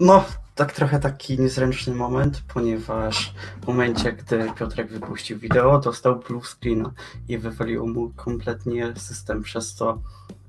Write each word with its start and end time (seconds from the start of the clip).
No, 0.00 0.24
tak 0.54 0.72
trochę 0.72 1.00
taki 1.00 1.40
niezręczny 1.40 1.94
moment, 1.94 2.42
ponieważ 2.54 3.34
w 3.62 3.66
momencie, 3.66 4.12
gdy 4.12 4.52
Piotrek 4.58 4.92
wypuścił 4.92 5.38
wideo, 5.38 5.78
dostał 5.78 6.18
blue 6.18 6.42
screena 6.44 6.92
i 7.28 7.38
wywaliło 7.38 7.86
mu 7.86 8.10
kompletnie 8.16 8.92
system, 8.96 9.42
przez 9.42 9.74
to 9.74 10.02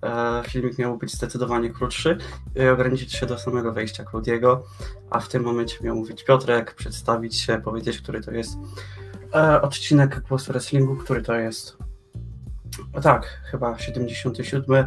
e, 0.04 0.44
filmik 0.48 0.78
miał 0.78 0.98
być 0.98 1.14
zdecydowanie 1.14 1.70
krótszy 1.70 2.18
i 2.56 2.68
ograniczyć 2.68 3.14
się 3.14 3.26
do 3.26 3.40
samego 3.40 3.74
wejścia 3.74 4.06
Claudiego, 4.06 4.64
a 5.10 5.20
w 5.20 5.28
tym 5.28 5.44
momencie 5.44 5.76
miał 5.82 5.96
mówić 5.96 6.24
Piotrek, 6.24 6.74
przedstawić 6.74 7.36
się, 7.36 7.62
powiedzieć, 7.62 8.02
który 8.02 8.22
to 8.22 8.32
jest 8.32 8.58
e, 9.36 9.62
odcinek 9.62 10.22
Głosu 10.22 10.52
Wrestlingu, 10.52 10.96
który 10.96 11.22
to 11.22 11.36
jest. 11.36 11.78
Tak, 13.04 13.42
chyba 13.52 13.80
77, 13.80 14.86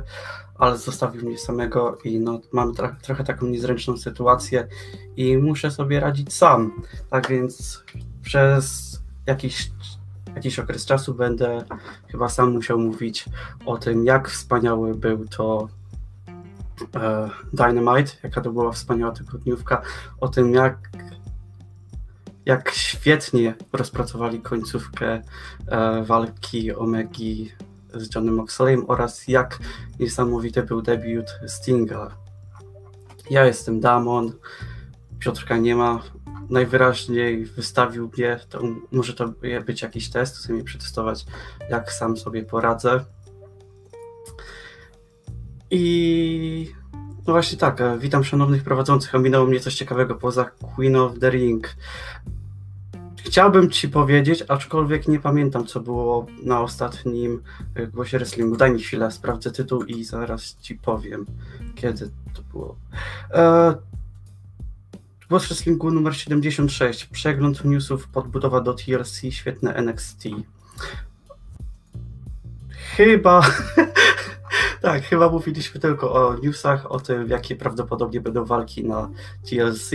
ale 0.55 0.79
zostawił 0.79 1.23
mnie 1.23 1.39
samego 1.39 1.99
i 2.05 2.21
no, 2.21 2.41
mam 2.53 2.73
tra- 2.73 2.97
trochę 3.03 3.25
taką 3.25 3.47
niezręczną 3.47 3.97
sytuację 3.97 4.69
i 5.17 5.37
muszę 5.37 5.71
sobie 5.71 6.01
radzić 6.01 6.33
sam. 6.33 6.83
Tak 7.11 7.29
więc 7.29 7.85
przez 8.23 8.95
jakiś, 9.27 9.71
jakiś 10.35 10.59
okres 10.59 10.87
czasu 10.87 11.15
będę 11.15 11.65
chyba 12.09 12.29
sam 12.29 12.53
musiał 12.53 12.79
mówić 12.79 13.25
o 13.67 13.79
tym, 13.79 14.05
jak 14.05 14.31
wspaniały 14.31 14.95
był 14.95 15.25
to 15.29 15.69
e, 16.95 17.31
Dynamite, 17.53 18.13
jaka 18.23 18.41
to 18.41 18.53
była 18.53 18.73
wspaniała 18.73 19.13
tygodniówka, 19.13 19.83
o 20.21 20.29
tym, 20.29 20.55
jak 20.55 20.79
jak 22.47 22.71
świetnie 22.71 23.55
rozpracowali 23.73 24.41
końcówkę 24.41 25.23
e, 25.67 26.03
walki 26.03 26.75
Omegi 26.75 27.53
z 27.97 28.15
Johnem 28.15 28.35
Moxleyem 28.35 28.85
oraz 28.89 29.29
jak 29.29 29.59
niesamowity 30.01 30.63
był 30.63 30.83
debiut 30.83 31.27
Stinga. 31.47 32.17
Ja 33.31 33.45
jestem 33.45 33.81
Damon, 33.81 34.33
Piotrka 35.19 35.57
nie 35.57 35.77
ma, 35.77 36.03
najwyraźniej 36.51 37.45
wystawił 37.45 38.11
mnie, 38.19 38.41
to 38.49 38.63
może 38.93 39.15
to 39.15 39.35
być 39.67 39.83
jakiś 39.83 40.11
test, 40.11 40.37
chcę 40.37 40.53
mi 40.53 40.65
przetestować, 40.65 41.27
jak 41.71 41.93
sam 41.93 42.17
sobie 42.17 42.43
poradzę. 42.43 43.05
I 45.71 46.73
no 47.27 47.33
właśnie 47.33 47.59
tak, 47.59 47.83
witam 47.99 48.25
szanownych 48.25 48.65
prowadzących, 48.65 49.15
ominęło 49.15 49.47
mnie 49.47 49.61
coś 49.61 49.75
ciekawego 49.75 50.15
poza 50.15 50.45
Queen 50.45 50.97
of 50.97 51.19
the 51.19 51.31
Ring. 51.31 51.77
Chciałbym 53.35 53.71
ci 53.71 53.89
powiedzieć, 53.89 54.45
aczkolwiek 54.49 55.09
nie 55.09 55.21
pamiętam, 55.21 55.67
co 55.67 55.81
było 55.81 56.27
na 56.43 56.61
ostatnim 56.61 57.43
y, 57.79 57.87
głosie 57.87 58.19
wrestlingu. 58.19 58.57
Daj 58.57 58.73
mi 58.73 58.81
chwilę, 58.81 59.11
sprawdzę 59.11 59.51
tytuł 59.51 59.85
i 59.85 60.05
zaraz 60.05 60.57
ci 60.61 60.75
powiem, 60.75 61.27
kiedy 61.75 62.11
to 62.35 62.43
było. 62.53 62.77
E, 63.31 63.75
głos 65.29 65.47
wrestlingu 65.47 65.91
numer 65.91 66.17
76. 66.17 67.07
Przegląd 67.07 67.65
newsów, 67.65 68.09
podbudowa 68.09 68.61
do 68.61 68.75
TLC, 68.75 69.21
świetne 69.31 69.75
NXT. 69.75 70.25
Chyba. 72.97 73.43
tak, 74.83 75.03
chyba 75.03 75.29
mówiliśmy 75.29 75.81
tylko 75.81 76.13
o 76.13 76.37
newsach, 76.39 76.93
o 76.93 77.01
tym, 77.01 77.29
jakie 77.29 77.57
prawdopodobnie 77.57 78.21
będą 78.21 78.45
walki 78.45 78.85
na 78.85 79.11
TLC 79.51 79.91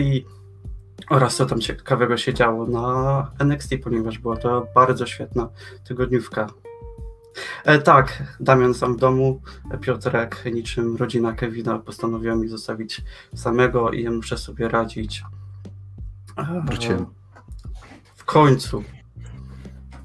oraz 1.09 1.36
co 1.36 1.45
tam 1.45 1.61
ciekawego 1.61 2.17
się 2.17 2.33
działo 2.33 2.66
na 2.66 3.31
NXT, 3.39 3.69
ponieważ 3.83 4.17
była 4.17 4.38
to 4.38 4.67
bardzo 4.75 5.05
świetna 5.05 5.50
tygodniówka. 5.83 6.47
E, 7.66 7.80
tak, 7.80 8.23
Damian 8.39 8.73
sam 8.73 8.95
w 8.95 9.00
domu, 9.00 9.42
Piotrek 9.81 10.45
niczym 10.45 10.95
rodzina 10.95 11.33
Kevina 11.33 11.80
postanowiła 11.80 12.36
mi 12.36 12.47
zostawić 12.47 13.02
samego 13.36 13.92
i 13.92 14.03
ja 14.03 14.11
muszę 14.11 14.38
sobie 14.38 14.70
radzić. 14.70 15.23
E, 16.37 16.64
Wróciłem. 16.65 17.05
W 18.16 18.26
końcu. 18.26 18.83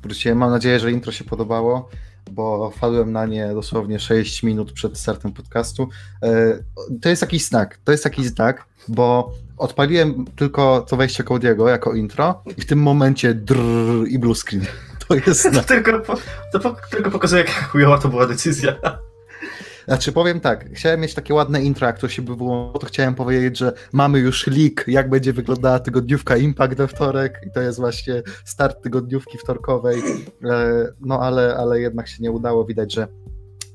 Wróciłem, 0.02 0.38
mam 0.38 0.50
nadzieję, 0.50 0.80
że 0.80 0.92
intro 0.92 1.12
się 1.12 1.24
podobało 1.24 1.88
bo 2.30 2.70
wpadłem 2.70 3.12
na 3.12 3.26
nie 3.26 3.48
dosłownie 3.48 4.00
6 4.00 4.42
minut 4.42 4.72
przed 4.72 4.98
startem 4.98 5.32
podcastu. 5.32 5.88
E, 6.22 6.58
to 7.02 7.08
jest 7.08 7.22
jakiś 7.22 7.44
znak, 7.44 7.78
to 7.84 7.92
jest 7.92 8.04
jakiś 8.04 8.26
znak, 8.26 8.64
bo 8.88 9.32
odpaliłem 9.58 10.24
tylko 10.36 10.86
to 10.88 10.96
wejście 10.96 11.24
Cody'ego 11.24 11.68
jako 11.68 11.94
intro 11.94 12.42
i 12.56 12.60
w 12.60 12.66
tym 12.66 12.82
momencie 12.82 13.34
drrr 13.34 14.08
i 14.08 14.18
blue 14.18 14.34
screen. 14.34 14.66
To 15.08 15.14
jest 15.14 15.42
znak. 15.42 15.54
To 15.54 15.62
tylko, 15.62 16.02
to 16.52 16.60
po, 16.60 16.76
tylko 16.90 17.10
pokazuje, 17.10 17.44
jak 17.44 17.68
chujowa 17.68 17.98
to 17.98 18.08
była 18.08 18.26
decyzja. 18.26 18.76
Znaczy 19.88 20.12
powiem 20.12 20.40
tak, 20.40 20.68
chciałem 20.72 21.00
mieć 21.00 21.14
takie 21.14 21.34
ładne 21.34 21.62
intro, 21.62 21.86
jak 21.86 21.98
to 21.98 22.08
się 22.08 22.22
by 22.22 22.36
było, 22.36 22.78
to 22.80 22.86
chciałem 22.86 23.14
powiedzieć, 23.14 23.58
że 23.58 23.72
mamy 23.92 24.18
już 24.18 24.46
leak, 24.46 24.84
jak 24.86 25.10
będzie 25.10 25.32
wyglądała 25.32 25.78
tygodniówka 25.78 26.36
Impact 26.36 26.74
we 26.74 26.88
wtorek 26.88 27.40
i 27.46 27.50
to 27.50 27.60
jest 27.60 27.78
właśnie 27.78 28.22
start 28.44 28.82
tygodniówki 28.82 29.38
wtorkowej, 29.38 30.02
e, 30.44 30.86
no 31.00 31.20
ale, 31.20 31.56
ale 31.56 31.80
jednak 31.80 32.08
się 32.08 32.22
nie 32.22 32.30
udało, 32.30 32.64
widać, 32.64 32.94
że 32.94 33.08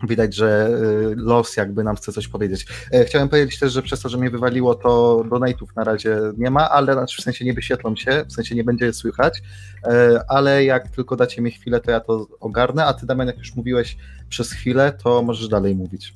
Widać, 0.04 0.36
że 0.36 0.70
y, 1.12 1.16
los 1.16 1.58
jakby 1.58 1.84
nam 1.84 1.96
chce 1.96 2.12
coś 2.12 2.28
powiedzieć. 2.28 2.68
E, 2.94 3.06
chciałem 3.06 3.30
powiedzieć 3.30 3.60
też, 3.60 3.74
że 3.74 3.82
przez 3.82 4.02
to, 4.02 4.10
że 4.10 4.18
mnie 4.18 4.30
wywaliło, 4.30 4.76
to 4.76 5.24
donate'ów 5.30 5.68
na 5.76 5.84
razie 5.84 6.18
nie 6.38 6.52
ma, 6.52 6.70
ale 6.70 6.94
znaczy 6.94 7.22
w 7.22 7.24
sensie 7.24 7.46
nie 7.46 7.54
wyświetlą 7.54 7.96
się, 7.96 8.26
w 8.28 8.34
sensie 8.34 8.56
nie 8.56 8.64
będzie 8.64 8.86
je 8.86 8.94
słychać, 8.94 9.42
e, 9.84 10.22
ale 10.28 10.64
jak 10.64 10.88
tylko 10.88 11.16
dacie 11.16 11.42
mi 11.42 11.52
chwilę, 11.52 11.80
to 11.80 11.92
ja 11.92 12.00
to 12.00 12.28
ogarnę, 12.40 12.86
a 12.86 12.94
ty 12.94 13.06
Damian, 13.06 13.28
jak 13.28 13.38
już 13.38 13.56
mówiłeś 13.56 13.98
przez 14.30 14.52
chwilę, 14.52 14.94
to 15.04 15.22
możesz 15.22 15.48
dalej 15.48 15.76
mówić. 15.76 16.14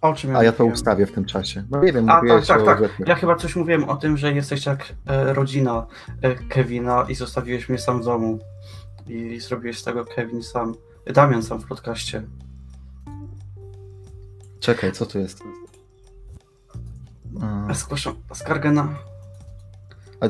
O 0.00 0.14
czym 0.14 0.30
ja 0.30 0.38
A 0.38 0.44
ja 0.44 0.52
to 0.52 0.64
ustawię 0.64 1.06
w 1.06 1.12
tym 1.12 1.24
czasie. 1.24 1.64
No 1.70 1.84
nie 1.84 1.92
wiem, 1.92 2.10
A, 2.10 2.20
tak, 2.28 2.46
tak, 2.46 2.64
tak. 2.64 2.80
Ja 3.06 3.14
chyba 3.14 3.36
coś 3.36 3.56
mówiłem 3.56 3.88
o 3.88 3.96
tym, 3.96 4.16
że 4.16 4.32
jesteś 4.32 4.66
jak 4.66 4.94
e, 5.06 5.32
rodzina 5.32 5.86
Kevina 6.48 7.06
i 7.08 7.14
zostawiłeś 7.14 7.68
mnie 7.68 7.78
sam 7.78 8.02
w 8.02 8.04
domu. 8.04 8.38
I 9.06 9.40
zrobiłeś 9.40 9.78
z 9.78 9.84
tego 9.84 10.04
Kevin 10.04 10.42
sam. 10.42 10.74
Damian 11.06 11.42
sam 11.42 11.60
w 11.60 11.66
podcaście. 11.66 12.22
Czekaj, 14.64 14.92
co 14.92 15.06
tu 15.06 15.18
jest? 15.18 15.40
A... 17.40 17.74
Zgłaszam 17.74 18.14
skargę 18.34 18.72
na... 18.72 18.98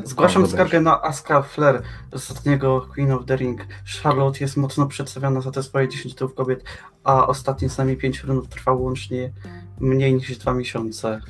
Zgłaszam 0.03 0.47
skargę 0.47 0.81
na 0.81 1.01
Aska 1.01 1.41
Flair 1.41 1.81
z 2.11 2.15
ostatniego 2.31 2.87
Queen 2.93 3.11
of 3.11 3.25
the 3.25 3.35
Ring. 3.35 3.61
Charlotte 4.03 4.39
jest 4.39 4.57
mocno 4.57 4.87
przedstawiona 4.87 5.41
za 5.41 5.51
te 5.51 5.63
swoje 5.63 5.89
10 5.89 6.13
tytułów 6.13 6.35
kobiet, 6.35 6.63
a 7.03 7.27
ostatnie 7.27 7.69
z 7.69 7.77
nami 7.77 7.97
5 7.97 8.23
rund 8.23 8.49
trwało 8.49 8.81
łącznie 8.81 9.31
mniej 9.79 10.13
niż 10.13 10.37
2 10.37 10.53
miesiące. 10.53 11.21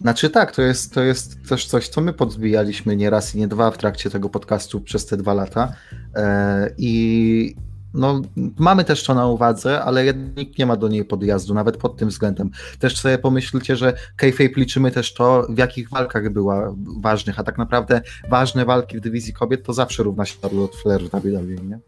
Znaczy 0.00 0.30
tak, 0.30 0.52
to 0.52 0.62
jest, 0.62 0.94
to 0.94 1.02
jest 1.02 1.48
też 1.48 1.66
coś, 1.66 1.88
co 1.88 2.00
my 2.00 2.12
podbijaliśmy 2.12 2.96
nie 2.96 3.10
raz 3.10 3.34
i 3.34 3.38
nie 3.38 3.48
dwa 3.48 3.70
w 3.70 3.78
trakcie 3.78 4.10
tego 4.10 4.28
podcastu 4.28 4.80
przez 4.80 5.06
te 5.06 5.16
dwa 5.16 5.34
lata. 5.34 5.72
E, 6.14 6.70
I 6.78 7.56
no, 7.98 8.20
mamy 8.58 8.84
też 8.84 9.04
to 9.04 9.14
na 9.14 9.26
uwadze, 9.26 9.82
ale 9.84 10.14
nikt 10.14 10.58
nie 10.58 10.66
ma 10.66 10.76
do 10.76 10.88
niej 10.88 11.04
podjazdu, 11.04 11.54
nawet 11.54 11.76
pod 11.76 11.96
tym 11.96 12.08
względem. 12.08 12.50
Też 12.78 13.00
sobie 13.00 13.18
pomyślcie, 13.18 13.76
że 13.76 13.92
kayfabe 14.16 14.50
liczymy 14.56 14.90
też 14.90 15.14
to, 15.14 15.46
w 15.48 15.58
jakich 15.58 15.90
walkach 15.90 16.32
była 16.32 16.74
ważnych, 17.00 17.38
a 17.38 17.44
tak 17.44 17.58
naprawdę 17.58 18.00
ważne 18.28 18.64
walki 18.64 18.98
w 18.98 19.00
dywizji 19.00 19.32
kobiet 19.32 19.62
to 19.62 19.72
zawsze 19.72 20.02
równa 20.02 20.24
się 20.26 20.40
Charlotte 20.42 20.76
Flair 20.76 21.02
w 21.02 21.10
WWE, 21.10 21.64
nie? 21.64 21.78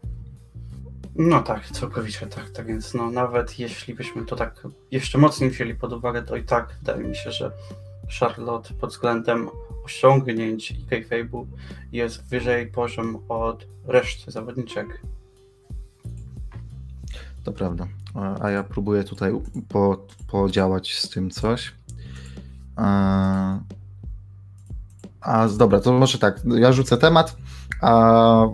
No 1.15 1.41
tak, 1.41 1.69
całkowicie 1.69 2.27
tak. 2.27 2.49
Tak 2.49 2.65
więc 2.65 2.93
no, 2.93 3.11
nawet 3.11 3.59
jeśli 3.59 3.93
byśmy 3.93 4.25
to 4.25 4.35
tak 4.35 4.67
jeszcze 4.91 5.17
mocniej 5.17 5.49
wzięli 5.49 5.75
pod 5.75 5.93
uwagę, 5.93 6.21
to 6.21 6.35
i 6.35 6.43
tak 6.43 6.75
wydaje 6.79 7.03
mi 7.03 7.15
się, 7.15 7.31
że 7.31 7.51
Charlotte 8.19 8.73
pod 8.73 8.89
względem 8.89 9.49
osiągnięć 9.85 10.71
i 10.71 10.85
kayfabe'u 10.85 11.45
jest 11.91 12.29
wyżej 12.29 12.67
poziom 12.67 13.23
od 13.29 13.67
reszty 13.87 14.31
zawodniczek. 14.31 15.01
To 17.43 17.51
prawda. 17.51 17.87
A 18.41 18.49
ja 18.49 18.63
próbuję 18.63 19.03
tutaj 19.03 19.33
po, 19.69 20.07
podziałać 20.27 20.93
z 20.93 21.09
tym 21.09 21.29
coś. 21.29 21.73
A, 22.75 23.59
a 25.21 25.47
dobra, 25.47 25.79
to 25.79 25.93
może 25.93 26.19
tak, 26.19 26.41
ja 26.45 26.71
rzucę 26.73 26.97
temat, 26.97 27.37
a 27.81 28.45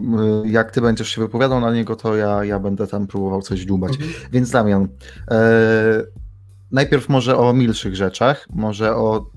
y, 0.46 0.50
jak 0.50 0.72
ty 0.72 0.82
będziesz 0.82 1.10
się 1.10 1.22
wypowiadał 1.22 1.60
na 1.60 1.74
niego, 1.74 1.96
to 1.96 2.16
ja, 2.16 2.44
ja 2.44 2.60
będę 2.60 2.88
tam 2.88 3.08
próbował 3.08 3.42
coś 3.42 3.66
dłubać. 3.66 3.92
Mhm. 3.92 4.12
Więc 4.32 4.52
Damian, 4.52 4.88
e, 5.32 5.38
najpierw 6.72 7.10
może 7.10 7.38
o 7.38 7.54
milszych 7.54 7.96
rzeczach, 7.96 8.48
może 8.50 8.96
o 8.96 9.30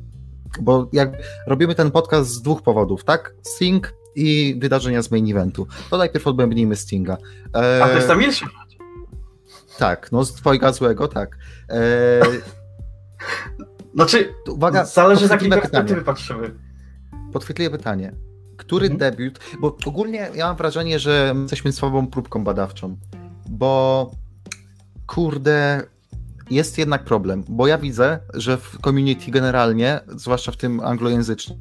bo 0.61 0.89
jak 0.93 1.13
robimy 1.47 1.75
ten 1.75 1.91
podcast 1.91 2.31
z 2.31 2.43
dwóch 2.43 2.63
powodów, 2.63 3.05
tak? 3.05 3.35
Sting 3.43 3.95
i 4.15 4.57
wydarzenia 4.59 5.03
z 5.03 5.11
main 5.11 5.31
eventu. 5.31 5.67
To 5.91 5.99
najpierw 5.99 6.27
odbębnijmy 6.27 6.77
Stinga. 6.77 7.17
E, 7.57 7.85
a 7.85 7.89
to 7.89 7.95
jest 7.95 8.09
ta 8.09 8.17
milsza 8.17 8.47
tak, 9.81 10.13
no 10.13 10.25
z 10.25 10.33
twojego 10.33 10.73
złego, 10.73 11.09
tak. 11.09 11.39
E... 11.71 12.21
Znaczy, 13.95 14.35
uwaga, 14.49 14.85
zależy 14.85 15.27
z 15.27 15.31
jakiej 15.31 15.51
perspektywy 15.51 16.03
patrzymy. 16.03 16.55
Podchwytliwe 17.33 17.79
pytanie. 17.79 18.13
Który 18.57 18.87
mhm. 18.87 18.99
debiut, 18.99 19.41
bo 19.61 19.77
ogólnie 19.87 20.31
ja 20.35 20.47
mam 20.47 20.57
wrażenie, 20.57 20.99
że 20.99 21.35
jesteśmy 21.41 21.73
słabą 21.73 22.07
próbką 22.07 22.45
badawczą, 22.45 22.97
bo 23.49 24.11
kurde, 25.07 25.83
jest 26.51 26.79
jednak 26.79 27.05
problem, 27.05 27.45
bo 27.49 27.67
ja 27.67 27.79
widzę, 27.79 28.19
że 28.35 28.57
w 28.57 28.79
community 28.85 29.31
generalnie, 29.31 30.01
zwłaszcza 30.09 30.53
w 30.53 30.57
tym 30.57 30.81
anglojęzycznym, 30.81 31.59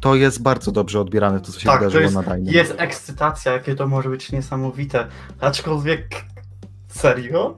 to 0.00 0.14
jest 0.14 0.42
bardzo 0.42 0.72
dobrze 0.72 1.00
odbierane, 1.00 1.40
to 1.40 1.52
co 1.52 1.60
się 1.60 1.66
Tak, 1.66 1.78
wydarzyło 1.78 2.02
jest, 2.02 2.14
na 2.14 2.22
Dajnie. 2.22 2.52
jest 2.52 2.74
ekscytacja, 2.78 3.52
jakie 3.52 3.74
to 3.74 3.86
może 3.86 4.08
być 4.08 4.32
niesamowite. 4.32 5.06
Aczkolwiek, 5.40 6.24
serio? 6.90 7.56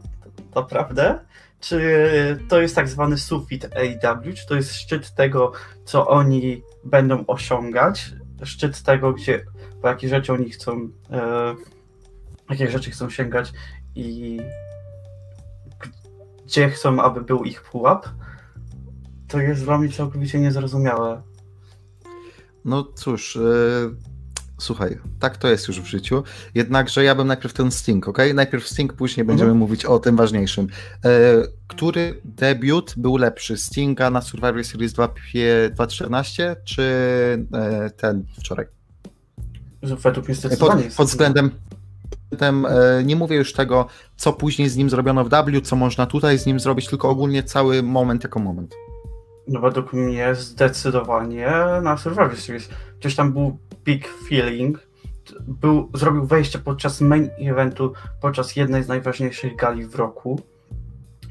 Naprawdę? 0.55 1.19
Czy 1.61 2.38
to 2.49 2.61
jest 2.61 2.75
tak 2.75 2.88
zwany 2.88 3.19
sufit 3.19 3.64
AW? 3.64 4.32
Czy 4.34 4.46
to 4.46 4.55
jest 4.55 4.75
szczyt 4.75 5.14
tego, 5.14 5.52
co 5.84 6.08
oni 6.08 6.62
będą 6.84 7.26
osiągać? 7.26 8.12
Szczyt 8.44 8.82
tego, 8.82 9.12
gdzie, 9.12 9.44
po 9.82 9.88
jakie 9.88 10.08
rzeczy 10.08 10.32
oni 10.32 10.50
chcą, 10.50 10.88
e, 11.11 11.55
jakie 12.50 12.70
rzeczy 12.70 12.90
chcą 12.90 13.11
sięgać 13.11 13.52
i 13.94 14.40
gdzie 16.44 16.70
chcą, 16.70 17.02
aby 17.02 17.20
był 17.20 17.44
ich 17.44 17.62
pułap? 17.62 18.08
To 19.29 19.40
jest 19.40 19.64
dla 19.64 19.79
mnie 19.79 19.93
całkowicie 19.93 20.40
niezrozumiałe. 20.40 21.23
No 22.64 22.84
cóż, 22.84 23.34
yy, 23.37 23.96
słuchaj, 24.62 24.98
tak 25.20 25.36
to 25.36 25.48
jest 25.48 25.68
już 25.68 25.80
w 25.80 25.86
życiu. 25.86 26.22
Jednakże 26.54 27.04
ja 27.04 27.14
bym 27.14 27.26
najpierw 27.26 27.54
ten 27.54 27.70
Sting, 27.70 28.08
ok? 28.08 28.18
Najpierw 28.34 28.68
Sting, 28.68 28.92
później 28.92 29.26
będziemy 29.26 29.50
Mhm. 29.50 29.58
mówić 29.58 29.84
o 29.84 29.98
tym 29.98 30.16
ważniejszym. 30.16 30.66
Yy, 31.04 31.10
który 31.68 32.20
debiut 32.24 32.94
był 32.96 33.16
lepszy? 33.16 33.56
Stinga 33.56 34.10
na 34.10 34.22
Survivor 34.22 34.64
Series 34.64 34.92
2 34.92 35.08
2014 35.08 36.56
czy 36.64 36.82
yy, 37.82 37.90
ten 37.90 38.24
wczoraj? 38.38 38.66
Według 39.82 40.28
mnie 40.28 40.36
Pod, 40.36 40.44
zdecydowanie 40.44 40.84
jest 40.84 40.96
pod 40.96 41.08
względem 41.08 41.50
e, 42.40 43.02
nie 43.04 43.16
mówię 43.16 43.36
już 43.36 43.52
tego, 43.52 43.86
co 44.16 44.32
później 44.32 44.68
z 44.68 44.76
nim 44.76 44.90
zrobiono 44.90 45.24
w 45.24 45.28
W, 45.28 45.60
co 45.62 45.76
można 45.76 46.06
tutaj 46.06 46.38
z 46.38 46.46
nim 46.46 46.60
zrobić, 46.60 46.88
tylko 46.88 47.08
ogólnie 47.08 47.42
cały 47.42 47.82
moment 47.82 48.22
jako 48.22 48.40
moment. 48.40 48.74
No 49.48 49.60
według 49.60 49.92
mnie 49.92 50.34
zdecydowanie 50.34 51.52
na 51.82 51.96
Survivor 51.96 52.36
Series. 52.36 52.68
Gdzieś 53.00 53.16
tam 53.16 53.32
był 53.32 53.58
big 53.84 54.08
feeling. 54.29 54.79
Był, 55.40 55.90
zrobił 55.94 56.26
wejście 56.26 56.58
podczas 56.58 57.00
main 57.00 57.31
eventu, 57.38 57.93
podczas 58.20 58.56
jednej 58.56 58.82
z 58.82 58.88
najważniejszych 58.88 59.56
gali 59.56 59.87
w 59.87 59.94
roku. 59.94 60.40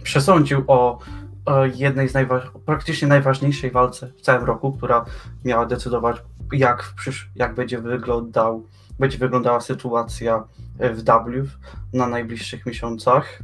Przesądził 0.03 0.63
o, 0.67 0.99
o 1.45 1.65
jednej 1.65 2.09
z 2.09 2.13
najwa- 2.13 2.59
praktycznie 2.65 3.07
najważniejszej 3.07 3.71
walce 3.71 4.11
w 4.17 4.21
całym 4.21 4.43
roku, 4.43 4.71
która 4.71 5.05
miała 5.45 5.65
decydować, 5.65 6.17
jak, 6.51 6.83
w 6.83 6.95
przysz- 6.95 7.27
jak 7.35 7.55
będzie, 7.55 7.81
wyglądał, 7.81 8.65
będzie 8.99 9.17
wyglądała 9.17 9.61
sytuacja 9.61 10.43
w 10.79 11.03
W 11.03 11.49
na 11.93 12.07
najbliższych 12.07 12.65
miesiącach. 12.65 13.39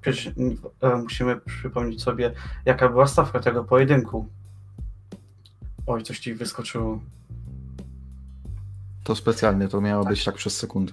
Przecież 0.00 0.32
e, 0.80 0.96
musimy 0.96 1.36
przypomnieć 1.36 2.02
sobie, 2.02 2.32
jaka 2.64 2.88
była 2.88 3.06
stawka 3.06 3.40
tego 3.40 3.64
pojedynku. 3.64 4.28
Oj, 5.86 6.02
coś 6.02 6.18
ci 6.18 6.34
wyskoczyło. 6.34 7.00
To 9.06 9.14
specjalnie, 9.14 9.68
to 9.68 9.80
miało 9.80 10.04
być 10.04 10.24
tak 10.24 10.34
przez 10.34 10.56
sekundę. 10.56 10.92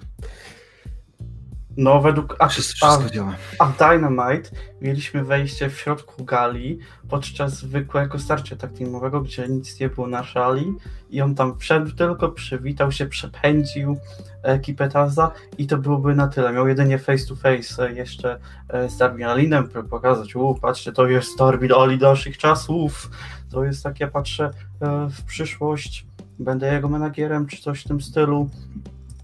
No, 1.77 2.01
według. 2.01 2.35
A, 2.39 2.47
Wszystko, 2.47 2.87
a, 2.87 2.89
wszystko 2.91 3.15
działa. 3.15 3.35
a 3.59 3.65
w 3.65 3.77
Dynamite 3.77 4.49
mieliśmy 4.81 5.23
wejście 5.23 5.69
w 5.69 5.77
środku 5.79 6.23
gali 6.25 6.79
podczas 7.09 7.53
zwykłego 7.53 8.19
starcia 8.19 8.55
tak 8.55 8.71
teamowego, 8.73 9.21
gdzie 9.21 9.47
nic 9.47 9.79
nie 9.79 9.89
było 9.89 10.07
na 10.07 10.23
szali 10.23 10.73
i 11.09 11.21
on 11.21 11.35
tam 11.35 11.59
wszedł 11.59 11.91
tylko, 11.91 12.29
przywitał 12.29 12.91
się, 12.91 13.05
przepędził 13.05 13.97
ekipę 14.43 14.89
Taza 14.89 15.31
i 15.57 15.67
to 15.67 15.77
byłoby 15.77 16.15
na 16.15 16.27
tyle. 16.27 16.53
Miał 16.53 16.67
jedynie 16.67 16.99
face 16.99 17.25
to 17.27 17.35
face 17.35 17.87
e, 17.89 17.93
jeszcze 17.93 18.39
e, 18.69 18.89
z 18.89 18.97
Darwin 18.97 19.25
Allinem, 19.25 19.67
by 19.67 19.83
pokazać, 19.83 20.35
u, 20.35 20.55
patrzcie, 20.55 20.91
to 20.91 21.07
jest 21.07 21.37
Darwin 21.39 21.73
Ali 21.73 21.97
naszych 21.97 22.37
czasów, 22.37 23.09
to 23.51 23.63
jest 23.63 23.83
tak, 23.83 23.99
ja 23.99 24.07
patrzę 24.07 24.51
e, 24.81 25.07
w 25.09 25.23
przyszłość, 25.23 26.05
będę 26.39 26.73
jego 26.73 26.89
menagierem, 26.89 27.47
czy 27.47 27.61
coś 27.61 27.81
w 27.81 27.87
tym 27.87 28.01
stylu 28.01 28.49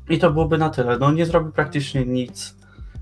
i 0.09 0.19
to 0.19 0.31
byłoby 0.31 0.57
na 0.57 0.69
tyle. 0.69 0.97
No 0.97 1.11
nie 1.11 1.25
zrobił 1.25 1.51
praktycznie 1.51 2.05
nic 2.05 2.59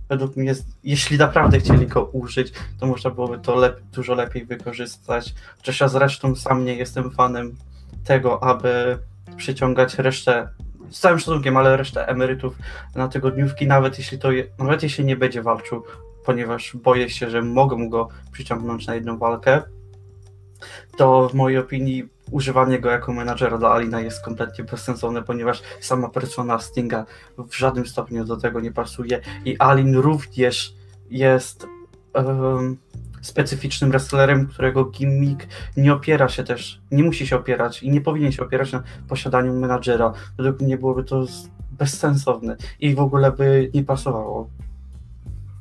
według 0.10 0.36
mnie, 0.36 0.56
jeśli 0.84 1.18
naprawdę 1.18 1.60
chcieli 1.60 1.88
go 1.88 2.06
użyć, 2.06 2.54
to 2.80 2.88
można 2.88 3.10
byłoby 3.10 3.40
to 3.40 3.56
lep 3.56 3.82
dużo 3.94 4.16
lepiej 4.16 4.46
wykorzystać. 4.46 5.36
Chociaż 5.58 5.80
ja 5.80 5.88
zresztą 5.88 6.36
sam 6.36 6.66
nie 6.66 6.76
jestem 6.76 7.12
fanem 7.12 7.56
tego, 8.04 8.44
aby 8.44 8.98
przyciągać 9.38 9.96
resztę, 10.00 10.50
z 10.90 11.00
całym 11.00 11.20
szacunkiem, 11.20 11.58
ale 11.58 11.78
resztę 11.78 12.08
emerytów 12.08 12.58
na 12.96 13.08
tygodniówki, 13.08 13.68
nawet 13.68 13.98
jeśli 13.98 14.20
to, 14.20 14.32
je, 14.32 14.48
nawet 14.60 14.84
jeśli 14.84 15.06
nie 15.06 15.16
będzie 15.16 15.42
walczył, 15.42 15.84
ponieważ 16.26 16.78
boję 16.84 17.10
się, 17.10 17.30
że 17.30 17.42
mogą 17.42 17.90
go 17.90 18.08
przyciągnąć 18.32 18.88
na 18.88 18.96
jedną 18.96 19.18
walkę, 19.18 19.62
to 20.98 21.30
w 21.30 21.34
mojej 21.34 21.58
opinii 21.58 22.10
używanie 22.32 22.80
go 22.80 22.90
jako 22.90 23.14
menadżera 23.14 23.58
dla 23.58 23.72
Alina 23.72 24.02
jest 24.02 24.26
kompletnie 24.26 24.64
bezsensowne, 24.64 25.24
ponieważ 25.24 25.64
sama 25.80 26.10
persona 26.10 26.60
Stinga 26.60 27.06
w 27.38 27.58
żadnym 27.58 27.88
stopniu 27.88 28.26
do 28.26 28.38
tego 28.38 28.60
nie 28.60 28.72
pasuje 28.72 29.22
i 29.46 29.58
Alin 29.60 29.96
również 29.96 30.74
jest 31.10 31.68
um, 32.14 32.78
specyficznym 33.22 33.92
wrestlerem, 33.92 34.48
którego 34.48 34.86
gimmick 34.86 35.48
nie 35.78 35.94
opiera 35.94 36.30
się 36.30 36.44
też, 36.44 36.82
nie 36.92 37.04
musi 37.04 37.28
się 37.28 37.36
opierać 37.36 37.84
i 37.84 37.90
nie 37.90 38.02
powinien 38.02 38.32
się 38.32 38.44
opierać 38.44 38.72
na 38.72 38.84
posiadaniu 39.08 39.54
menadżera. 39.54 40.14
Według 40.38 40.62
mnie 40.62 40.78
byłoby 40.78 41.04
to 41.04 41.26
bezsensowne 41.72 42.58
i 42.80 42.96
w 42.96 43.00
ogóle 43.00 43.32
by 43.32 43.72
nie 43.74 43.84
pasowało. 43.84 44.50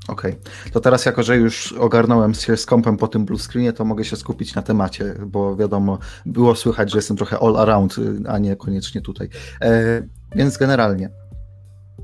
Okej, 0.09 0.33
okay. 0.33 0.73
to 0.73 0.81
teraz 0.81 1.07
jako, 1.07 1.23
że 1.23 1.37
już 1.37 1.73
ogarnąłem 1.73 2.35
się 2.35 2.57
z 2.57 2.67
kompem 2.67 2.97
po 2.97 3.09
tym 3.09 3.25
blue 3.25 3.39
screenie, 3.39 3.73
to 3.73 3.85
mogę 3.85 4.05
się 4.05 4.17
skupić 4.17 4.55
na 4.55 4.63
temacie, 4.63 5.15
bo 5.27 5.57
wiadomo, 5.57 5.99
było 6.27 6.55
słychać, 6.55 6.91
że 6.91 6.99
jestem 6.99 7.17
trochę 7.17 7.39
all 7.39 7.57
around, 7.57 7.97
a 8.29 8.39
nie 8.39 8.57
koniecznie 8.57 9.01
tutaj. 9.01 9.29
E, 9.61 10.03
więc 10.37 10.57
generalnie, 10.57 11.11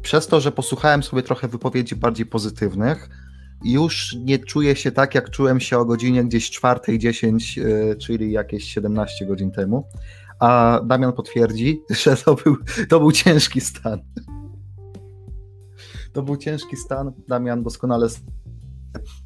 przez 0.02 0.26
to, 0.26 0.40
że 0.40 0.52
posłuchałem 0.52 1.02
sobie 1.02 1.22
trochę 1.22 1.48
wypowiedzi 1.48 1.96
bardziej 1.96 2.26
pozytywnych, 2.26 3.08
już 3.64 4.16
nie 4.20 4.38
czuję 4.38 4.76
się 4.76 4.92
tak, 4.92 5.14
jak 5.14 5.30
czułem 5.30 5.60
się 5.60 5.78
o 5.78 5.84
godzinie 5.84 6.24
gdzieś 6.24 6.50
4.10, 6.50 7.62
e, 7.92 7.96
czyli 7.96 8.32
jakieś 8.32 8.64
17 8.64 9.26
godzin 9.26 9.50
temu. 9.50 9.88
A 10.40 10.80
Damian 10.84 11.12
potwierdzi, 11.12 11.80
że 12.02 12.16
to 12.16 12.34
był, 12.34 12.56
to 12.88 13.00
był 13.00 13.12
ciężki 13.12 13.60
stan. 13.60 14.00
To 16.12 16.22
był 16.22 16.36
ciężki 16.36 16.76
stan. 16.76 17.12
Damian 17.28 17.62
doskonale 17.62 18.08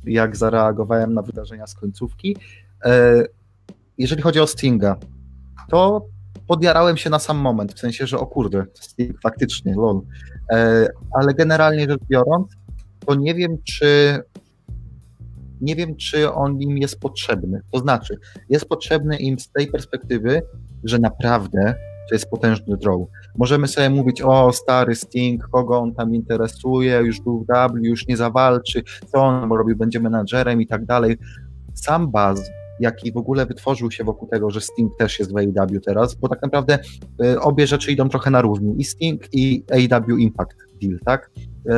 jak 0.05 0.37
zareagowałem 0.37 1.15
na 1.15 1.23
wydarzenia 1.23 1.67
z 1.67 1.75
końcówki. 1.75 2.37
Jeżeli 3.99 4.23
chodzi 4.23 4.41
o 4.41 4.47
Stinga, 4.47 4.97
to 5.69 6.07
podjarałem 6.47 6.97
się 6.97 7.11
na 7.11 7.19
sam 7.19 7.37
moment, 7.37 7.75
w 7.75 7.79
sensie, 7.79 8.07
że 8.07 8.19
o 8.19 8.27
kurde, 8.27 8.65
Sting 8.75 9.21
faktycznie, 9.21 9.75
lol. 9.75 10.01
Ale 11.13 11.35
generalnie 11.35 11.87
rzecz 11.91 12.03
biorąc, 12.11 12.49
to 13.07 13.15
nie 13.15 13.35
wiem, 13.35 13.59
czy 13.65 14.21
nie 15.61 15.77
wiem, 15.77 15.97
czy 15.97 16.33
on 16.33 16.61
im 16.61 16.79
jest 16.79 17.01
potrzebny. 17.01 17.61
To 17.73 17.79
znaczy, 17.79 18.17
jest 18.49 18.69
potrzebny 18.69 19.17
im 19.17 19.39
z 19.39 19.53
tej 19.53 19.67
perspektywy, 19.67 20.43
że 20.85 20.99
naprawdę 20.99 21.75
to 22.09 22.15
jest 22.15 22.31
potężny 22.31 22.77
draw. 22.77 22.97
Możemy 23.37 23.69
sobie 23.69 23.91
mówić, 23.91 24.23
o 24.23 24.53
stary 24.53 24.95
Sting, 24.95 25.49
kogo 25.53 25.79
on 25.79 25.95
tam 25.95 26.15
interesuje, 26.15 27.01
już 27.05 27.21
był 27.21 27.45
w 27.45 27.47
W, 27.47 27.85
już 27.85 28.07
nie 28.07 28.17
zawalczy, 28.17 28.83
co 29.13 29.19
on 29.19 29.53
robił, 29.53 29.77
będzie 29.77 30.01
menadżerem 30.01 30.63
i 30.63 30.67
tak 30.67 30.85
dalej. 30.85 31.17
Sam 31.75 32.11
baz, 32.11 32.51
jaki 32.81 33.13
w 33.13 33.17
ogóle 33.17 33.47
wytworzył 33.47 33.91
się 33.91 34.05
wokół 34.05 34.29
tego, 34.29 34.51
że 34.51 34.61
Sting 34.61 34.97
też 34.99 35.19
jest 35.19 35.33
w 35.33 35.37
AEW 35.37 35.81
teraz, 35.87 36.15
bo 36.15 36.29
tak 36.29 36.43
naprawdę 36.43 36.79
y, 37.25 37.41
obie 37.41 37.67
rzeczy 37.67 37.93
idą 37.93 38.09
trochę 38.09 38.31
na 38.31 38.41
równi, 38.41 38.81
i 38.81 38.85
Sting 38.85 39.23
i 39.33 39.65
AEW 39.71 40.19
Impact 40.19 40.57
Deal, 40.83 40.99
tak? 41.05 41.31
Y, 41.71 41.73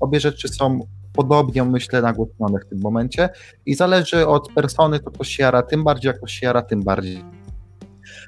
obie 0.00 0.20
rzeczy 0.20 0.48
są 0.48 0.80
podobnie, 1.12 1.64
myślę, 1.64 2.02
nagłośnione 2.02 2.58
w 2.60 2.68
tym 2.68 2.80
momencie 2.80 3.28
i 3.66 3.74
zależy 3.74 4.26
od 4.26 4.52
persony, 4.52 5.00
to 5.00 5.10
ktoś 5.10 5.28
się 5.28 5.42
jara 5.42 5.62
tym 5.62 5.84
bardziej, 5.84 6.08
jak 6.08 6.16
ktoś 6.16 6.32
się 6.32 6.46
jara 6.46 6.62
tym 6.62 6.82
bardziej. 6.82 7.41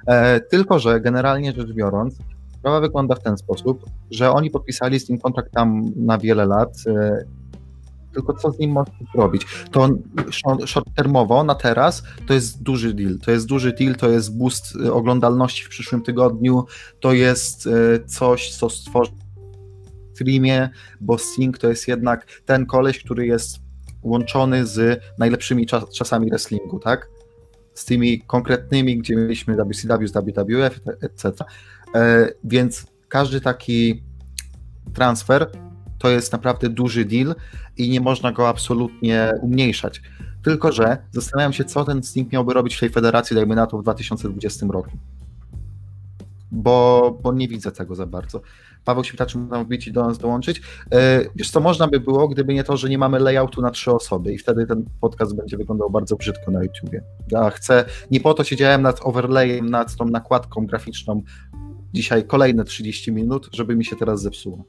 E, 0.06 0.40
tylko, 0.40 0.78
że 0.78 1.00
generalnie 1.00 1.52
rzecz 1.52 1.72
biorąc, 1.72 2.18
sprawa 2.58 2.80
wygląda 2.80 3.14
w 3.14 3.22
ten 3.22 3.36
sposób, 3.36 3.84
że 4.10 4.30
oni 4.30 4.50
podpisali 4.50 5.00
z 5.00 5.08
nim 5.08 5.18
kontrakt 5.18 5.52
tam 5.52 5.92
na 5.96 6.18
wiele 6.18 6.46
lat. 6.46 6.74
E, 6.86 7.24
tylko 8.12 8.34
co 8.34 8.52
z 8.52 8.58
nim 8.58 8.70
można 8.70 8.94
zrobić? 9.14 9.46
To 9.70 9.88
short-termowo 10.66 11.44
na 11.44 11.54
teraz 11.54 12.02
to 12.26 12.34
jest 12.34 12.62
duży 12.62 12.94
deal. 12.94 13.18
To 13.18 13.30
jest 13.30 13.46
duży 13.46 13.72
deal, 13.72 13.94
to 13.94 14.08
jest 14.08 14.38
boost 14.38 14.64
oglądalności 14.92 15.64
w 15.64 15.68
przyszłym 15.68 16.02
tygodniu, 16.02 16.64
to 17.00 17.12
jest 17.12 17.68
coś, 18.06 18.56
co 18.56 18.70
stworzy 18.70 19.10
streamie, 20.14 20.70
bo 21.00 21.18
Sting 21.18 21.58
to 21.58 21.68
jest 21.68 21.88
jednak 21.88 22.26
ten 22.44 22.66
koleś, 22.66 23.04
który 23.04 23.26
jest 23.26 23.58
łączony 24.02 24.66
z 24.66 25.02
najlepszymi 25.18 25.66
czas 25.66 25.84
czasami 25.94 26.30
wrestlingu, 26.30 26.78
tak? 26.78 27.08
Z 27.74 27.84
tymi 27.84 28.20
konkretnymi, 28.20 28.98
gdzie 28.98 29.16
mieliśmy 29.16 29.56
WCW 29.56 30.06
WWF, 30.06 30.80
etc. 31.00 31.44
E, 31.94 32.28
więc 32.44 32.86
każdy 33.08 33.40
taki 33.40 34.02
transfer 34.94 35.50
to 35.98 36.10
jest 36.10 36.32
naprawdę 36.32 36.68
duży 36.68 37.04
deal 37.04 37.34
i 37.76 37.90
nie 37.90 38.00
można 38.00 38.32
go 38.32 38.48
absolutnie 38.48 39.32
umniejszać. 39.40 40.02
Tylko, 40.42 40.72
że 40.72 40.98
zastanawiam 41.12 41.52
się, 41.52 41.64
co 41.64 41.84
ten 41.84 42.02
Sting 42.02 42.32
miałby 42.32 42.54
robić 42.54 42.76
w 42.76 42.80
tej 42.80 42.90
federacji, 42.90 43.36
dajmy 43.36 43.54
na 43.54 43.66
to 43.66 43.78
w 43.78 43.82
2020 43.82 44.66
roku. 44.66 44.90
Bo, 46.54 47.18
bo 47.22 47.32
nie 47.32 47.48
widzę 47.48 47.72
tego 47.72 47.94
za 47.94 48.06
bardzo. 48.06 48.40
Paweł 48.84 49.04
Świtacz 49.04 49.34
mógł 49.34 49.64
bić 49.64 49.86
i 49.86 49.92
do 49.92 50.06
nas 50.06 50.18
dołączyć. 50.18 50.62
E, 50.92 51.20
wiesz 51.36 51.50
co, 51.50 51.60
można 51.60 51.88
by 51.88 52.00
było, 52.00 52.28
gdyby 52.28 52.54
nie 52.54 52.64
to, 52.64 52.76
że 52.76 52.88
nie 52.88 52.98
mamy 52.98 53.18
layoutu 53.18 53.62
na 53.62 53.70
trzy 53.70 53.92
osoby 53.92 54.32
i 54.32 54.38
wtedy 54.38 54.66
ten 54.66 54.84
podcast 55.00 55.36
będzie 55.36 55.56
wyglądał 55.56 55.90
bardzo 55.90 56.16
brzydko 56.16 56.50
na 56.50 56.62
YouTubie. 56.62 57.02
Ja 57.30 57.50
chcę, 57.50 57.84
nie 58.10 58.20
po 58.20 58.34
to 58.34 58.44
siedziałem 58.44 58.82
nad 58.82 59.00
overlayem, 59.02 59.70
nad 59.70 59.96
tą 59.96 60.04
nakładką 60.04 60.66
graficzną 60.66 61.22
dzisiaj 61.92 62.24
kolejne 62.24 62.64
30 62.64 63.12
minut, 63.12 63.48
żeby 63.52 63.76
mi 63.76 63.84
się 63.84 63.96
teraz 63.96 64.22
zepsuło. 64.22 64.64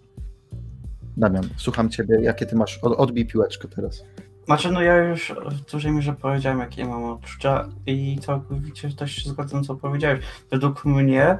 Damian, 1.18 1.50
słucham 1.58 1.90
ciebie, 1.90 2.22
jakie 2.22 2.46
ty 2.46 2.56
masz, 2.56 2.78
odbij 2.78 3.26
piłeczkę 3.26 3.68
teraz. 3.68 4.04
Znaczy, 4.46 4.72
no 4.72 4.82
ja 4.82 4.98
już 4.98 5.34
w 5.52 5.72
dużej 5.72 5.92
mierze 5.92 6.14
powiedziałem, 6.14 6.60
jakie 6.60 6.86
mam 6.86 7.04
odczucia 7.04 7.70
i 7.86 8.18
całkowicie 8.22 8.90
też 8.90 9.12
się 9.12 9.30
zgadzam, 9.30 9.64
co 9.64 9.76
powiedziałeś. 9.76 10.20
Według 10.52 10.86
mnie 10.86 11.38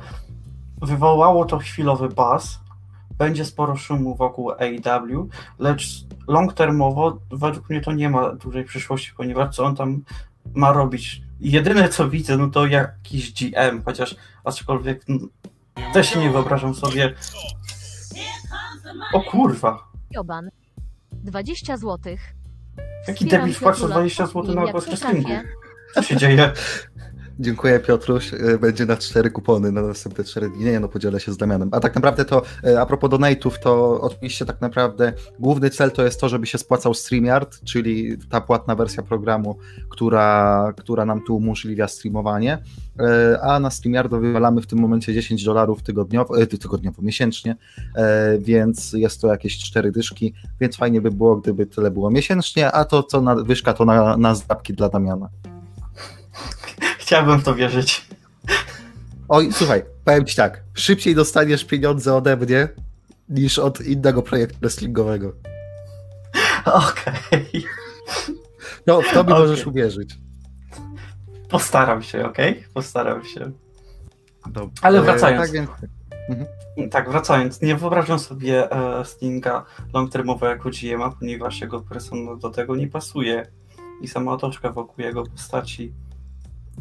wywołało 0.82 1.46
to 1.46 1.58
chwilowy 1.58 2.10
buzz, 2.10 2.60
będzie 3.18 3.46
sporo 3.46 3.76
szumu 3.76 4.16
wokół 4.16 4.52
AEW, 4.52 5.30
lecz 5.60 6.06
long 6.28 6.54
termowo 6.54 7.20
według 7.32 7.70
mnie 7.70 7.82
to 7.82 7.92
nie 7.92 8.10
ma 8.10 8.36
dużej 8.36 8.64
przyszłości, 8.64 9.12
ponieważ 9.18 9.56
co 9.56 9.66
on 9.66 9.76
tam 9.76 10.04
ma 10.54 10.72
robić? 10.72 11.22
Jedyne 11.40 11.90
co 11.90 12.10
widzę, 12.10 12.38
no 12.38 12.48
to 12.48 12.66
jakiś 12.66 13.34
GM, 13.34 13.84
chociaż 13.86 14.16
aczkolwiek 14.44 15.06
no, 15.08 15.20
też 15.94 16.16
nie 16.16 16.30
wyobrażam 16.30 16.76
sobie. 16.76 17.14
O 19.14 19.22
kurwa. 19.22 19.88
Joban. 20.12 20.50
20 21.12 21.78
zł. 21.78 22.16
Jaki 23.08 23.26
debil 23.26 23.54
wpłacił 23.54 23.88
20 23.88 24.26
zł 24.26 24.44
na 24.56 24.72
podcastu? 24.72 25.08
Co 25.94 26.02
się 26.02 26.18
dzieje? 26.18 26.54
Dziękuję 27.40 27.80
Piotruś. 27.80 28.34
E, 28.34 28.58
będzie 28.58 28.86
na 28.86 28.98
cztery 28.98 29.32
kupony 29.32 29.72
na 29.72 29.82
następne 29.82 30.24
cztery 30.24 30.50
dni. 30.50 30.66
Nie, 30.66 30.80
no 30.80 30.88
podzielę 30.88 31.20
się 31.20 31.34
z 31.34 31.38
Damianem. 31.38 31.70
A 31.72 31.80
tak 31.80 31.96
naprawdę 31.96 32.26
to 32.26 32.42
e, 32.64 32.82
a 32.82 32.86
propos 32.86 33.10
donate'ów, 33.10 33.60
to 33.60 34.02
oczywiście 34.02 34.46
tak 34.46 34.62
naprawdę 34.62 35.14
główny 35.40 35.70
cel 35.70 35.92
to 35.92 36.04
jest 36.04 36.22
to, 36.22 36.30
żeby 36.30 36.48
się 36.48 36.58
spłacał 36.58 36.94
StreamYard, 36.94 37.64
czyli 37.64 38.18
ta 38.30 38.42
płatna 38.42 38.76
wersja 38.76 39.04
programu, 39.04 39.58
która, 39.90 40.74
która 40.78 41.06
nam 41.06 41.22
tu 41.22 41.38
umożliwia 41.38 41.88
streamowanie. 41.88 42.58
E, 43.00 43.42
a 43.42 43.60
na 43.60 43.70
StreamYardu 43.70 44.20
wywalamy 44.20 44.62
w 44.62 44.68
tym 44.68 44.80
momencie 44.80 45.14
10 45.14 45.44
dolarów 45.44 45.84
tygodniowo, 45.84 46.46
tygodniowo, 46.46 47.02
miesięcznie, 47.02 47.56
więc 48.40 48.94
jest 48.94 49.22
to 49.22 49.28
jakieś 49.28 49.58
cztery 49.58 49.92
dyszki, 49.92 50.34
więc 50.60 50.76
fajnie 50.76 51.02
by 51.02 51.12
było, 51.12 51.36
gdyby 51.36 51.66
tyle 51.66 51.92
było 51.92 52.12
miesięcznie, 52.12 52.72
a 52.72 52.86
to 52.86 53.04
co 53.04 53.22
na 53.22 53.36
wyszka 53.36 53.74
to 53.74 53.86
na, 53.86 54.18
na 54.18 54.36
zdrabki 54.36 54.74
dla 54.74 54.90
Damiana. 54.90 55.30
Chciałbym 57.06 57.40
w 57.40 57.44
to 57.44 57.56
wierzyć. 57.56 58.06
Oj, 59.30 59.50
słuchaj, 59.52 59.84
powiem 60.06 60.26
ci 60.26 60.36
tak, 60.36 60.64
szybciej 60.74 61.16
dostaniesz 61.16 61.66
pieniądze 61.66 62.16
ode 62.16 62.38
mnie 62.38 62.68
niż 63.30 63.60
od 63.60 63.82
innego 63.82 64.22
projektu 64.22 64.60
wrestlingowego. 64.62 65.34
Okej. 66.66 67.48
Okay. 67.50 67.62
No, 68.88 69.02
w 69.02 69.14
to 69.14 69.24
mi 69.24 69.32
okay. 69.32 69.40
możesz 69.40 69.68
uwierzyć. 69.68 70.18
Postaram 71.50 72.02
się, 72.02 72.26
okej? 72.26 72.52
Okay? 72.52 72.70
Postaram 72.74 73.26
się. 73.26 73.52
Dobrze. 74.48 74.82
Ale 74.82 75.02
wracając. 75.02 75.42
Tak, 75.42 75.52
więc... 75.52 75.70
mhm. 76.30 76.90
tak, 76.90 77.10
wracając. 77.10 77.62
Nie 77.62 77.76
wyobrażam 77.76 78.20
sobie 78.20 78.72
e, 78.72 79.06
Stinga 79.06 79.66
long-termowego 79.94 80.50
jako 80.50 80.70
GM, 80.70 81.18
ponieważ 81.20 81.62
jego 81.62 81.82
persona 81.82 82.36
do 82.36 82.50
tego 82.50 82.76
nie 82.76 82.88
pasuje. 82.88 83.48
I 84.02 84.08
sama 84.08 84.32
otoczka 84.32 84.72
wokół 84.72 85.06
jego 85.06 85.24
postaci 85.24 85.94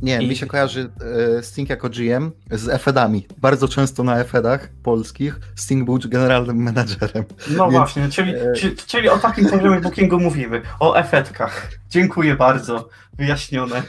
nie, 0.02 0.22
I... 0.22 0.28
mi 0.28 0.36
się 0.36 0.46
kojarzy 0.46 0.90
e, 1.38 1.42
Sting 1.42 1.70
jako 1.70 1.88
GM 1.88 2.30
z 2.50 2.68
Efedami. 2.68 3.26
Bardzo 3.38 3.68
często 3.68 4.04
na 4.04 4.18
Efedach 4.18 4.68
polskich 4.82 5.40
Sting 5.56 5.84
był 5.84 5.98
generalnym 6.08 6.56
menadżerem. 6.56 7.24
No 7.50 7.64
Więc... 7.64 7.72
właśnie, 7.72 8.08
czyli, 8.08 8.34
e... 8.34 8.52
czyli, 8.56 8.76
czyli, 8.76 9.08
o 9.08 9.18
takim 9.18 9.48
poziomie 9.48 9.80
bookingu 9.80 10.20
mówimy. 10.20 10.62
O 10.80 10.94
efetkach. 10.94 11.68
Dziękuję 11.90 12.34
bardzo. 12.34 12.88
Wyjaśnione. 13.18 13.82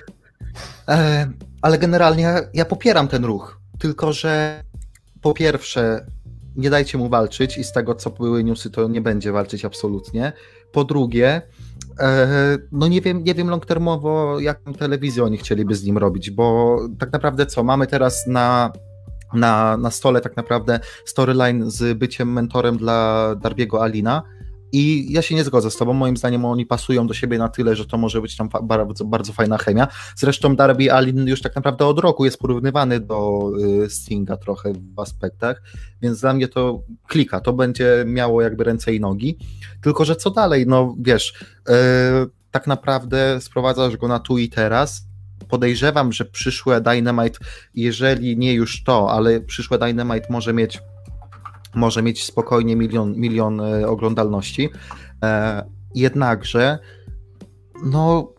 E, 0.87 1.27
ale 1.61 1.77
generalnie 1.77 2.33
ja 2.53 2.65
popieram 2.65 3.07
ten 3.07 3.25
ruch. 3.25 3.59
Tylko, 3.79 4.13
że 4.13 4.63
po 5.21 5.33
pierwsze, 5.33 6.05
nie 6.55 6.69
dajcie 6.69 6.97
mu 6.97 7.09
walczyć 7.09 7.57
i 7.57 7.63
z 7.63 7.71
tego, 7.71 7.95
co 7.95 8.09
były 8.09 8.43
newsy, 8.43 8.69
to 8.69 8.87
nie 8.87 9.01
będzie 9.01 9.31
walczyć 9.31 9.65
absolutnie. 9.65 10.33
Po 10.71 10.83
drugie, 10.83 11.41
no 12.71 12.87
nie 12.87 13.01
wiem, 13.01 13.23
nie 13.23 13.35
wiem 13.35 13.49
long 13.49 13.65
termowo, 13.65 14.39
jaką 14.39 14.73
telewizję 14.73 15.23
oni 15.23 15.37
chcieliby 15.37 15.75
z 15.75 15.83
nim 15.83 15.97
robić, 15.97 16.31
bo 16.31 16.77
tak 16.99 17.11
naprawdę 17.11 17.45
co, 17.45 17.63
mamy 17.63 17.87
teraz 17.87 18.27
na, 18.27 18.71
na, 19.33 19.77
na 19.77 19.91
stole 19.91 20.21
tak 20.21 20.37
naprawdę 20.37 20.79
storyline 21.05 21.71
z 21.71 21.97
byciem 21.97 22.33
mentorem 22.33 22.77
dla 22.77 23.35
Darbiego 23.35 23.83
Alina, 23.83 24.23
i 24.71 25.13
ja 25.13 25.21
się 25.21 25.35
nie 25.35 25.43
zgodzę 25.43 25.71
z 25.71 25.77
tobą, 25.77 25.93
moim 25.93 26.17
zdaniem 26.17 26.45
oni 26.45 26.65
pasują 26.65 27.07
do 27.07 27.13
siebie 27.13 27.37
na 27.37 27.49
tyle, 27.49 27.75
że 27.75 27.85
to 27.85 27.97
może 27.97 28.21
być 28.21 28.37
tam 28.37 28.49
bardzo, 28.63 29.05
bardzo 29.05 29.33
fajna 29.33 29.57
chemia. 29.57 29.87
Zresztą 30.15 30.55
Darby 30.55 30.93
Allin 30.93 31.27
już 31.27 31.41
tak 31.41 31.55
naprawdę 31.55 31.85
od 31.85 31.99
roku 31.99 32.25
jest 32.25 32.37
porównywany 32.37 32.99
do 32.99 33.51
y, 33.83 33.89
Stinga 33.89 34.37
trochę 34.37 34.73
w 34.95 34.99
aspektach, 34.99 35.61
więc 36.01 36.21
dla 36.21 36.33
mnie 36.33 36.47
to 36.47 36.83
klika, 37.07 37.39
to 37.39 37.53
będzie 37.53 38.03
miało 38.07 38.41
jakby 38.41 38.63
ręce 38.63 38.93
i 38.93 38.99
nogi. 38.99 39.37
Tylko, 39.81 40.05
że 40.05 40.15
co 40.15 40.31
dalej? 40.31 40.65
No 40.67 40.95
wiesz, 40.99 41.33
y, 41.69 41.73
tak 42.51 42.67
naprawdę 42.67 43.41
sprowadzasz 43.41 43.97
go 43.97 44.07
na 44.07 44.19
tu 44.19 44.37
i 44.37 44.49
teraz, 44.49 45.07
podejrzewam, 45.49 46.11
że 46.11 46.25
przyszłe 46.25 46.81
Dynamite, 46.81 47.39
jeżeli 47.73 48.37
nie 48.37 48.53
już 48.53 48.83
to, 48.83 49.11
ale 49.11 49.41
przyszłe 49.41 49.79
Dynamite 49.79 50.27
może 50.29 50.53
mieć 50.53 50.79
może 51.75 52.03
mieć 52.03 52.23
spokojnie 52.23 52.75
milion, 52.75 53.15
milion 53.15 53.61
e, 53.61 53.87
oglądalności. 53.87 54.69
E, 55.23 55.65
jednakże, 55.95 56.79
no, 57.85 58.33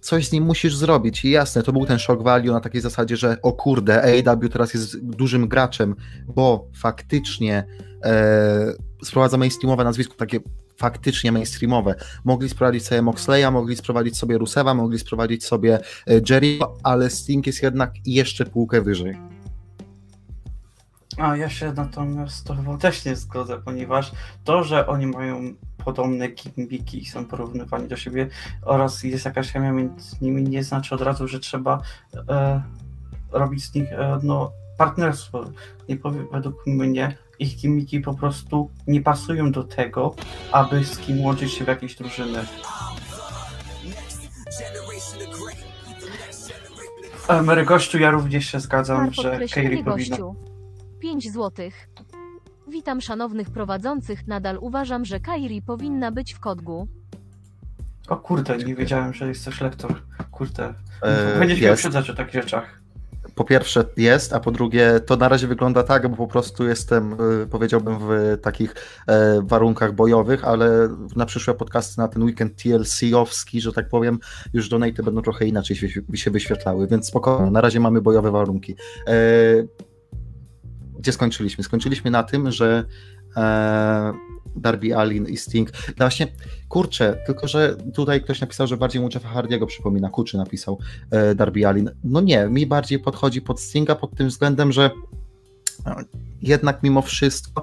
coś 0.00 0.28
z 0.28 0.32
nim 0.32 0.44
musisz 0.44 0.76
zrobić. 0.76 1.24
I 1.24 1.30
jasne, 1.30 1.62
to 1.62 1.72
był 1.72 1.86
ten 1.86 1.98
shock 1.98 2.22
value 2.22 2.52
na 2.52 2.60
takiej 2.60 2.80
zasadzie, 2.80 3.16
że 3.16 3.36
o 3.42 3.52
kurde, 3.52 4.02
AEW 4.02 4.48
teraz 4.48 4.74
jest 4.74 5.00
dużym 5.00 5.48
graczem, 5.48 5.94
bo 6.34 6.68
faktycznie 6.76 7.66
e, 8.04 8.72
sprowadza 9.04 9.36
mainstreamowe 9.36 9.84
nazwisko, 9.84 10.14
takie 10.14 10.40
faktycznie 10.76 11.32
mainstreamowe. 11.32 11.94
Mogli 12.24 12.48
sprowadzić 12.48 12.86
sobie 12.86 13.02
Moxleya, 13.02 13.50
mogli 13.52 13.76
sprowadzić 13.76 14.18
sobie 14.18 14.38
Rusewa, 14.38 14.74
mogli 14.74 14.98
sprowadzić 14.98 15.44
sobie 15.44 15.78
e, 16.06 16.20
Jerry, 16.30 16.58
ale 16.82 17.10
Sting 17.10 17.46
jest 17.46 17.62
jednak 17.62 17.92
jeszcze 18.06 18.46
półkę 18.46 18.82
wyżej. 18.82 19.39
A 21.20 21.36
ja 21.36 21.48
się 21.48 21.72
natomiast 21.72 22.46
to 22.46 22.56
też 22.80 23.04
nie 23.04 23.16
zgodzę, 23.16 23.58
ponieważ 23.64 24.12
to, 24.44 24.64
że 24.64 24.86
oni 24.86 25.06
mają 25.06 25.54
podobne 25.84 26.28
gimbiki 26.28 27.02
i 27.02 27.06
są 27.06 27.24
porównywani 27.24 27.88
do 27.88 27.96
siebie 27.96 28.28
oraz 28.62 29.02
jest 29.02 29.24
jakaś 29.24 29.52
chemia 29.52 29.72
między 29.72 30.16
nimi, 30.20 30.42
nie 30.42 30.64
znaczy 30.64 30.94
od 30.94 31.00
razu, 31.00 31.28
że 31.28 31.40
trzeba 31.40 31.80
e, 32.28 32.62
robić 33.32 33.64
z 33.64 33.74
nich 33.74 33.92
e, 33.92 34.18
no, 34.22 34.52
partnerstwo. 34.78 35.44
Nie 35.88 35.96
powiem, 35.96 36.26
według 36.32 36.66
mnie 36.66 37.16
ich 37.38 37.56
gimmiki 37.56 38.00
po 38.00 38.14
prostu 38.14 38.70
nie 38.86 39.00
pasują 39.00 39.52
do 39.52 39.64
tego, 39.64 40.14
aby 40.52 40.84
z 40.84 40.98
kim 40.98 41.20
łączyć 41.20 41.52
się 41.52 41.64
w 41.64 41.68
jakieś 41.68 41.96
drużyny. 41.96 42.44
E, 47.28 47.42
Mary 47.42 47.64
Gościu, 47.64 47.98
ja 47.98 48.10
również 48.10 48.46
się 48.46 48.60
zgadzam, 48.60 49.12
że 49.12 49.40
Kairi 49.54 49.84
powinna... 49.84 50.16
5 51.00 51.32
złotych. 51.32 51.88
Witam 52.68 53.00
szanownych 53.00 53.50
prowadzących. 53.50 54.26
Nadal 54.26 54.58
uważam, 54.60 55.04
że 55.04 55.20
Kairi 55.20 55.62
powinna 55.62 56.12
być 56.12 56.34
w 56.34 56.40
kodgu. 56.40 56.88
O 58.08 58.16
kurde, 58.16 58.58
nie 58.58 58.74
wiedziałem, 58.74 59.14
że 59.14 59.28
jest 59.28 59.44
coś 59.44 59.60
lektor. 59.60 60.02
Kurde. 60.30 60.74
Eee, 61.02 61.38
Będziesz 61.38 61.58
się 61.58 61.72
uprzedzać 61.72 62.10
o 62.10 62.14
takich 62.14 62.34
rzeczach. 62.34 62.80
Po 63.34 63.44
pierwsze 63.44 63.84
jest, 63.96 64.32
a 64.32 64.40
po 64.40 64.50
drugie 64.50 65.00
to 65.06 65.16
na 65.16 65.28
razie 65.28 65.46
wygląda 65.46 65.82
tak, 65.82 66.08
bo 66.08 66.16
po 66.16 66.26
prostu 66.26 66.64
jestem, 66.64 67.12
y, 67.42 67.46
powiedziałbym, 67.46 67.98
w 67.98 68.38
takich 68.42 68.74
e, 69.06 69.42
warunkach 69.42 69.94
bojowych, 69.94 70.44
ale 70.44 70.88
na 71.16 71.26
przyszłe 71.26 71.54
podcasty 71.54 71.98
na 71.98 72.08
ten 72.08 72.22
weekend 72.22 72.56
TLC-owski, 72.56 73.60
że 73.60 73.72
tak 73.72 73.88
powiem, 73.88 74.18
już 74.52 74.68
donaty 74.68 75.02
będą 75.02 75.22
trochę 75.22 75.46
inaczej 75.46 75.76
się 76.14 76.30
wyświetlały, 76.30 76.86
więc 76.86 77.06
spokojnie, 77.06 77.50
na 77.50 77.60
razie 77.60 77.80
mamy 77.80 78.00
bojowe 78.00 78.30
warunki. 78.30 78.76
E, 79.06 79.14
gdzie 81.00 81.12
skończyliśmy? 81.12 81.64
Skończyliśmy 81.64 82.10
na 82.10 82.22
tym, 82.22 82.52
że 82.52 82.84
e, 83.36 84.12
Darby 84.56 84.96
Allin 84.96 85.26
i 85.26 85.36
Sting. 85.36 85.70
No 85.88 85.94
właśnie, 85.98 86.26
kurczę, 86.68 87.22
tylko 87.26 87.48
że 87.48 87.76
tutaj 87.94 88.22
ktoś 88.22 88.40
napisał, 88.40 88.66
że 88.66 88.76
bardziej 88.76 89.02
mu 89.02 89.08
Jeffa 89.14 89.28
Hardiego 89.28 89.66
przypomina, 89.66 90.08
Kuczy 90.10 90.36
napisał 90.36 90.78
e, 91.10 91.34
Darby 91.34 91.66
Allin. 91.66 91.90
No 92.04 92.20
nie, 92.20 92.46
mi 92.46 92.66
bardziej 92.66 92.98
podchodzi 92.98 93.42
pod 93.42 93.60
Stinga 93.60 93.94
pod 93.94 94.16
tym 94.16 94.28
względem, 94.28 94.72
że 94.72 94.90
no, 95.86 95.96
jednak 96.42 96.82
mimo 96.82 97.02
wszystko 97.02 97.62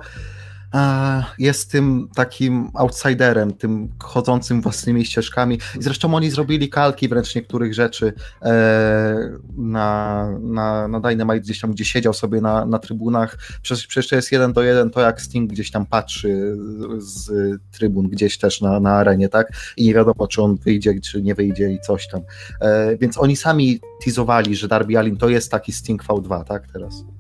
jest 1.39 1.71
tym 1.71 2.07
takim 2.15 2.71
outsiderem, 2.73 3.53
tym 3.53 3.89
chodzącym 4.03 4.61
własnymi 4.61 5.05
ścieżkami. 5.05 5.55
I 5.55 5.83
zresztą 5.83 6.15
oni 6.15 6.31
zrobili 6.31 6.69
kalki 6.69 7.07
wręcz 7.07 7.35
niektórych 7.35 7.73
rzeczy 7.73 8.13
e, 8.41 9.29
na, 9.57 10.29
na, 10.41 10.87
na 10.87 10.99
Dynamite 10.99 11.39
gdzieś 11.39 11.59
tam, 11.59 11.71
gdzie 11.71 11.85
siedział 11.85 12.13
sobie 12.13 12.41
na, 12.41 12.65
na 12.65 12.79
trybunach. 12.79 13.37
Przecież, 13.61 13.87
przecież 13.87 14.09
to 14.09 14.15
jest 14.15 14.31
jeden 14.31 14.53
do 14.53 14.63
jeden 14.63 14.89
to, 14.89 15.01
jak 15.01 15.21
Sting 15.21 15.51
gdzieś 15.51 15.71
tam 15.71 15.85
patrzy 15.85 16.57
z 16.97 17.31
trybun 17.71 18.09
gdzieś 18.09 18.37
też 18.37 18.61
na, 18.61 18.79
na 18.79 18.91
arenie, 18.91 19.29
tak? 19.29 19.51
I 19.77 19.85
nie 19.85 19.93
wiadomo, 19.93 20.27
czy 20.27 20.41
on 20.41 20.55
wyjdzie, 20.55 20.99
czy 20.99 21.21
nie 21.21 21.35
wyjdzie 21.35 21.71
i 21.71 21.79
coś 21.79 22.07
tam. 22.07 22.21
E, 22.61 22.97
więc 22.97 23.17
oni 23.17 23.35
sami 23.35 23.79
teasowali, 24.03 24.55
że 24.55 24.67
Darby 24.67 24.97
Allin 24.97 25.17
to 25.17 25.29
jest 25.29 25.51
taki 25.51 25.71
Sting 25.71 26.03
V2, 26.03 26.43
tak? 26.43 26.67
Teraz. 26.73 27.16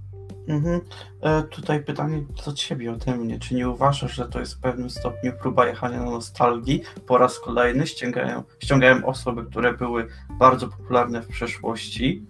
Mhm. 0.47 0.81
E, 1.21 1.43
tutaj 1.43 1.83
pytanie 1.83 2.23
do 2.45 2.53
ciebie 2.53 2.91
ode 2.91 3.15
mnie. 3.15 3.39
Czy 3.39 3.55
nie 3.55 3.69
uważasz, 3.69 4.15
że 4.15 4.29
to 4.29 4.39
jest 4.39 4.53
w 4.53 4.59
pewnym 4.59 4.89
stopniu 4.89 5.33
próba 5.41 5.67
jechania 5.67 5.99
na 5.99 6.11
nostalgii? 6.11 6.81
Po 7.07 7.17
raz 7.17 7.39
kolejny 7.39 7.87
ściągają, 7.87 8.43
ściągają 8.59 9.05
osoby, 9.05 9.45
które 9.45 9.73
były 9.73 10.07
bardzo 10.39 10.67
popularne 10.67 11.21
w 11.21 11.27
przeszłości, 11.27 12.25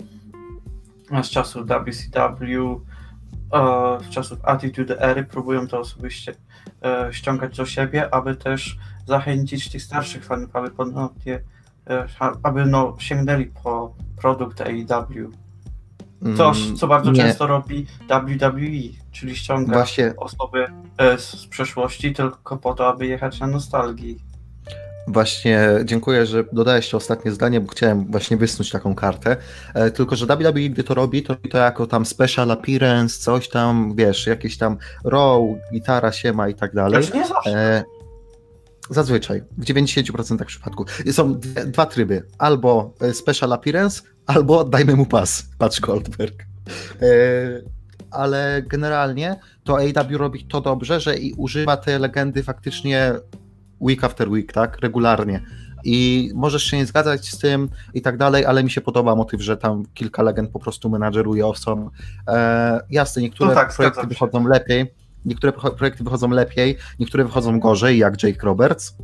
z 1.24 1.30
czasów 1.30 1.68
WCW, 1.68 2.82
e, 3.54 4.04
z 4.04 4.10
czasów 4.10 4.40
Attitude 4.44 5.02
Ery 5.02 5.24
próbują 5.24 5.68
te 5.68 5.80
osoby 5.80 6.08
e, 6.84 7.14
ściągać 7.14 7.58
do 7.58 7.66
siebie, 7.66 8.14
aby 8.14 8.36
też 8.36 8.78
zachęcić 9.06 9.72
tych 9.72 9.82
starszych 9.82 10.26
fanów, 10.26 10.56
aby 10.56 10.72
ponownie, 10.72 11.42
e, 11.90 12.08
aby 12.44 12.66
no, 12.66 12.96
sięgnęli 13.00 13.46
po 13.46 13.96
produkt 14.22 14.62
AEW. 14.62 15.32
Coś, 16.38 16.66
Mm, 16.66 16.76
co 16.78 16.88
bardzo 16.88 17.12
nie. 17.12 17.22
często 17.22 17.48
robi 17.48 17.86
WWE, 18.10 19.04
czyli 19.12 19.36
ściąga 19.36 19.74
Właśnie, 19.74 20.14
osoby 20.18 20.66
e, 20.98 21.18
z 21.18 21.48
przeszłości 21.48 22.14
tylko 22.14 22.58
po 22.58 22.74
to, 22.74 22.88
aby 22.88 23.08
jechać 23.08 23.40
na 23.40 23.48
nostalgii. 23.48 24.18
Właśnie 25.08 25.70
dziękuję, 25.86 26.26
że 26.26 26.44
dodałeś 26.54 26.90
to 26.90 26.98
ostatnie 26.98 27.32
zdanie, 27.32 27.62
bo 27.62 27.68
chciałem 27.72 28.12
właśnie 28.12 28.38
wysnuć 28.38 28.72
taką 28.72 28.96
kartę. 28.96 29.38
E, 29.74 29.92
tylko, 29.92 30.16
że 30.16 30.26
WWE, 30.26 30.70
gdy 30.70 30.84
to 30.84 30.94
robi, 30.94 31.24
to 31.24 31.34
robi 31.34 31.50
to 31.50 31.58
jako 31.58 31.88
tam 31.88 32.06
special 32.06 32.52
appearance, 32.52 33.20
coś 33.20 33.50
tam, 33.50 33.94
wiesz, 33.96 34.28
jakieś 34.28 34.58
tam 34.58 34.78
row, 35.04 35.42
gitara, 35.74 36.12
siema 36.12 36.50
i 36.50 36.56
tak 36.56 36.74
dalej. 36.74 37.04
Znaczy 37.04 37.18
nie 37.18 37.28
zawsze. 37.28 37.52
E, 37.52 37.84
zazwyczaj, 38.90 39.44
w 39.58 39.66
90% 39.66 40.46
przypadków. 40.46 40.88
Są 41.12 41.34
dwie, 41.40 41.66
dwa 41.66 41.86
tryby. 41.86 42.24
Albo 42.38 42.94
special 43.14 43.54
appearance, 43.54 44.02
albo 44.28 44.64
dajmy 44.64 44.96
mu 44.96 45.06
pas. 45.06 45.50
Patrz 45.58 45.80
Goldberg. 45.80 46.46
E, 47.02 47.08
ale 48.12 48.62
generalnie 48.68 49.40
to 49.64 49.78
AW 49.78 50.18
robi 50.18 50.46
to 50.46 50.62
dobrze, 50.62 51.00
że 51.00 51.18
i 51.18 51.34
używa 51.34 51.78
te 51.78 52.00
legendy 52.00 52.44
faktycznie 52.44 53.14
week 53.82 54.04
after 54.04 54.30
week, 54.30 54.54
tak? 54.54 54.80
Regularnie. 54.80 55.42
I 55.84 56.32
możesz 56.36 56.64
się 56.64 56.78
nie 56.78 56.86
zgadzać 56.86 57.30
z 57.32 57.38
tym 57.38 57.70
i 57.94 58.02
tak 58.02 58.18
dalej, 58.18 58.46
ale 58.46 58.64
mi 58.64 58.70
się 58.72 58.82
podoba 58.82 59.16
motyw, 59.16 59.42
że 59.42 59.58
tam 59.58 59.84
kilka 59.94 60.24
legend 60.24 60.50
po 60.52 60.60
prostu 60.60 60.90
menadżeruje 60.90 61.48
osobą. 61.48 61.90
E, 62.28 62.80
jasne, 62.90 63.22
niektóre 63.22 63.50
No 63.50 63.56
tak, 63.56 63.76
projekty 63.76 64.08
wychodzą 64.08 64.48
lepiej, 64.48 64.94
niektóre 65.26 65.54
pro- 65.54 65.72
projekty 65.72 66.04
wychodzą 66.04 66.30
lepiej, 66.30 66.78
niektóre 67.00 67.24
wychodzą 67.24 67.60
gorzej, 67.60 67.98
jak 67.98 68.24
Jake 68.24 68.46
Roberts. 68.46 68.96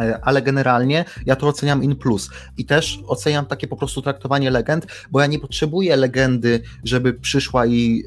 E, 0.00 0.18
Ale 0.22 0.42
generalnie 0.42 1.04
ja 1.26 1.36
to 1.36 1.48
oceniam 1.48 1.84
in 1.84 1.96
plus. 1.96 2.30
I 2.56 2.64
też 2.64 3.00
oceniam 3.06 3.46
takie 3.46 3.68
po 3.68 3.76
prostu 3.76 4.02
traktowanie 4.02 4.50
legend, 4.50 4.86
bo 5.10 5.20
ja 5.20 5.26
nie 5.26 5.38
potrzebuję 5.38 5.96
legendy, 5.96 6.62
żeby 6.84 7.12
przyszła 7.12 7.66
i 7.66 8.02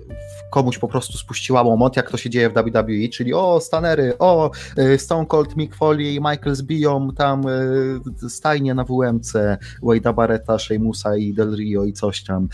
komuś 0.51 0.77
po 0.77 0.88
prostu 0.88 1.17
spuściła 1.17 1.62
łomot, 1.62 1.98
jak 1.98 2.12
to 2.12 2.17
się 2.17 2.29
dzieje 2.29 2.50
w 2.50 2.53
WWE, 2.53 3.10
czyli 3.13 3.34
o, 3.34 3.60
Stanery, 3.60 4.17
o, 4.20 4.51
y, 4.77 5.00
Stone 5.00 5.25
Cold, 5.25 5.58
Mick 5.58 5.75
Foley 5.75 6.15
i 6.15 6.20
Michael 6.20 6.56
zbiją 6.56 7.12
tam 7.12 7.48
y, 7.48 8.29
stajnie 8.29 8.74
na 8.74 8.84
WMC, 8.84 9.58
Wade'a 9.84 10.13
Barretta, 10.13 10.60
Sheamusa 10.60 11.18
i 11.18 11.33
Del 11.33 11.55
Rio 11.55 11.85
i 11.85 11.94
coś 11.94 12.24
tam. 12.24 12.50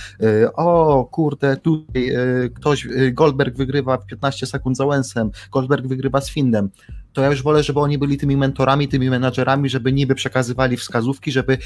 O, 0.55 1.05
kurde, 1.11 1.57
tutaj 1.57 2.11
ktoś, 2.55 2.87
Goldberg 3.11 3.57
wygrywa 3.57 3.97
w 3.97 4.05
15 4.05 4.45
sekund 4.45 4.77
z 4.77 4.81
Owensem, 4.81 5.31
Goldberg 5.51 5.87
wygrywa 5.87 6.21
z 6.21 6.29
Findem. 6.29 6.69
To 7.13 7.21
ja 7.21 7.29
już 7.29 7.43
wolę, 7.43 7.63
żeby 7.63 7.79
oni 7.79 7.97
byli 7.97 8.17
tymi 8.17 8.37
mentorami, 8.37 8.87
tymi 8.87 9.09
menadżerami, 9.09 9.69
żeby 9.69 9.93
niby 9.93 10.15
przekazywali 10.15 10.77
wskazówki, 10.77 11.31
żeby 11.31 11.57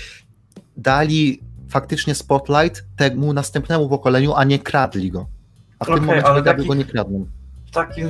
dali 0.78 1.42
faktycznie 1.70 2.16
spotlight 2.16 2.86
temu 2.96 3.34
następnemu 3.34 3.90
pokoleniu, 3.90 4.34
a 4.34 4.44
nie 4.44 4.60
kradli 4.60 5.12
go. 5.12 5.28
A 5.80 5.86
w 5.86 5.88
tym 5.88 5.96
Okej, 5.96 6.06
momencie 6.08 6.28
ale 6.28 6.44
taki- 6.44 6.68
go 6.68 6.74
nie 6.74 6.86
kradną. 6.86 7.26
W 7.66 7.72
takim, 7.72 8.08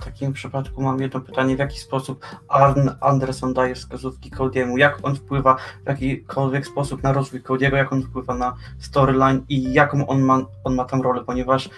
w 0.00 0.04
takim 0.04 0.32
przypadku 0.32 0.82
mam 0.82 1.00
jedno 1.00 1.20
pytanie, 1.20 1.56
w 1.56 1.58
jaki 1.58 1.78
sposób 1.78 2.26
Arn 2.48 2.88
Anderson 3.00 3.54
daje 3.54 3.74
wskazówki 3.74 4.30
Cody'emu, 4.30 4.78
jak 4.78 4.98
on 5.02 5.16
wpływa 5.16 5.56
w 5.84 5.88
jakikolwiek 5.88 6.66
sposób 6.66 7.02
na 7.02 7.12
rozwój 7.12 7.42
Cody'ego, 7.42 7.74
jak 7.74 7.92
on 7.92 8.02
wpływa 8.02 8.34
na 8.34 8.54
storyline 8.78 9.40
i 9.48 9.72
jaką 9.72 10.06
on 10.06 10.20
ma, 10.22 10.42
on 10.64 10.74
ma 10.74 10.84
tam 10.84 11.02
rolę, 11.02 11.24
ponieważ 11.24 11.68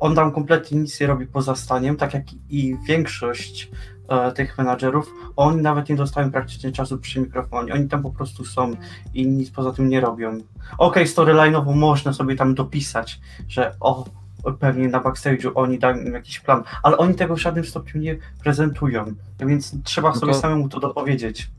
on 0.00 0.14
tam 0.14 0.32
kompletnie 0.32 0.78
nic 0.80 1.00
nie 1.00 1.06
robi 1.06 1.26
poza 1.26 1.54
staniem, 1.54 1.96
tak 1.96 2.14
jak 2.14 2.24
i 2.50 2.76
większość 2.86 3.70
e, 4.10 4.32
tych 4.32 4.58
menadżerów, 4.58 5.14
oni 5.36 5.62
nawet 5.62 5.88
nie 5.88 5.96
dostają 5.96 6.30
praktycznie 6.30 6.72
czasu 6.72 6.98
przy 6.98 7.20
mikrofonie, 7.20 7.74
oni 7.74 7.88
tam 7.88 8.02
po 8.02 8.10
prostu 8.10 8.44
są 8.44 8.70
i 9.14 9.26
nic 9.26 9.50
poza 9.50 9.72
tym 9.72 9.88
nie 9.88 10.00
robią. 10.00 10.38
Okej, 10.78 11.06
storyline'owo 11.06 11.74
można 11.74 12.12
sobie 12.12 12.36
tam 12.36 12.54
dopisać, 12.54 13.20
że 13.48 13.74
o, 13.80 14.04
pewnie 14.58 14.88
na 14.88 15.00
backstage'u 15.00 15.50
oni 15.54 15.78
dają 15.78 15.96
im 15.96 16.12
jakiś 16.14 16.40
plan, 16.40 16.62
ale 16.82 16.96
oni 16.98 17.14
tego 17.14 17.36
w 17.36 17.40
żadnym 17.40 17.64
stopniu 17.64 18.00
nie 18.00 18.16
prezentują, 18.42 19.04
więc 19.40 19.82
trzeba 19.84 20.08
No 20.08 20.14
sobie 20.14 20.32
to- 20.32 20.38
samemu 20.38 20.68
to 20.68 20.80
dopowiedzieć. 20.80 21.50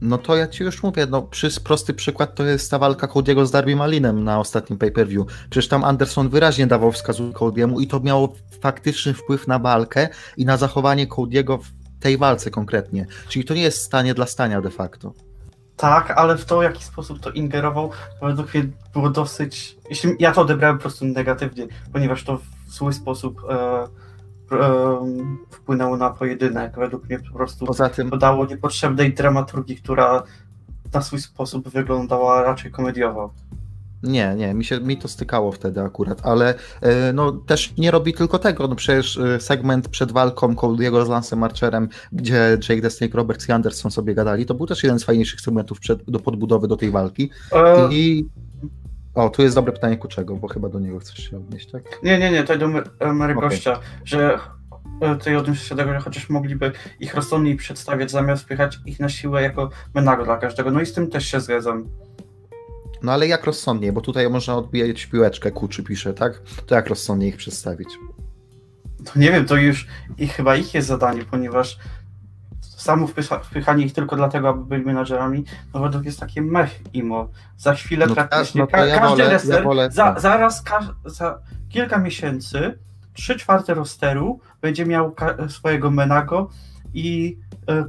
No 0.00 0.18
to 0.18 0.36
ja 0.36 0.48
ci 0.48 0.64
już 0.64 0.82
mówię, 0.82 1.06
no 1.10 1.28
prosty 1.64 1.94
przykład 1.94 2.34
to 2.34 2.44
jest 2.44 2.70
ta 2.70 2.78
walka 2.78 3.06
Cody'ego 3.06 3.46
z 3.46 3.50
Darby 3.50 3.76
Malinem 3.76 4.24
na 4.24 4.40
ostatnim 4.40 4.78
pay-per-view. 4.78 5.26
Przecież 5.50 5.68
tam 5.68 5.84
Anderson 5.84 6.28
wyraźnie 6.28 6.66
dawał 6.66 6.92
wskazówkę 6.92 7.38
Cody'emu 7.38 7.80
i 7.80 7.86
to 7.86 8.00
miało 8.00 8.32
faktyczny 8.60 9.14
wpływ 9.14 9.46
na 9.48 9.58
walkę 9.58 10.08
i 10.36 10.44
na 10.44 10.56
zachowanie 10.56 11.06
Cody'ego 11.06 11.58
w 11.58 11.72
tej 12.00 12.18
walce 12.18 12.50
konkretnie. 12.50 13.06
Czyli 13.28 13.44
to 13.44 13.54
nie 13.54 13.62
jest 13.62 13.82
stanie 13.82 14.14
dla 14.14 14.26
stania 14.26 14.60
de 14.60 14.70
facto. 14.70 15.12
Tak, 15.76 16.10
ale 16.10 16.36
w 16.36 16.44
to, 16.44 16.58
w 16.58 16.62
jaki 16.62 16.84
sposób 16.84 17.20
to 17.20 17.30
ingerował, 17.30 17.90
według 18.22 18.54
mnie 18.54 18.64
było 18.92 19.10
dosyć. 19.10 19.76
Jeśli 19.90 20.10
ja 20.18 20.32
to 20.32 20.40
odebrałem 20.40 20.76
po 20.76 20.82
prostu 20.82 21.04
negatywnie, 21.04 21.66
ponieważ 21.92 22.24
to 22.24 22.38
w 22.38 22.70
zły 22.70 22.92
sposób 22.92 23.40
e, 23.50 23.86
wpłynęło 25.50 25.96
na 25.96 26.10
pojedynek. 26.10 26.72
Według 26.76 27.08
mnie 27.08 27.18
po 27.18 27.36
prostu 27.36 27.66
Poza 27.66 27.88
tym, 27.88 28.10
dodało 28.10 28.46
niepotrzebnej 28.46 29.14
dramaturgii, 29.14 29.76
która 29.76 30.22
na 30.92 31.02
swój 31.02 31.20
sposób 31.20 31.68
wyglądała 31.68 32.42
raczej 32.42 32.70
komediowo. 32.70 33.30
nie, 34.02 34.34
nie, 34.36 34.54
mi, 34.54 34.64
się, 34.64 34.80
mi 34.80 34.96
to 34.96 35.08
stykało 35.08 35.52
wtedy 35.52 35.80
akurat, 35.80 36.20
ale 36.26 36.54
e, 36.80 37.12
no 37.12 37.32
też 37.32 37.76
nie 37.78 37.90
robi 37.90 38.14
tylko 38.14 38.38
tego, 38.38 38.68
no 38.68 38.74
przecież 38.74 39.18
e, 39.18 39.40
segment 39.40 39.88
przed 39.88 40.12
walką 40.12 40.54
Cody'ego 40.54 41.06
z 41.06 41.08
Lancem 41.08 41.42
Archerem, 41.42 41.88
gdzie 42.12 42.58
Jake 42.68 42.82
the 42.82 42.90
Snake 42.90 43.16
Roberts 43.16 43.48
i 43.48 43.52
Anderson 43.52 43.90
sobie 43.90 44.14
gadali, 44.14 44.46
to 44.46 44.54
był 44.54 44.66
też 44.66 44.82
jeden 44.82 44.98
z 44.98 45.04
fajniejszych 45.04 45.40
segmentów 45.40 45.80
przed, 45.80 46.10
do 46.10 46.20
podbudowy 46.20 46.68
do 46.68 46.76
tej 46.76 46.90
walki. 46.90 47.30
E, 47.52 47.88
I. 47.92 48.26
O, 49.16 49.30
tu 49.30 49.42
jest 49.42 49.54
dobre 49.54 49.72
pytanie 49.72 49.96
Kuczego, 49.96 50.36
bo 50.36 50.48
chyba 50.48 50.68
do 50.68 50.80
niego 50.80 50.98
chcesz 50.98 51.30
się 51.30 51.36
odnieść, 51.36 51.70
tak? 51.70 51.82
Nie, 52.02 52.18
nie, 52.18 52.30
nie, 52.30 52.44
to 52.44 52.58
do 52.58 52.66
e, 52.66 53.12
Mary 53.12 53.34
Okej. 53.36 53.48
Gościa, 53.48 53.80
że 54.04 54.38
e, 55.00 55.16
tutaj 55.16 55.36
odniósł 55.36 55.64
się 55.64 55.74
do 55.74 55.82
tego, 55.82 55.94
że 55.94 56.00
chociaż 56.00 56.30
mogliby 56.30 56.72
ich 57.00 57.14
rozsądniej 57.14 57.56
przedstawiać, 57.56 58.10
zamiast 58.10 58.42
wpychać 58.42 58.78
ich 58.86 59.00
na 59.00 59.08
siłę 59.08 59.42
jako 59.42 59.70
menago 59.94 60.24
dla 60.24 60.36
każdego. 60.36 60.70
No 60.70 60.80
i 60.80 60.86
z 60.86 60.92
tym 60.92 61.10
też 61.10 61.26
się 61.26 61.40
zgadzam. 61.40 61.88
No 63.02 63.12
ale 63.12 63.26
jak 63.26 63.44
rozsądniej, 63.44 63.92
bo 63.92 64.00
tutaj 64.00 64.30
można 64.30 64.56
odbijać 64.56 65.06
piłeczkę, 65.06 65.50
Kuczy 65.50 65.82
pisze, 65.82 66.14
tak? 66.14 66.42
To 66.66 66.74
jak 66.74 66.86
rozsądniej 66.86 67.30
ich 67.30 67.36
przedstawić? 67.36 67.88
To 69.04 69.18
nie 69.18 69.32
wiem, 69.32 69.46
to 69.46 69.56
już 69.56 69.86
i 70.18 70.28
chyba 70.28 70.56
ich 70.56 70.74
jest 70.74 70.88
zadanie, 70.88 71.24
ponieważ 71.30 71.78
samo 72.86 73.06
wpycha, 73.06 73.38
wpychanie 73.38 73.84
ich 73.86 73.92
tylko 73.92 74.16
dlatego, 74.16 74.48
aby 74.48 74.64
byli 74.64 74.84
menadżerami, 74.84 75.44
no 75.74 75.80
według 75.80 76.04
jest 76.04 76.20
takie 76.20 76.42
mech 76.42 76.80
imo. 76.92 77.28
Za 77.56 77.74
chwilę 77.74 78.06
No 78.06 78.14
praktycznie 78.14 78.60
no 78.60 78.66
ka- 78.66 78.86
ja 78.86 78.98
każdy 79.00 79.22
wolę- 79.22 79.28
wrestler, 79.28 79.58
ja 79.58 79.64
wolę- 79.68 79.90
za, 79.90 80.04
tak. 80.04 80.20
zaraz 80.20 80.62
ka- 80.62 80.94
za 81.04 81.38
kilka 81.68 81.98
miesięcy, 81.98 82.78
trzy 83.12 83.36
czwarte 83.38 83.74
rosteru 83.74 84.40
będzie 84.60 84.86
miał 84.86 85.14
swojego 85.48 85.90
menago 85.90 86.50
i 86.94 87.38
e, 87.68 87.84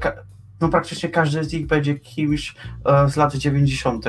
no 0.61 0.69
praktycznie 0.69 1.09
każdy 1.09 1.43
z 1.43 1.53
nich 1.53 1.67
będzie 1.67 1.95
kimś 1.99 2.55
e, 2.85 3.09
z 3.09 3.15
lat 3.15 3.35
90. 3.35 4.05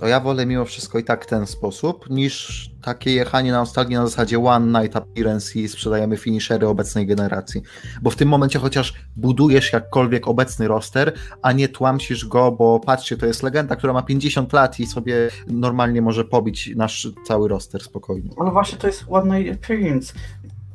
To 0.00 0.06
ja 0.06 0.20
wolę 0.20 0.46
mimo 0.46 0.64
wszystko 0.64 0.98
i 0.98 1.04
tak 1.04 1.26
ten 1.26 1.46
sposób, 1.46 2.10
niż 2.10 2.70
takie 2.82 3.12
jechanie 3.14 3.52
na 3.52 3.58
nostalgię 3.58 3.96
na 3.98 4.06
zasadzie 4.06 4.38
one 4.44 4.80
night 4.82 4.96
appearance 4.96 5.58
i 5.58 5.68
sprzedajemy 5.68 6.16
finishery 6.16 6.68
obecnej 6.68 7.06
generacji. 7.06 7.62
Bo 8.02 8.10
w 8.10 8.16
tym 8.16 8.28
momencie 8.28 8.58
chociaż 8.58 8.94
budujesz 9.16 9.72
jakkolwiek 9.72 10.28
obecny 10.28 10.68
roster, 10.68 11.12
a 11.42 11.52
nie 11.52 11.68
tłamsisz 11.68 12.26
go, 12.26 12.52
bo 12.52 12.80
patrzcie, 12.80 13.16
to 13.16 13.26
jest 13.26 13.42
legenda, 13.42 13.76
która 13.76 13.92
ma 13.92 14.02
50 14.02 14.52
lat 14.52 14.80
i 14.80 14.86
sobie 14.86 15.28
normalnie 15.46 16.02
może 16.02 16.24
pobić 16.24 16.70
nasz 16.76 17.08
cały 17.26 17.48
roster 17.48 17.82
spokojnie. 17.82 18.30
Ale 18.40 18.50
właśnie 18.50 18.78
to 18.78 18.86
jest 18.86 19.04
one 19.10 19.38
night 19.40 19.64
appearance. 19.64 20.12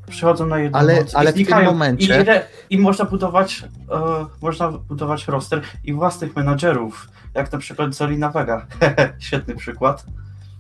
przychodzą 0.10 0.46
na 0.46 0.60
jedną 0.60 0.80
Ale- 0.80 1.06
ale 1.14 1.32
i 1.32 1.46
w 1.46 1.48
tym 1.50 1.66
momencie- 1.66 2.18
I, 2.18 2.22
ile- 2.22 2.46
I 2.70 2.78
można 2.78 3.06
budować 3.06 3.64
e, 3.92 4.26
można 4.42 4.72
budować 4.72 5.28
roster 5.28 5.62
i 5.84 5.94
własnych 5.94 6.36
menadżerów, 6.36 7.08
jak 7.36 7.52
na 7.52 7.60
przykład 7.60 7.96
Zolina 7.96 8.30
Vega. 8.30 8.68
Świetny 9.20 9.56
przykład. 9.56 10.06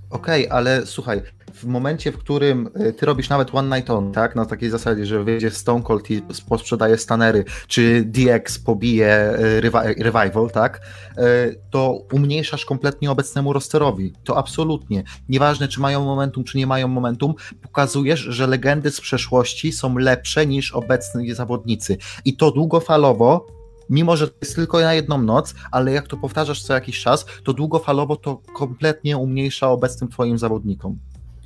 Okej, 0.09 0.49
ale 0.49 0.85
słuchaj, 0.85 1.21
w 1.53 1.63
momencie, 1.65 2.11
w 2.11 2.17
którym 2.17 2.69
y, 2.81 2.93
ty 2.93 3.05
robisz 3.05 3.29
nawet 3.29 3.55
One 3.55 3.77
Night 3.77 3.89
On, 3.89 4.11
tak, 4.11 4.35
na 4.35 4.45
takiej 4.45 4.69
zasadzie, 4.69 5.05
że 5.05 5.23
wyjdzie 5.23 5.51
Stone 5.51 5.83
Cold 5.83 6.11
i 6.11 6.21
posprzedaje 6.49 6.97
stanery, 6.97 7.45
czy 7.67 8.03
DX 8.05 8.59
pobije 8.59 9.33
y, 9.39 9.61
revi- 9.61 10.03
Revival, 10.03 10.49
tak, 10.51 10.81
y, 11.17 11.59
to 11.69 11.91
umniejszasz 12.13 12.65
kompletnie 12.65 13.11
obecnemu 13.11 13.53
rosterowi. 13.53 14.13
To 14.23 14.38
absolutnie. 14.38 15.03
Nieważne, 15.29 15.67
czy 15.67 15.79
mają 15.79 16.05
momentum, 16.05 16.43
czy 16.43 16.57
nie 16.57 16.67
mają 16.67 16.88
momentum, 16.88 17.33
pokazujesz, 17.61 18.19
że 18.19 18.47
legendy 18.47 18.91
z 18.91 19.01
przeszłości 19.01 19.71
są 19.71 19.97
lepsze 19.97 20.45
niż 20.45 20.71
obecni 20.71 21.33
zawodnicy. 21.33 21.97
I 22.25 22.38
to 22.38 22.51
długofalowo 22.51 23.55
mimo 23.89 24.17
że 24.17 24.28
to 24.28 24.34
jest 24.41 24.56
tylko 24.56 24.80
na 24.80 24.93
jedną 24.93 25.21
noc, 25.21 25.56
ale 25.71 25.91
jak 25.91 26.08
to 26.08 26.17
powtarzasz 26.17 26.63
co 26.63 26.74
jakiś 26.74 27.02
czas, 27.02 27.26
to 27.43 27.54
długofalowo 27.54 28.15
to 28.15 28.41
kompletnie 28.56 29.17
umniejsza 29.17 29.69
obecnym 29.69 30.10
twoim 30.10 30.38
zawodnikom. 30.38 30.98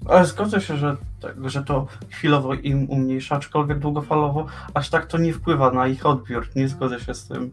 Ale 0.05 0.25
zgodzę 0.25 0.61
się, 0.61 0.77
że, 0.77 0.97
tak, 1.21 1.49
że 1.49 1.63
to 1.63 1.87
chwilowo 2.09 2.53
im 2.53 2.89
umniejsza, 2.89 3.35
aczkolwiek 3.35 3.79
długofalowo 3.79 4.45
aż 4.73 4.89
tak 4.89 5.05
to 5.05 5.17
nie 5.17 5.33
wpływa 5.33 5.71
na 5.71 5.87
ich 5.87 6.05
odbiór. 6.05 6.47
Nie 6.55 6.67
zgodzę 6.67 6.99
się 6.99 7.13
z 7.13 7.27
tym. 7.27 7.51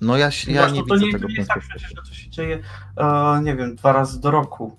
No 0.00 0.16
ja, 0.16 0.30
się- 0.30 0.52
ja 0.52 0.60
Zresztą 0.60 0.76
nie 0.76 0.88
to 0.88 0.94
widzę 0.94 1.06
nie, 1.06 1.12
tego 1.12 1.26
to 1.26 1.32
nie 1.32 1.36
jest 1.38 1.48
tak 1.48 1.60
przecież, 1.60 1.88
że 1.88 2.02
to 2.02 2.14
się 2.14 2.30
dzieje, 2.30 2.62
e, 2.96 3.40
nie 3.42 3.56
wiem, 3.56 3.76
dwa 3.76 3.92
razy 3.92 4.20
do 4.20 4.30
roku. 4.30 4.76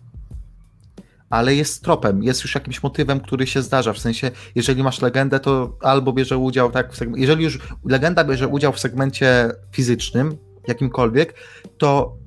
Ale 1.36 1.56
jest 1.56 1.84
tropem, 1.84 2.24
jest 2.24 2.44
już 2.44 2.56
jakimś 2.56 2.84
motywem, 2.84 3.20
który 3.20 3.48
się 3.48 3.62
zdarza. 3.62 3.94
W 3.94 3.98
sensie, 3.98 4.32
jeżeli 4.56 4.84
masz 4.84 5.02
legendę, 5.02 5.40
to 5.40 5.78
albo 5.82 6.14
bierze 6.14 6.38
udział 6.38 6.72
tak 6.72 6.94
w 6.94 6.96
segmencie. 6.96 7.22
Jeżeli 7.22 7.44
już 7.44 7.60
legenda 7.86 8.24
bierze 8.24 8.48
udział 8.48 8.74
w 8.74 8.80
segmencie 8.80 9.52
fizycznym, 9.72 10.38
jakimkolwiek, 10.68 11.34
to 11.78 12.18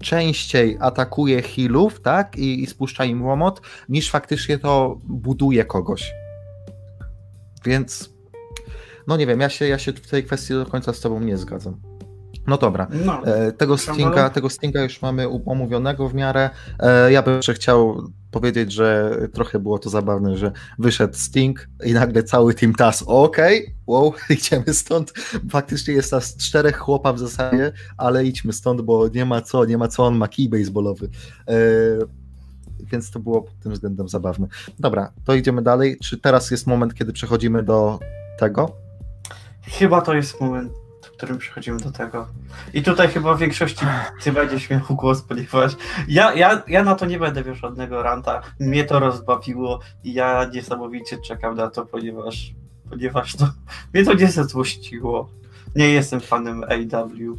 częściej 0.00 0.76
atakuje 0.80 1.42
healów, 1.42 2.00
tak? 2.00 2.36
I, 2.36 2.62
i 2.62 2.66
spuszcza 2.66 3.04
im 3.04 3.24
łomot, 3.26 3.60
niż 3.88 4.10
faktycznie 4.10 4.58
to 4.58 5.00
buduje 5.04 5.64
kogoś. 5.64 6.12
Więc 7.64 8.10
no 9.06 9.16
nie 9.16 9.26
wiem, 9.26 9.40
ja 9.40 9.48
się, 9.48 9.68
ja 9.68 9.78
się 9.78 9.92
w 9.92 10.10
tej 10.10 10.24
kwestii 10.24 10.54
do 10.54 10.66
końca 10.66 10.92
z 10.92 11.00
tobą 11.00 11.20
nie 11.20 11.36
zgadzam. 11.36 11.80
No 12.46 12.58
dobra. 12.58 12.86
No, 13.04 13.26
E, 13.26 13.52
Tego 13.52 13.78
Stinga, 13.78 14.30
tego 14.30 14.50
Stinga 14.50 14.82
już 14.82 15.02
mamy 15.02 15.28
omówionego 15.46 16.08
w 16.08 16.14
miarę. 16.14 16.50
E, 16.80 17.12
Ja 17.12 17.22
bym 17.22 17.36
jeszcze 17.36 17.54
chciał 17.54 18.02
powiedzieć, 18.30 18.72
że 18.72 19.16
trochę 19.32 19.58
było 19.58 19.78
to 19.78 19.90
zabawne, 19.90 20.36
że 20.36 20.52
wyszedł 20.78 21.14
Sting 21.16 21.68
i 21.84 21.92
nagle 21.92 22.22
cały 22.22 22.54
Team 22.54 22.74
TAS, 22.74 23.04
okej, 23.06 23.74
wow, 23.86 24.12
idziemy 24.30 24.74
stąd. 24.74 25.12
Faktycznie 25.50 25.94
jest 25.94 26.12
nas 26.12 26.36
czterech 26.36 26.76
chłopa 26.76 27.12
w 27.12 27.18
zasadzie, 27.18 27.72
ale 27.96 28.24
idźmy 28.24 28.52
stąd, 28.52 28.80
bo 28.80 29.08
nie 29.08 29.24
ma 29.24 29.40
co, 29.40 29.64
nie 29.64 29.78
ma 29.78 29.88
co, 29.88 30.06
on 30.06 30.16
ma 30.16 30.28
kij 30.28 30.48
baseballowy. 30.48 31.08
E, 31.48 31.54
Więc 32.92 33.10
to 33.10 33.20
było 33.20 33.42
pod 33.42 33.58
tym 33.58 33.72
względem 33.72 34.08
zabawne. 34.08 34.46
Dobra, 34.78 35.12
to 35.24 35.34
idziemy 35.34 35.62
dalej. 35.62 35.98
Czy 36.02 36.18
teraz 36.18 36.50
jest 36.50 36.66
moment, 36.66 36.94
kiedy 36.94 37.12
przechodzimy 37.12 37.62
do 37.62 37.98
tego? 38.38 38.88
chyba 39.68 40.00
to 40.00 40.14
jest 40.14 40.40
moment, 40.40 40.72
którym 41.18 41.38
przechodzimy 41.38 41.78
do 41.78 41.92
tego. 41.92 42.26
I 42.74 42.82
tutaj 42.82 43.08
chyba 43.08 43.34
w 43.34 43.38
większości 43.38 43.86
ty 44.22 44.32
będziesz 44.32 44.70
miał 44.70 44.80
głos, 44.90 45.22
ponieważ 45.22 45.76
ja, 46.08 46.34
ja, 46.34 46.62
ja 46.68 46.84
na 46.84 46.94
to 46.94 47.06
nie 47.06 47.18
będę 47.18 47.44
miał 47.44 47.54
żadnego 47.54 48.02
ranta. 48.02 48.42
Mnie 48.60 48.84
to 48.84 49.00
rozbawiło 49.00 49.80
i 50.04 50.12
ja 50.12 50.50
niesamowicie 50.54 51.18
czekam 51.18 51.56
na 51.56 51.70
to, 51.70 51.86
ponieważ, 51.86 52.54
ponieważ 52.90 53.36
to, 53.36 53.48
mnie 53.94 54.04
to 54.04 54.14
nie 54.14 54.28
zezłościło. 54.28 55.30
Nie 55.76 55.88
jestem 55.88 56.20
fanem 56.20 56.64
AW. 56.64 57.36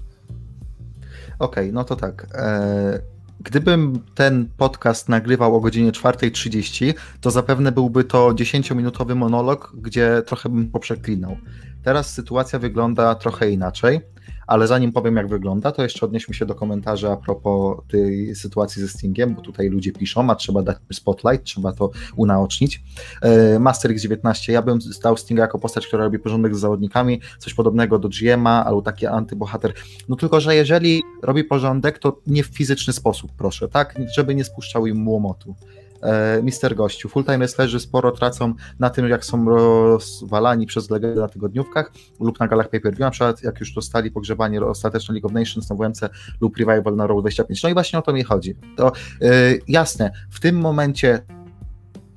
Okej, 1.40 1.74
no 1.74 1.84
to 1.84 1.96
tak. 1.96 2.28
E, 2.34 3.00
Gdybym 3.42 4.00
ten 4.16 4.50
podcast 4.58 5.10
nagrywał 5.10 5.56
o 5.56 5.60
godzinie 5.60 5.92
4.30, 5.92 6.94
to 7.22 7.32
zapewne 7.32 7.72
byłby 7.72 8.04
to 8.04 8.30
10-minutowy 8.30 9.16
monolog, 9.16 9.72
gdzie 9.76 10.22
trochę 10.26 10.50
bym 10.50 10.72
poprzeklinał. 10.72 11.38
Teraz 11.84 12.14
sytuacja 12.14 12.60
wygląda 12.60 13.16
trochę 13.16 13.50
inaczej, 13.50 14.02
ale 14.50 14.68
zanim 14.68 14.92
powiem 14.92 15.16
jak 15.16 15.28
wygląda, 15.28 15.72
to 15.72 15.84
jeszcze 15.84 16.06
odnieśmy 16.06 16.34
się 16.34 16.46
do 16.46 16.56
komentarzy 16.56 17.10
a 17.10 17.18
propos 17.18 17.78
tej 17.88 18.36
sytuacji 18.36 18.82
ze 18.82 18.88
Stingiem, 18.88 19.36
bo 19.36 19.42
tutaj 19.42 19.70
ludzie 19.70 19.92
piszą, 19.92 20.30
a 20.30 20.36
trzeba 20.36 20.62
dać 20.62 20.78
spotlight, 20.94 21.44
trzeba 21.44 21.72
to 21.72 21.90
unaocznić. 22.16 22.84
E, 23.22 23.60
Master 23.60 23.92
X19, 23.92 24.52
ja 24.52 24.62
bym 24.62 24.82
stał 24.82 25.18
Stinga 25.18 25.42
jako 25.42 25.60
postać, 25.60 25.88
która 25.88 26.04
robi 26.04 26.20
porządek 26.20 26.56
z 26.56 26.60
zawodnikami, 26.60 27.22
coś 27.38 27.54
podobnego 27.54 28.00
do 28.00 28.10
GM'a, 28.10 28.64
albo 28.66 28.82
taki 28.82 29.08
antybohater. 29.08 29.74
No 30.10 30.16
tylko, 30.16 30.40
że 30.40 30.56
jeżeli 30.56 31.04
robi 31.24 31.44
porządek, 31.44 32.00
to 32.00 32.22
nie 32.28 32.44
w 32.44 32.48
fizyczny 32.48 32.94
sposób, 32.94 33.32
proszę, 33.38 33.68
tak? 33.68 33.96
Żeby 34.16 34.36
nie 34.36 34.44
spuszczał 34.44 34.88
im 34.88 35.08
łomotu. 35.08 35.56
E, 36.02 36.44
Mister 36.44 36.76
Gościu, 36.76 37.10
fulltime 37.10 37.38
wrestlerzy 37.38 37.80
sporo 37.80 38.12
tracą 38.12 38.54
na 38.80 38.90
tym, 38.90 39.10
jak 39.10 39.26
są 39.26 39.46
rozwalani 39.46 40.66
przez 40.66 40.90
legendę 40.90 41.22
na 41.22 41.28
tygodniówkach 41.28 41.92
lub 42.20 42.40
na 42.40 42.48
galach 42.48 42.70
pay-per-view, 42.70 43.00
na 43.00 43.12
przykład 43.12 43.44
jak 43.44 43.60
już 43.60 43.74
dostali 43.74 44.12
pogrzebanie 44.12 44.62
ostateczne 44.62 45.14
League 45.14 45.28
of 45.28 45.34
Nations 45.34 45.70
na 45.70 45.76
WMC 45.76 46.10
lub 46.42 46.58
Revival 46.58 46.96
na 46.96 47.08
Raw 47.08 47.22
25. 47.22 47.64
No 47.64 47.70
i 47.70 47.74
właśnie 47.74 48.00
o 48.00 48.02
to 48.02 48.14
mi 48.14 48.24
chodzi. 48.24 48.56
To 48.78 48.92
e, 49.22 49.32
jasne, 49.68 50.12
w 50.30 50.40
tym 50.40 50.58
momencie 50.58 51.22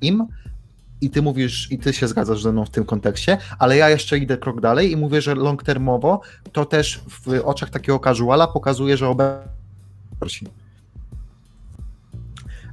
im 0.01 0.27
i 1.01 1.09
ty 1.09 1.21
mówisz, 1.21 1.71
i 1.71 1.77
ty 1.79 1.93
się 1.93 2.07
zgadzasz 2.07 2.41
ze 2.41 2.51
mną 2.51 2.65
w 2.65 2.69
tym 2.69 2.85
kontekście, 2.85 3.37
ale 3.59 3.77
ja 3.77 3.89
jeszcze 3.89 4.17
idę 4.17 4.37
krok 4.37 4.61
dalej 4.61 4.91
i 4.91 4.97
mówię, 4.97 5.21
że 5.21 5.35
long 5.35 5.63
termowo 5.63 6.21
to 6.51 6.65
też 6.65 7.01
w 7.09 7.41
oczach 7.43 7.69
takiego 7.69 7.99
casuala 7.99 8.47
pokazuje, 8.47 8.97
że 8.97 9.07
obecnie 9.07 10.49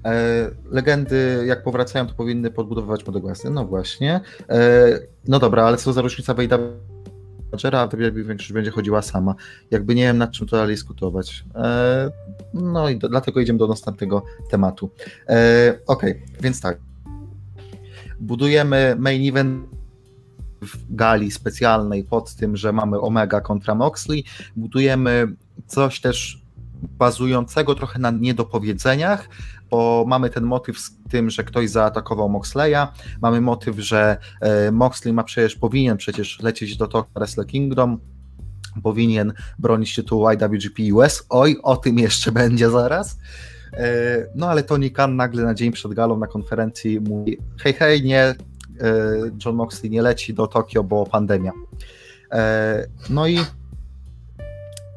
E, 0.04 0.50
legendy, 0.70 1.44
jak 1.46 1.62
powracają, 1.62 2.06
to 2.06 2.14
powinny 2.14 2.50
podbudowywać 2.50 3.06
modegłasy. 3.06 3.50
No 3.50 3.64
właśnie. 3.66 4.20
E, 4.48 4.60
no 5.28 5.38
dobra, 5.38 5.64
ale 5.64 5.76
co 5.76 5.92
za 5.92 6.02
różnica 6.02 6.34
wejda 6.34 6.58
Menadżera, 7.50 7.88
to 7.88 7.96
jakby 7.96 8.24
większość 8.24 8.52
będzie 8.52 8.70
chodziła 8.70 9.02
sama. 9.02 9.34
Jakby 9.70 9.94
nie 9.94 10.02
wiem 10.02 10.18
nad 10.18 10.30
czym 10.30 10.48
to 10.48 10.56
dalej 10.56 10.74
dyskutować. 10.74 11.44
E, 11.54 12.10
no 12.54 12.88
i 12.88 12.98
do, 12.98 13.08
dlatego 13.08 13.40
idziemy 13.40 13.58
do 13.58 13.66
następnego 13.66 14.22
tematu. 14.50 14.90
E, 15.28 15.78
Okej, 15.86 16.22
więc 16.40 16.60
tak. 16.60 16.78
Budujemy 18.20 18.96
main 18.98 19.28
event 19.28 19.66
w 20.62 20.94
gali 20.94 21.30
specjalnej 21.30 22.04
pod 22.04 22.34
tym, 22.34 22.56
że 22.56 22.72
mamy 22.72 23.00
Omega 23.00 23.40
kontra 23.40 23.74
Moxley. 23.74 24.24
Budujemy 24.56 25.36
coś 25.66 26.00
też 26.00 26.42
bazującego 26.82 27.74
trochę 27.74 27.98
na 27.98 28.10
niedopowiedzeniach, 28.10 29.28
bo 29.70 30.04
mamy 30.08 30.30
ten 30.30 30.44
motyw 30.44 30.78
z 30.78 30.90
tym, 31.10 31.30
że 31.30 31.44
ktoś 31.44 31.70
zaatakował 31.70 32.28
Moxleya, 32.28 32.86
mamy 33.22 33.40
motyw, 33.40 33.78
że 33.78 34.16
e, 34.40 34.70
Moxley 34.70 35.14
ma 35.14 35.24
przecież, 35.24 35.56
powinien 35.56 35.96
przecież 35.96 36.40
lecieć 36.40 36.76
do 36.76 36.86
Tokyo 36.86 37.10
Wrestle 37.16 37.44
Kingdom, 37.44 37.98
powinien 38.82 39.32
bronić 39.58 39.94
tytułu 39.94 40.30
IWGP 40.30 40.94
US, 40.94 41.26
oj, 41.28 41.56
o 41.62 41.76
tym 41.76 41.98
jeszcze 41.98 42.32
będzie 42.42 42.70
zaraz. 42.70 43.18
E, 43.72 44.26
No 44.34 44.48
ale 44.48 44.62
Tony 44.62 44.90
Khan 44.90 45.16
nagle 45.16 45.42
na 45.42 45.54
dzień 45.54 45.72
przed 45.72 45.94
galą 45.94 46.18
na 46.18 46.26
konferencji 46.26 47.00
mówi, 47.00 47.38
hej, 47.58 47.72
hej, 47.72 48.02
nie, 48.02 48.22
e, 48.22 48.36
John 49.44 49.56
Moxley 49.56 49.90
nie 49.90 50.02
leci 50.02 50.34
do 50.34 50.46
Tokio, 50.46 50.84
bo 50.84 51.06
pandemia. 51.06 51.52
No 53.10 53.26
i 53.26 53.38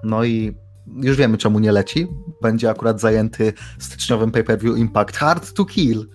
no 0.03 0.23
i 0.23 0.55
już 1.01 1.17
wiemy, 1.17 1.37
czemu 1.37 1.59
nie 1.59 1.71
leci. 1.71 2.07
Będzie 2.43 2.69
akurat 2.69 2.99
zajęty 2.99 3.53
styczniowym 3.79 4.31
pay-per-view 4.31 4.77
Impact 4.77 5.17
Hard 5.17 5.53
to 5.53 5.65
Kill, 5.65 6.09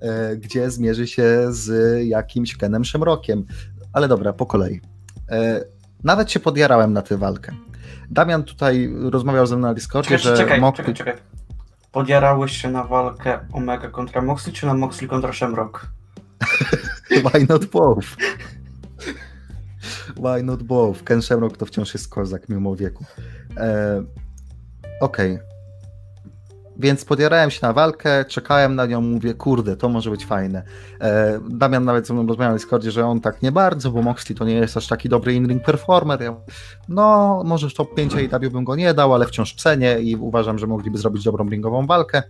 e, 0.00 0.36
gdzie 0.36 0.70
zmierzy 0.70 1.06
się 1.06 1.46
z 1.50 1.68
jakimś 2.06 2.56
Kenem 2.56 2.84
Szemrokiem. 2.84 3.44
Ale 3.92 4.08
dobra, 4.08 4.32
po 4.32 4.46
kolei. 4.46 4.80
E, 5.30 5.64
Nawet 6.04 6.30
się 6.32 6.40
podjarałem 6.40 6.92
na 6.92 7.02
tę 7.02 7.16
walkę. 7.18 7.52
Damian 8.10 8.42
tutaj 8.44 8.92
rozmawiał 9.10 9.46
ze 9.46 9.56
mną 9.56 9.68
na 9.68 9.74
Discordzie, 9.74 10.18
Czekaj, 10.18 10.36
że 10.36 10.42
czekaj, 10.42 10.60
Moxley- 10.60 10.76
czekaj, 10.76 10.94
czekaj. 10.94 11.14
Podjarałeś 11.92 12.56
się 12.62 12.70
na 12.70 12.84
walkę 12.84 13.38
Omega 13.52 13.88
kontra 13.90 14.22
Moxley, 14.22 14.52
czy 14.54 14.66
na 14.66 14.74
Moxley 14.74 15.08
kontra 15.08 15.32
Shamrock? 15.32 15.86
Why 17.32 17.46
not 17.48 17.64
both? 17.64 18.06
Why 20.16 20.42
not 20.42 20.62
both? 20.62 21.04
Ken 21.04 21.22
Shamrock 21.22 21.56
to 21.56 21.66
wciąż 21.66 21.94
jest 21.94 22.08
kozak 22.08 22.48
mimo 22.48 22.76
wieku. 22.76 23.04
E, 23.56 24.02
Okej. 25.00 25.38
Więc 26.76 27.04
podjarałem 27.04 27.50
się 27.50 27.58
na 27.62 27.72
walkę, 27.72 28.24
czekałem 28.24 28.74
na 28.74 28.86
nią, 28.86 29.00
mówię, 29.00 29.34
kurde, 29.34 29.76
to 29.76 29.88
może 29.88 30.10
być 30.10 30.26
fajne. 30.26 30.62
E, 31.00 31.40
Damian 31.48 31.84
nawet 31.84 32.06
ze 32.06 32.14
mną 32.14 32.26
rozmawiał 32.26 32.52
na 32.52 32.58
Discordzie, 32.58 32.90
że 32.90 33.06
on 33.06 33.20
tak 33.20 33.42
nie 33.42 33.52
bardzo, 33.52 33.90
bo 33.90 34.02
Moxley 34.02 34.36
to 34.36 34.44
nie 34.44 34.54
jest 34.54 34.76
aż 34.76 34.86
taki 34.86 35.08
dobry 35.08 35.34
in-ring 35.34 35.64
performer. 35.64 36.22
Ja, 36.22 36.36
no, 36.88 37.42
może 37.44 37.68
w 37.68 37.74
top 37.74 37.94
5 37.94 38.14
AEW 38.14 38.50
bym 38.50 38.64
go 38.64 38.76
nie 38.76 38.94
dał, 38.94 39.14
ale 39.14 39.26
wciąż 39.26 39.54
cenię 39.54 40.00
i 40.00 40.16
uważam, 40.16 40.58
że 40.58 40.66
mogliby 40.66 40.98
zrobić 40.98 41.24
dobrą 41.24 41.48
ringową 41.48 41.86
walkę. 41.86 42.22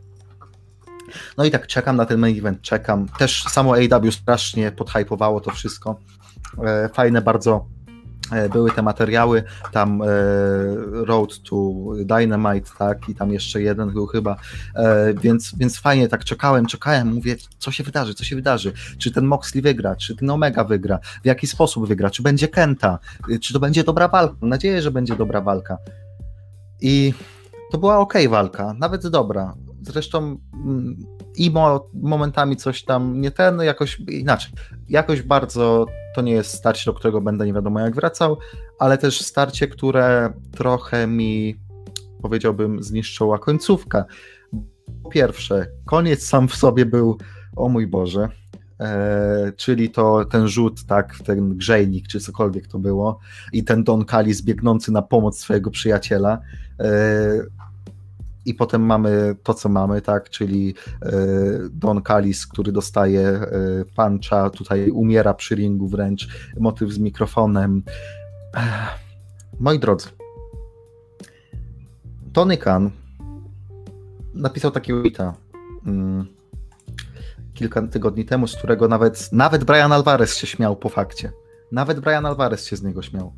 No 1.39 1.45
i 1.45 1.51
tak 1.51 1.67
czekam 1.67 1.97
na 1.97 2.07
ten 2.07 2.21
main 2.21 2.39
event, 2.39 2.61
czekam. 2.61 3.09
Też 3.19 3.43
samo 3.43 3.75
AW 3.75 4.13
strasznie 4.13 4.73
podhypowało 4.73 5.41
to 5.41 5.51
wszystko. 5.51 5.97
E, 6.65 6.89
fajne 6.89 7.23
bardzo 7.23 7.67
były 8.53 8.71
te 8.71 8.83
materiały, 8.83 9.43
tam 9.73 10.03
e, 10.03 10.07
Road 11.05 11.43
to 11.43 11.73
Dynamite, 12.05 12.71
tak, 12.79 13.09
i 13.09 13.15
tam 13.15 13.33
jeszcze 13.33 13.63
jeden 13.63 13.91
był 13.91 14.07
chyba, 14.07 14.37
e, 14.75 15.15
więc, 15.15 15.55
więc 15.57 15.79
fajnie 15.79 16.09
tak 16.09 16.25
czekałem, 16.25 16.67
czekałem, 16.67 17.15
mówię, 17.15 17.37
co 17.59 17.71
się 17.71 17.85
wydarzy, 17.85 18.15
co 18.15 18.25
się 18.25 18.37
wydarzy, 18.37 18.73
czy 18.99 19.11
ten 19.11 19.25
Moxley 19.25 19.63
wygra, 19.63 19.97
czy 19.97 20.17
ten 20.17 20.31
Omega 20.31 20.65
wygra, 20.65 20.99
w 21.23 21.27
jaki 21.27 21.47
sposób 21.47 21.89
wygra, 21.89 22.11
czy 22.11 22.23
będzie 22.23 22.49
Kenta, 22.49 22.99
y, 23.31 23.39
czy 23.39 23.53
to 23.53 23.61
będzie 23.61 23.85
dobra 23.85 24.09
walka, 24.09 24.35
mam 24.41 24.51
nadzieję, 24.51 24.83
że 24.83 24.91
będzie 24.91 25.17
dobra 25.17 25.41
walka. 25.41 25.79
I 26.81 27.15
to 27.73 27.79
była 27.79 27.99
ok 27.99 28.15
walka, 28.29 28.75
nawet 28.79 29.09
dobra. 29.09 29.55
Zresztą 29.83 30.39
mm, 30.55 30.97
i 31.37 31.51
mo 31.51 31.89
momentami 31.95 32.57
coś 32.57 32.85
tam 32.85 33.21
nie 33.21 33.31
ten, 33.31 33.61
jakoś 33.61 34.01
inaczej. 34.01 34.53
Jakoś 34.89 35.23
bardzo 35.23 35.87
to 36.15 36.23
nie 36.23 36.33
jest 36.33 36.51
starcie, 36.51 36.83
do 36.87 36.95
którego 36.95 37.21
będę 37.21 37.47
nie 37.47 37.53
wiadomo 37.53 37.81
jak 37.81 37.95
wracał, 37.95 38.39
ale 38.79 38.99
też 38.99 39.21
starcie, 39.21 39.69
które 39.69 40.33
trochę 40.53 41.07
mi 41.07 41.57
powiedziałbym 42.23 42.83
zniszczyła 42.83 43.39
końcówka. 43.39 44.05
Po 45.03 45.11
pierwsze, 45.11 45.67
koniec 45.85 46.27
sam 46.27 46.49
w 46.49 46.55
sobie 46.55 46.87
był, 46.87 47.19
o 47.57 47.69
mój 47.69 47.87
Boże, 47.87 48.29
e, 48.81 49.53
czyli 49.57 49.91
to 49.91 50.25
ten 50.25 50.49
rzut, 50.49 50.85
tak, 50.87 51.19
ten 51.27 51.57
grzejnik, 51.57 52.09
czy 52.09 52.21
cokolwiek 52.21 52.67
to 52.67 52.79
było, 52.79 53.19
i 53.53 53.65
ten 53.65 53.85
Don 53.85 54.05
Kalis 54.05 54.43
biegnący 54.43 54.93
na 54.93 55.03
pomoc 55.03 55.39
swojego 55.39 55.71
przyjaciela. 55.71 56.39
E, 56.81 57.64
i 58.47 58.55
potem 58.55 58.83
mamy 58.83 59.37
to, 59.43 59.55
co 59.55 59.69
mamy, 59.69 60.03
tak, 60.03 60.31
czyli 60.31 60.75
e, 61.03 61.13
Don 61.71 62.03
Kalis, 62.03 62.47
który 62.47 62.73
dostaje 62.73 63.21
e, 63.21 63.49
puncha, 63.97 64.51
tutaj 64.51 64.91
umiera 64.91 65.35
przy 65.35 65.55
ringu 65.55 65.89
wręcz, 65.89 66.29
motyw 66.61 66.93
z 66.93 66.99
mikrofonem. 66.99 67.83
Moi 69.61 69.79
drodzy, 69.79 70.09
Tony 72.33 72.57
Khan 72.57 72.91
napisał 74.35 74.71
takiego 74.71 75.01
tweeta 75.01 75.35
mm, 75.87 76.27
kilka 77.55 77.83
tygodni 77.83 78.25
temu, 78.25 78.47
z 78.47 78.57
którego 78.57 78.89
nawet, 78.89 79.33
nawet 79.33 79.65
Brian 79.65 79.93
Alvarez 79.93 80.37
się 80.37 80.47
śmiał 80.47 80.77
po 80.77 80.89
fakcie. 80.89 81.33
Nawet 81.73 82.01
Brian 82.01 82.27
Alvarez 82.27 82.67
się 82.67 82.77
z 82.77 82.83
niego 82.83 83.03
śmiał. 83.03 83.33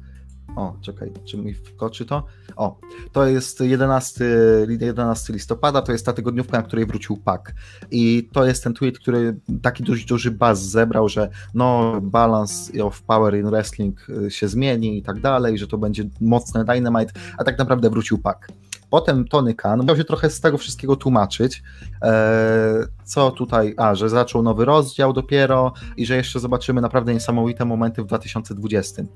O, 0.57 0.77
czekaj, 0.81 1.12
czy 1.25 1.37
mi 1.37 1.55
wkoczy 1.55 2.07
to? 2.07 2.25
O, 2.57 2.79
to 3.12 3.27
jest 3.27 3.61
11, 3.61 4.25
11 4.69 5.33
listopada, 5.33 5.83
to 5.83 5.92
jest 5.92 6.07
ta 6.07 6.12
tygodniówka, 6.12 6.57
na 6.57 6.62
której 6.62 6.87
wrócił 6.87 7.16
Pak. 7.16 7.55
I 7.90 8.29
to 8.33 8.47
jest 8.47 8.64
ten 8.64 8.75
tweet, 8.75 8.99
który 8.99 9.37
taki 9.62 9.85
dość 9.85 10.05
duży 10.05 10.31
buzz 10.31 10.59
zebrał, 10.59 11.09
że 11.09 11.31
no, 11.55 12.01
balance 12.01 12.85
of 12.85 13.03
power 13.03 13.38
in 13.38 13.51
wrestling 13.51 14.07
y, 14.09 14.31
się 14.31 14.49
zmieni 14.49 14.99
i 14.99 15.03
tak 15.03 15.21
dalej, 15.21 15.59
że 15.59 15.66
to 15.66 15.79
będzie 15.79 16.05
mocny 16.21 16.64
dynamite, 16.64 17.12
a 17.38 17.45
tak 17.45 17.59
naprawdę 17.59 17.90
wrócił 17.90 18.19
Pak. 18.19 18.49
Potem 18.90 19.29
Tony 19.29 19.55
Khan 19.55 19.81
musiał 19.81 19.96
się 19.96 20.05
trochę 20.05 20.31
z 20.31 20.40
tego 20.40 20.59
wszystkiego 20.59 20.96
tłumaczyć, 20.96 21.62
e, 22.03 22.87
co 23.05 23.31
tutaj, 23.31 23.75
a, 23.77 23.94
że 23.94 24.09
zaczął 24.09 24.42
nowy 24.42 24.64
rozdział 24.64 25.12
dopiero 25.12 25.72
i 25.96 26.07
że 26.07 26.16
jeszcze 26.16 26.40
zobaczymy 26.40 26.81
naprawdę 26.81 27.14
niesamowite 27.14 27.64
momenty 27.64 28.03
w 28.03 28.07
2020. 28.07 29.03
E, 29.03 29.07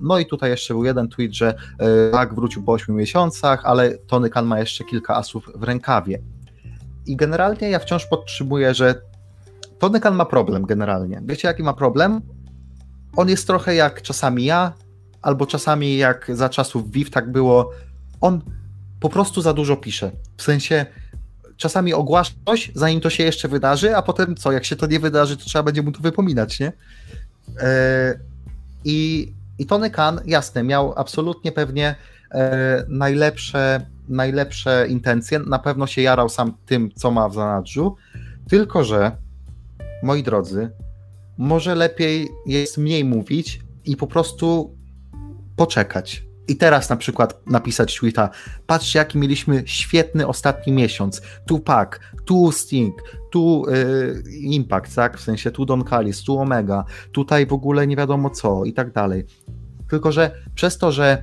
no 0.00 0.18
i 0.18 0.26
tutaj 0.26 0.50
jeszcze 0.50 0.74
był 0.74 0.84
jeden 0.84 1.08
tweet, 1.08 1.34
że 1.34 1.54
tak 2.12 2.34
wrócił 2.34 2.62
po 2.62 2.72
8 2.72 2.96
miesiącach, 2.96 3.64
ale 3.64 3.98
Tony 3.98 4.30
Khan 4.30 4.46
ma 4.46 4.60
jeszcze 4.60 4.84
kilka 4.84 5.16
asów 5.16 5.50
w 5.54 5.62
rękawie. 5.62 6.22
I 7.06 7.16
generalnie 7.16 7.70
ja 7.70 7.78
wciąż 7.78 8.06
podtrzymuję, 8.06 8.74
że 8.74 8.94
Tony 9.78 10.00
Khan 10.00 10.14
ma 10.14 10.24
problem 10.24 10.66
generalnie. 10.66 11.22
Wiecie 11.24 11.48
jaki 11.48 11.62
ma 11.62 11.72
problem? 11.72 12.20
On 13.16 13.28
jest 13.28 13.46
trochę 13.46 13.74
jak 13.74 14.02
czasami 14.02 14.44
ja, 14.44 14.72
albo 15.22 15.46
czasami 15.46 15.96
jak 15.96 16.30
za 16.34 16.48
czasów 16.48 16.90
WIV 16.90 17.10
tak 17.10 17.32
było. 17.32 17.70
On 18.20 18.40
po 19.04 19.08
prostu 19.08 19.42
za 19.42 19.52
dużo 19.52 19.76
pisze. 19.76 20.10
W 20.36 20.42
sensie 20.42 20.86
czasami 21.56 21.94
ogłasza 21.94 22.32
coś, 22.46 22.72
zanim 22.74 23.00
to 23.00 23.10
się 23.10 23.24
jeszcze 23.24 23.48
wydarzy, 23.48 23.96
a 23.96 24.02
potem 24.02 24.36
co, 24.36 24.52
jak 24.52 24.64
się 24.64 24.76
to 24.76 24.86
nie 24.86 25.00
wydarzy, 25.00 25.36
to 25.36 25.44
trzeba 25.44 25.62
będzie 25.62 25.82
mu 25.82 25.92
to 25.92 26.00
wypominać, 26.00 26.60
nie? 26.60 26.72
E, 27.60 28.18
I, 28.84 29.32
i 29.58 29.66
Tony 29.66 29.90
Khan, 29.90 30.20
jasne, 30.26 30.62
miał 30.62 30.94
absolutnie 30.96 31.52
pewnie 31.52 31.94
e, 32.30 32.84
najlepsze, 32.88 33.86
najlepsze 34.08 34.86
intencje, 34.88 35.38
na 35.38 35.58
pewno 35.58 35.86
się 35.86 36.02
jarał 36.02 36.28
sam 36.28 36.56
tym, 36.66 36.90
co 36.94 37.10
ma 37.10 37.28
w 37.28 37.34
zanadrzu, 37.34 37.96
tylko 38.48 38.84
że, 38.84 39.16
moi 40.02 40.22
drodzy, 40.22 40.70
może 41.38 41.74
lepiej 41.74 42.28
jest 42.46 42.78
mniej 42.78 43.04
mówić 43.04 43.60
i 43.84 43.96
po 43.96 44.06
prostu 44.06 44.74
poczekać 45.56 46.24
i 46.48 46.56
teraz 46.56 46.90
na 46.90 46.96
przykład 46.96 47.46
napisać 47.46 47.98
tweeta, 47.98 48.30
patrzcie 48.66 48.98
jaki 48.98 49.18
mieliśmy 49.18 49.62
świetny 49.66 50.26
ostatni 50.26 50.72
miesiąc, 50.72 51.22
tu 51.46 51.60
Pac, 51.60 51.88
tu 52.24 52.52
Sting, 52.52 52.94
tu 53.30 53.62
yy, 53.68 54.22
Impact, 54.32 54.94
tak, 54.94 55.18
w 55.18 55.20
sensie 55.20 55.50
tu 55.50 55.64
Don 55.64 55.84
Callis, 55.84 56.24
tu 56.24 56.38
Omega, 56.38 56.84
tutaj 57.12 57.46
w 57.46 57.52
ogóle 57.52 57.86
nie 57.86 57.96
wiadomo 57.96 58.30
co 58.30 58.64
i 58.64 58.72
tak 58.72 58.92
dalej. 58.92 59.24
Tylko, 59.90 60.12
że 60.12 60.30
przez 60.54 60.78
to, 60.78 60.92
że 60.92 61.22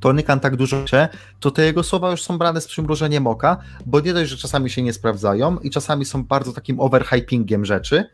Tony 0.00 0.22
Khan 0.22 0.40
tak 0.40 0.56
dużo 0.56 0.84
chce, 0.84 1.08
to 1.40 1.50
te 1.50 1.64
jego 1.64 1.82
słowa 1.82 2.10
już 2.10 2.22
są 2.22 2.38
brane 2.38 2.60
z 2.60 2.66
przymrużeniem 2.66 3.26
oka, 3.26 3.56
bo 3.86 4.00
nie 4.00 4.12
dość, 4.12 4.30
że 4.30 4.36
czasami 4.36 4.70
się 4.70 4.82
nie 4.82 4.92
sprawdzają 4.92 5.58
i 5.58 5.70
czasami 5.70 6.04
są 6.04 6.24
bardzo 6.24 6.52
takim 6.52 6.80
overhypingiem 6.80 7.64
rzeczy, 7.64 8.04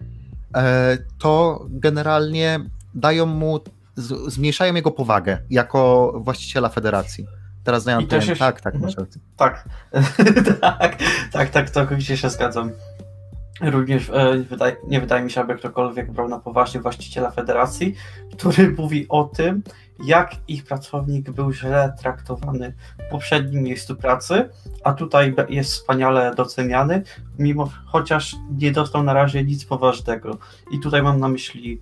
e, 0.56 0.98
to 1.18 1.66
generalnie 1.68 2.60
dają 2.94 3.26
mu 3.26 3.60
zmniejszają 4.00 4.74
jego 4.74 4.90
powagę 4.90 5.38
jako 5.50 6.12
właściciela 6.16 6.68
federacji. 6.68 7.26
Teraz 7.64 7.84
dają 7.84 8.06
ten, 8.06 8.22
się... 8.22 8.36
tak, 8.36 8.60
tak, 8.60 8.74
mhm. 8.74 8.94
tak, 9.36 9.68
tak, 10.60 10.98
tak, 11.32 11.50
tak, 11.50 11.70
całkowicie 11.70 12.16
się 12.16 12.30
zgadzam. 12.30 12.70
Również 13.60 14.10
e, 14.10 14.38
wydaje, 14.38 14.76
nie 14.88 15.00
wydaje 15.00 15.24
mi 15.24 15.30
się, 15.30 15.40
aby 15.40 15.54
ktokolwiek 15.54 16.12
brał 16.12 16.28
na 16.28 16.38
poważnie 16.38 16.80
właściciela 16.80 17.30
federacji, 17.30 17.94
który 18.32 18.70
mówi 18.70 19.06
o 19.08 19.24
tym, 19.24 19.62
jak 20.04 20.36
ich 20.48 20.64
pracownik 20.64 21.30
był 21.30 21.52
źle 21.52 21.94
traktowany 22.00 22.74
w 23.08 23.10
poprzednim 23.10 23.62
miejscu 23.62 23.96
pracy, 23.96 24.48
a 24.84 24.92
tutaj 24.92 25.34
jest 25.48 25.72
wspaniale 25.72 26.34
doceniany, 26.34 27.02
mimo 27.38 27.70
chociaż 27.86 28.36
nie 28.58 28.72
dostał 28.72 29.02
na 29.02 29.12
razie 29.12 29.44
nic 29.44 29.64
poważnego. 29.64 30.38
I 30.72 30.80
tutaj 30.80 31.02
mam 31.02 31.20
na 31.20 31.28
myśli 31.28 31.80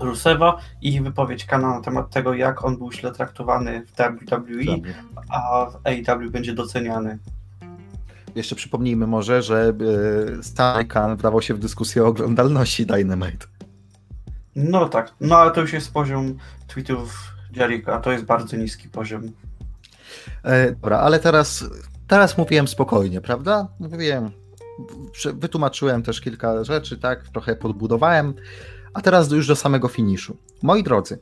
Rusewa 0.00 0.58
i 0.82 1.00
wypowiedź 1.00 1.44
Kana 1.44 1.68
na 1.68 1.80
temat 1.80 2.10
tego, 2.10 2.34
jak 2.34 2.64
on 2.64 2.78
był 2.78 2.92
źle 2.92 3.12
traktowany 3.12 3.86
w 3.86 3.92
WWE, 3.92 4.92
a 5.28 5.66
w 5.66 5.76
AEW 5.86 6.30
będzie 6.30 6.54
doceniany. 6.54 7.18
Jeszcze 8.34 8.56
przypomnijmy 8.56 9.06
może, 9.06 9.42
że 9.42 9.72
e, 10.38 10.42
Stan 10.42 10.86
Khan 10.86 11.16
wdawał 11.16 11.42
się 11.42 11.54
w 11.54 11.58
dyskusję 11.58 12.04
o 12.04 12.06
oglądalności 12.06 12.86
Dynamite. 12.86 13.46
No 14.56 14.88
tak, 14.88 15.14
no 15.20 15.36
ale 15.36 15.50
to 15.50 15.60
już 15.60 15.72
jest 15.72 15.92
poziom 15.92 16.34
tweetów 16.66 17.34
Jericho, 17.56 17.94
a 17.94 18.00
to 18.00 18.12
jest 18.12 18.24
bardzo 18.24 18.56
niski 18.56 18.88
poziom. 18.88 19.22
E, 20.42 20.72
dobra, 20.72 20.98
ale 20.98 21.18
teraz, 21.18 21.64
teraz 22.06 22.38
mówiłem 22.38 22.68
spokojnie, 22.68 23.20
prawda? 23.20 23.68
Mówiłem, 23.80 24.30
wytłumaczyłem 25.34 26.02
też 26.02 26.20
kilka 26.20 26.64
rzeczy, 26.64 26.98
tak, 26.98 27.28
trochę 27.28 27.56
podbudowałem. 27.56 28.34
A 28.98 29.00
teraz 29.00 29.32
już 29.32 29.46
do 29.46 29.56
samego 29.56 29.88
finiszu. 29.88 30.36
Moi 30.62 30.82
drodzy, 30.82 31.18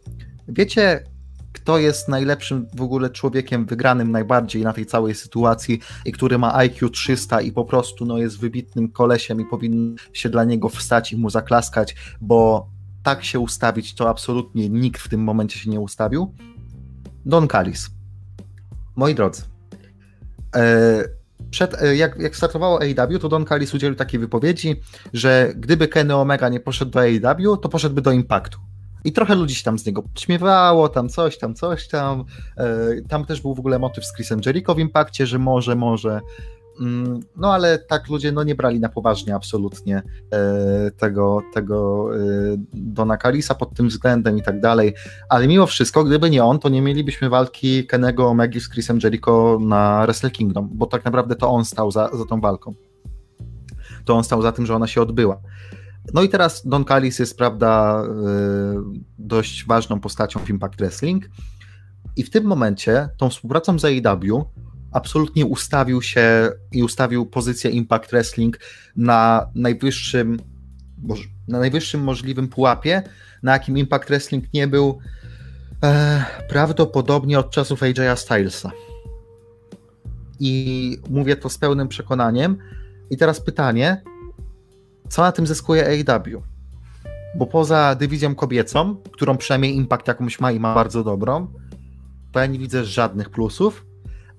wiecie, 0.49 1.05
kto 1.53 1.79
jest 1.79 2.09
najlepszym 2.09 2.67
w 2.75 2.83
ogóle 2.83 3.11
człowiekiem 3.11 3.67
wygranym 3.67 4.11
najbardziej 4.11 4.63
na 4.63 4.73
tej 4.73 4.87
całej 4.87 5.15
sytuacji 5.15 5.81
i 6.05 6.13
który 6.13 6.39
ma 6.39 6.55
IQ 6.55 6.91
300 6.91 7.41
i 7.41 7.53
po 7.53 7.65
prostu 7.65 8.07
no, 8.07 8.19
jest 8.19 8.41
wybitnym 8.41 8.89
kolesiem 8.93 9.41
i 9.41 9.45
powinien 9.45 9.97
się 10.13 10.29
dla 10.29 10.45
niego 10.45 10.69
wstać 10.69 11.13
i 11.13 11.17
mu 11.17 11.31
zaklaskać, 11.31 11.95
bo 12.21 12.69
tak 13.03 13.25
się 13.25 13.41
ustawić 13.41 13.95
to 13.95 14.09
absolutnie 14.09 14.69
nikt 14.69 15.03
w 15.03 15.09
tym 15.09 15.21
momencie 15.21 15.59
się 15.59 15.71
nie 15.71 15.81
ustawił. 15.81 16.35
Don 17.27 17.49
Callis. 17.49 17.91
Moi 18.97 19.15
drodzy, 19.15 19.43
e, 20.57 21.16
przed, 21.51 21.83
e, 21.83 21.97
jak, 21.97 22.19
jak 22.19 22.37
startowało 22.37 22.81
AEW, 22.81 23.19
to 23.21 23.29
Don 23.29 23.47
Callis 23.47 23.75
udzielił 23.75 23.97
takiej 23.97 24.21
wypowiedzi, 24.21 24.81
że 25.13 25.53
gdyby 25.57 25.89
Kenny 25.89 26.17
Omega 26.17 26.49
nie 26.49 26.61
poszedł 26.61 26.91
do 26.91 27.01
AEW, 27.01 27.61
to 27.63 27.69
poszedłby 27.69 28.03
do 28.03 28.13
Impactu. 28.13 28.59
I 29.05 29.13
trochę 29.13 29.35
ludzi 29.35 29.55
się 29.55 29.65
tam 29.65 29.79
z 29.79 29.87
niego 29.87 30.03
śmiewało, 30.19 30.89
tam 30.89 31.09
coś, 31.09 31.39
tam 31.39 31.55
coś, 31.55 31.89
tam. 31.89 32.25
E, 32.57 32.67
tam 33.09 33.25
też 33.25 33.41
był 33.41 33.55
w 33.55 33.59
ogóle 33.59 33.79
motyw 33.79 34.07
z 34.07 34.15
Chrisem 34.15 34.41
Jericho 34.47 34.75
w 34.75 34.79
Impakcie, 34.79 35.27
że 35.27 35.39
może, 35.39 35.77
może. 35.77 36.21
Mm, 36.81 37.21
no 37.37 37.55
ale 37.55 37.79
tak 37.79 38.09
ludzie 38.09 38.33
no, 38.33 38.43
nie 38.43 38.55
brali 38.55 38.81
na 38.81 38.89
poważnie 38.89 39.35
absolutnie 39.35 40.03
e, 40.33 40.91
tego, 40.91 41.43
tego 41.55 42.09
e, 42.17 42.19
Dona 42.73 43.17
Kalisa 43.17 43.55
pod 43.55 43.75
tym 43.75 43.89
względem 43.89 44.39
i 44.39 44.43
tak 44.43 44.61
dalej. 44.61 44.95
Ale 45.29 45.49
mimo 45.49 45.67
wszystko, 45.67 46.05
gdyby 46.05 46.31
nie 46.31 46.45
on, 46.45 46.59
to 46.59 46.69
nie 46.69 46.83
mielibyśmy 46.83 47.29
walki 47.29 47.87
Kenego 47.87 48.29
Omegi 48.29 48.61
z 48.61 48.71
Chrisem 48.71 48.99
Jericho 49.03 49.59
na 49.61 50.03
Wrestle 50.03 50.31
Kingdom, 50.31 50.69
bo 50.73 50.87
tak 50.87 51.05
naprawdę 51.05 51.35
to 51.35 51.51
on 51.51 51.65
stał 51.65 51.91
za, 51.91 52.11
za 52.13 52.25
tą 52.25 52.41
walką. 52.41 52.75
to 54.05 54.15
on 54.15 54.25
stał 54.25 54.43
za 54.43 54.53
tym, 54.53 54.67
że 54.67 54.77
ona 54.77 54.87
się 54.87 55.03
odbyła. 55.03 55.41
No 56.15 56.23
i 56.23 56.29
teraz 56.29 56.67
Don 56.67 56.85
Callis 56.85 57.19
jest, 57.19 57.39
prawda, 57.39 58.03
dość 59.19 59.67
ważną 59.67 60.01
postacią 60.01 60.41
w 60.41 60.51
Impact 60.51 60.79
Wrestling 60.79 61.29
i 62.17 62.23
w 62.23 62.31
tym 62.31 62.45
momencie 62.45 63.09
tą 63.17 63.31
współpracą 63.31 63.79
z 63.79 63.85
AEW 63.85 64.45
absolutnie 64.97 65.47
ustawił 65.47 66.03
się 66.03 66.51
i 66.73 66.83
ustawił 66.83 67.27
pozycję 67.27 67.71
Impact 67.71 68.11
Wrestling 68.11 68.59
na 68.97 69.51
najwyższym, 69.55 70.39
na 71.49 71.59
najwyższym 71.59 72.01
możliwym 72.05 72.49
pułapie, 72.49 73.03
na 73.43 73.53
jakim 73.53 73.79
Impact 73.79 74.09
Wrestling 74.09 74.45
nie 74.55 74.67
był 74.67 74.99
e, 75.85 76.25
prawdopodobnie 76.49 77.39
od 77.39 77.51
czasów 77.51 77.81
AJ'a 77.81 78.17
Stylesa. 78.17 78.71
I 80.41 80.99
mówię 81.11 81.37
to 81.37 81.49
z 81.49 81.59
pełnym 81.59 81.89
przekonaniem. 81.89 82.59
I 83.11 83.17
teraz 83.17 83.41
pytanie, 83.41 84.03
co 85.09 85.23
na 85.23 85.33
tym 85.33 85.47
zyskuje 85.47 85.87
AEW? 85.87 86.43
Bo 87.39 87.47
poza 87.47 87.95
dywizją 87.95 88.35
kobiecą, 88.35 88.97
którą 89.13 89.37
przynajmniej 89.37 89.77
Impact 89.77 90.09
jakąś 90.09 90.41
ma 90.41 90.53
i 90.53 90.61
ma 90.61 90.75
bardzo 90.75 91.05
dobrą, 91.05 91.47
to 92.33 92.41
ja 92.41 92.47
nie 92.47 92.59
widzę 92.59 92.85
żadnych 92.85 93.31
plusów 93.31 93.86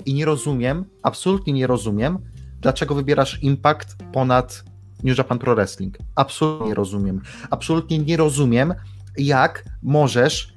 i 0.08 0.14
nie 0.14 0.26
rozumiem, 0.26 0.86
absolutnie 1.04 1.54
nie 1.54 1.68
rozumiem, 1.68 2.18
dlaczego 2.62 2.96
wybierasz 2.96 3.44
Impact 3.44 3.96
ponad 4.14 4.64
New 5.04 5.18
Japan 5.18 5.40
Pro 5.40 5.56
Wrestling. 5.56 5.98
Absolutnie 6.16 6.68
nie 6.68 6.74
rozumiem. 6.74 7.22
Absolutnie 7.50 8.00
nie 8.00 8.18
rozumiem, 8.18 8.74
jak 9.18 9.66
możesz 9.84 10.54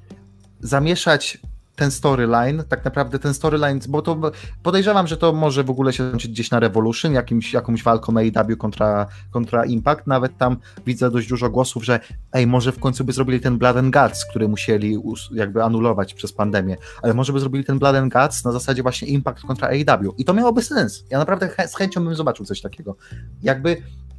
zamieszać 0.59 1.37
ten 1.81 1.91
storyline, 1.91 2.63
tak 2.69 2.85
naprawdę 2.85 3.19
ten 3.19 3.33
storyline, 3.33 3.79
bo 3.89 4.01
to 4.01 4.31
podejrzewam, 4.63 5.07
że 5.07 5.17
to 5.17 5.33
może 5.33 5.63
w 5.63 5.69
ogóle 5.69 5.93
się 5.93 6.07
skończyć 6.07 6.31
gdzieś 6.31 6.51
na 6.51 6.59
Revolution, 6.59 7.13
jakimś, 7.13 7.53
jakąś 7.53 7.83
walką 7.83 8.13
AEW 8.17 8.57
kontra, 8.57 9.07
kontra 9.31 9.65
Impact, 9.65 10.07
nawet 10.07 10.37
tam 10.37 10.57
widzę 10.85 11.11
dość 11.11 11.27
dużo 11.27 11.49
głosów, 11.49 11.85
że 11.85 11.99
ej, 12.33 12.47
może 12.47 12.71
w 12.71 12.79
końcu 12.79 13.03
by 13.03 13.11
zrobili 13.13 13.39
ten 13.39 13.57
Blood 13.57 13.77
and 13.77 13.93
Guts, 13.93 14.25
który 14.25 14.47
musieli 14.47 14.97
jakby 15.31 15.63
anulować 15.63 16.13
przez 16.13 16.33
pandemię, 16.33 16.77
ale 17.01 17.13
może 17.13 17.33
by 17.33 17.39
zrobili 17.39 17.63
ten 17.65 17.79
Blood 17.79 17.95
and 17.95 18.13
Guts 18.13 18.45
na 18.45 18.51
zasadzie 18.51 18.83
właśnie 18.83 19.07
Impact 19.07 19.41
kontra 19.41 19.67
AEW 19.67 20.13
i 20.17 20.25
to 20.25 20.33
miałoby 20.33 20.61
sens. 20.61 21.03
Ja 21.09 21.19
naprawdę 21.19 21.49
z 21.67 21.75
chęcią 21.75 22.03
bym 22.03 22.15
zobaczył 22.15 22.45
coś 22.45 22.61
takiego. 22.61 22.95
Jakby 23.43 23.77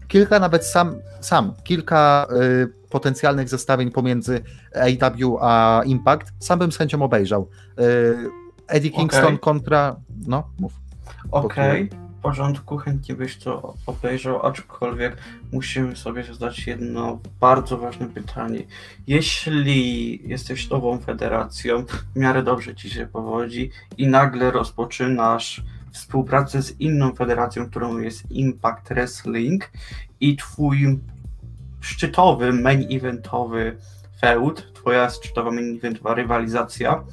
kilka 0.08 0.38
nawet 0.38 0.66
sam, 0.66 0.94
sam 1.20 1.52
kilka 1.64 2.26
y, 2.30 2.81
potencjalnych 2.92 3.48
zestawień 3.48 3.90
pomiędzy 3.90 4.40
AEW 4.74 5.38
a 5.40 5.82
Impact, 5.84 6.32
sam 6.38 6.58
bym 6.58 6.72
z 6.72 6.76
chęcią 6.76 7.02
obejrzał. 7.02 7.48
Y, 7.80 8.42
Eddie 8.68 8.90
Kingston 8.90 9.24
okay. 9.24 9.38
kontra... 9.38 9.96
No, 10.26 10.50
mów. 10.60 10.72
Okej, 11.30 11.84
okay. 11.84 11.98
w 12.18 12.22
porządku, 12.22 12.76
chętnie 12.76 13.14
byś 13.14 13.36
to 13.36 13.74
obejrzał, 13.86 14.46
aczkolwiek 14.46 15.16
musimy 15.52 15.96
sobie 15.96 16.24
zadać 16.24 16.66
jedno 16.66 17.18
bardzo 17.40 17.78
ważne 17.78 18.06
pytanie. 18.06 18.62
Jeśli 19.06 20.20
jesteś 20.28 20.70
nową 20.70 20.98
federacją, 20.98 21.84
w 22.14 22.18
miarę 22.18 22.42
dobrze 22.42 22.74
ci 22.74 22.90
się 22.90 23.06
powodzi 23.06 23.70
i 23.98 24.06
nagle 24.06 24.50
rozpoczynasz 24.50 25.62
współpracę 25.92 26.62
z 26.62 26.80
inną 26.80 27.14
federacją, 27.14 27.70
którą 27.70 27.98
jest 27.98 28.30
Impact 28.30 28.88
Wrestling 28.88 29.70
i 30.20 30.36
twój 30.36 30.98
szczytowy, 31.82 32.52
main 32.52 32.86
eventowy 32.96 33.76
feud, 34.20 34.72
twoja 34.74 35.10
szczytowa 35.10 35.50
main 35.50 35.76
eventowa 35.76 36.14
rywalizacja 36.14 37.04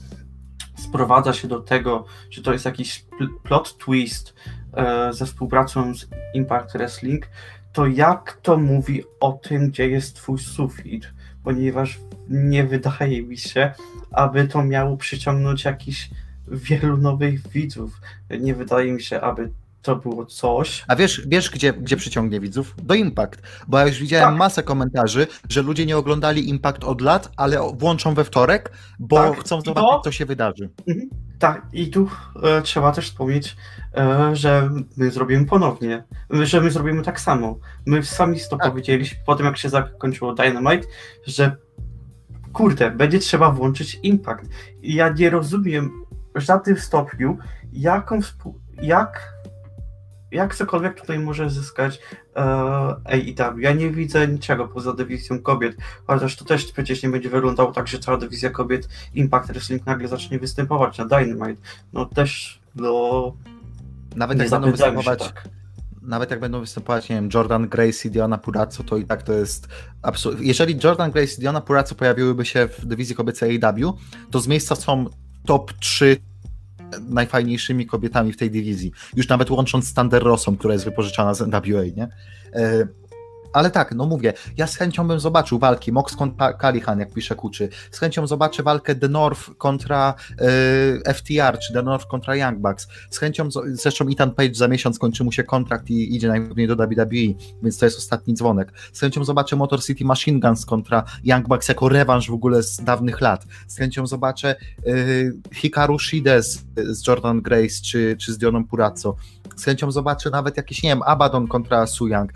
sprowadza 0.77 1.33
się 1.33 1.47
do 1.47 1.59
tego, 1.59 2.05
że 2.29 2.41
to 2.41 2.53
jest 2.53 2.65
jakiś 2.65 3.05
plot 3.43 3.77
twist 3.77 4.33
e, 4.73 5.13
ze 5.13 5.25
współpracą 5.25 5.95
z 5.95 6.07
Impact 6.33 6.73
Wrestling, 6.73 7.27
to 7.73 7.87
jak 7.87 8.39
to 8.41 8.57
mówi 8.57 9.03
o 9.19 9.31
tym, 9.31 9.69
gdzie 9.69 9.89
jest 9.89 10.15
twój 10.15 10.39
sufit? 10.39 11.13
Ponieważ 11.43 11.99
nie 12.29 12.63
wydaje 12.63 13.23
mi 13.23 13.37
się, 13.37 13.73
aby 14.11 14.47
to 14.47 14.63
miało 14.63 14.97
przyciągnąć 14.97 15.65
jakiś 15.65 16.09
wielu 16.47 16.97
nowych 16.97 17.47
widzów. 17.47 18.01
Nie 18.39 18.55
wydaje 18.55 18.93
mi 18.93 19.01
się, 19.01 19.21
aby 19.21 19.51
to 19.81 19.95
było 19.95 20.25
coś. 20.25 20.85
A 20.87 20.95
wiesz, 20.95 21.21
wiesz 21.27 21.49
gdzie, 21.49 21.73
gdzie 21.73 21.97
przyciągnie 21.97 22.39
widzów? 22.39 22.75
Do 22.83 22.93
Impact. 22.93 23.41
Bo 23.67 23.79
ja 23.79 23.87
już 23.87 23.99
widziałem 23.99 24.29
tak. 24.29 24.37
masę 24.37 24.63
komentarzy, 24.63 25.27
że 25.49 25.61
ludzie 25.61 25.85
nie 25.85 25.97
oglądali 25.97 26.49
Impact 26.49 26.83
od 26.83 27.01
lat, 27.01 27.31
ale 27.37 27.59
włączą 27.73 28.13
we 28.13 28.23
wtorek, 28.23 28.71
bo 28.99 29.15
tak. 29.15 29.39
chcą 29.39 29.61
zobaczyć, 29.61 29.89
to... 29.89 30.01
co 30.01 30.11
się 30.11 30.25
wydarzy. 30.25 30.69
Mhm. 30.87 31.09
Tak, 31.39 31.65
i 31.73 31.89
tu 31.89 32.09
e, 32.43 32.61
trzeba 32.61 32.91
też 32.91 33.09
wspomnieć, 33.09 33.55
e, 33.97 34.35
że 34.35 34.69
my 34.97 35.11
zrobimy 35.11 35.45
ponownie, 35.45 36.03
że 36.29 36.61
my 36.61 36.71
zrobimy 36.71 37.03
tak 37.03 37.19
samo. 37.19 37.59
My 37.85 38.03
sami 38.03 38.39
to 38.49 38.57
tak. 38.57 38.69
powiedzieliśmy 38.69 39.19
po 39.25 39.35
tym, 39.35 39.45
jak 39.45 39.57
się 39.57 39.69
zakończyło 39.69 40.33
Dynamite, 40.33 40.87
że 41.25 41.55
kurde, 42.53 42.91
będzie 42.91 43.19
trzeba 43.19 43.51
włączyć 43.51 43.99
Impact. 44.03 44.45
I 44.81 44.93
ja 44.95 45.09
nie 45.09 45.29
rozumiem 45.29 45.91
w 46.35 46.39
żadnym 46.39 46.77
stopniu, 46.77 47.37
jaką 47.73 48.19
jak 48.81 49.33
jak 50.31 50.55
cokolwiek 50.55 51.01
tutaj 51.01 51.19
może 51.19 51.49
zyskać 51.49 51.99
e, 52.35 52.41
AEW. 53.05 53.59
Ja 53.59 53.73
nie 53.73 53.89
widzę 53.89 54.27
niczego 54.27 54.67
poza 54.67 54.93
dywizją 54.93 55.39
kobiet, 55.39 55.77
chociaż 56.07 56.35
to 56.35 56.45
też 56.45 56.71
przecież 56.71 57.03
nie 57.03 57.09
będzie 57.09 57.29
wyglądało 57.29 57.71
tak, 57.71 57.87
że 57.87 57.99
cała 57.99 58.17
dywizja 58.17 58.49
kobiet 58.49 58.89
Impact 59.13 59.51
Wrestling 59.51 59.85
nagle 59.85 60.07
zacznie 60.07 60.39
występować 60.39 60.97
na 60.97 61.05
Dynamite. 61.05 61.61
No 61.93 62.05
też, 62.05 62.61
no... 62.75 63.33
Nawet 64.15 64.39
jak 64.39 64.49
będą 64.49 64.71
występować... 64.71 65.19
Tak. 65.19 65.49
Nawet 66.01 66.31
jak 66.31 66.39
będą 66.39 66.59
występować, 66.59 67.09
nie 67.09 67.15
wiem, 67.15 67.29
Jordan 67.33 67.69
Grace 67.69 68.07
i 68.07 68.11
Diana 68.11 68.37
Purazzo, 68.37 68.83
to 68.83 68.97
i 68.97 69.05
tak 69.05 69.23
to 69.23 69.33
jest 69.33 69.67
absolutnie. 70.01 70.47
Jeżeli 70.47 70.79
Jordan 70.83 71.11
Grace 71.11 71.33
i 71.37 71.39
Diana 71.39 71.61
Purazzo 71.61 71.95
pojawiłyby 71.95 72.45
się 72.45 72.67
w 72.67 72.85
dywizji 72.85 73.15
kobiecej 73.15 73.59
AEW, 73.63 73.93
to 74.31 74.39
z 74.39 74.47
miejsca 74.47 74.75
są 74.75 75.05
top 75.45 75.73
3 75.73 76.17
najfajniejszymi 77.09 77.85
kobietami 77.85 78.33
w 78.33 78.37
tej 78.37 78.51
dywizji. 78.51 78.91
Już 79.15 79.27
nawet 79.27 79.51
łącząc 79.51 79.87
z 79.87 79.93
Thunder 79.93 80.23
Rossą, 80.23 80.57
która 80.57 80.73
jest 80.73 80.85
wypożyczana 80.85 81.33
z 81.33 81.41
NWA, 81.41 81.83
nie? 81.97 82.07
E, 83.53 83.59
ale 83.59 83.71
tak, 83.71 83.95
no 83.95 84.05
mówię, 84.05 84.33
ja 84.57 84.67
z 84.67 84.75
chęcią 84.75 85.07
bym 85.07 85.19
zobaczył 85.19 85.59
walki 85.59 85.91
Mox 85.91 86.15
kontra 86.15 86.53
Kalihan, 86.53 86.99
jak 86.99 87.13
pisze 87.13 87.35
Kuczy. 87.35 87.69
Z 87.91 87.99
chęcią 87.99 88.27
zobaczę 88.27 88.63
walkę 88.63 88.95
The 88.95 89.07
North 89.07 89.49
kontra 89.57 90.13
y, 91.07 91.13
FTR, 91.13 91.59
czy 91.59 91.73
The 91.73 91.83
North 91.83 92.07
kontra 92.07 92.35
Young 92.35 92.59
Bucks. 92.59 92.87
Z 93.09 93.17
chęcią, 93.17 93.49
zresztą 93.65 94.07
Ethan 94.07 94.31
Page 94.31 94.53
za 94.53 94.67
miesiąc 94.67 94.99
kończy 94.99 95.23
mu 95.23 95.31
się 95.31 95.43
kontrakt 95.43 95.89
i 95.89 96.15
idzie 96.15 96.27
najpewniej 96.27 96.67
do 96.67 96.75
WWE, 96.75 97.33
więc 97.63 97.77
to 97.77 97.85
jest 97.85 97.97
ostatni 97.97 98.33
dzwonek. 98.33 98.73
Z 98.93 98.99
chęcią 98.99 99.23
zobaczę 99.23 99.55
Motor 99.55 99.83
City 99.83 100.05
Machine 100.05 100.39
Guns 100.39 100.65
kontra 100.65 101.03
Young 101.23 101.47
Bucks 101.47 101.67
jako 101.67 101.89
rewanż 101.89 102.29
w 102.29 102.33
ogóle 102.33 102.63
z 102.63 102.77
dawnych 102.77 103.21
lat. 103.21 103.45
Z 103.67 103.77
chęcią 103.77 104.07
zobaczę 104.07 104.55
y, 104.87 105.33
Hikaru 105.53 105.99
Shide 105.99 106.43
z, 106.43 106.65
z, 106.77 107.07
Jordan 107.07 107.41
Grace, 107.41 107.81
czy, 107.83 108.15
czy 108.19 108.33
z 108.33 108.37
Dioną 108.37 108.65
Purazzo. 108.65 109.15
Z 109.55 109.65
chęcią 109.65 109.91
zobaczę 109.91 110.29
nawet 110.29 110.57
jakiś, 110.57 110.83
nie 110.83 110.89
wiem, 110.89 111.01
Abaddon 111.05 111.47
kontra 111.47 111.87
Su 111.87 112.07
Young 112.07 112.31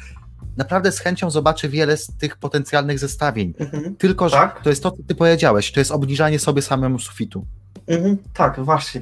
naprawdę 0.57 0.91
z 0.91 0.99
chęcią 0.99 1.29
zobaczę 1.29 1.69
wiele 1.69 1.97
z 1.97 2.07
tych 2.17 2.37
potencjalnych 2.37 2.99
zestawień. 2.99 3.53
Mhm. 3.59 3.95
Tylko, 3.95 4.29
że 4.29 4.35
tak? 4.35 4.61
to 4.61 4.69
jest 4.69 4.83
to, 4.83 4.91
co 4.91 5.03
ty 5.07 5.15
powiedziałeś, 5.15 5.71
to 5.71 5.79
jest 5.79 5.91
obniżanie 5.91 6.39
sobie 6.39 6.61
samemu 6.61 6.99
sufitu. 6.99 7.45
Mhm. 7.87 8.17
Tak, 8.33 8.59
właśnie. 8.59 9.01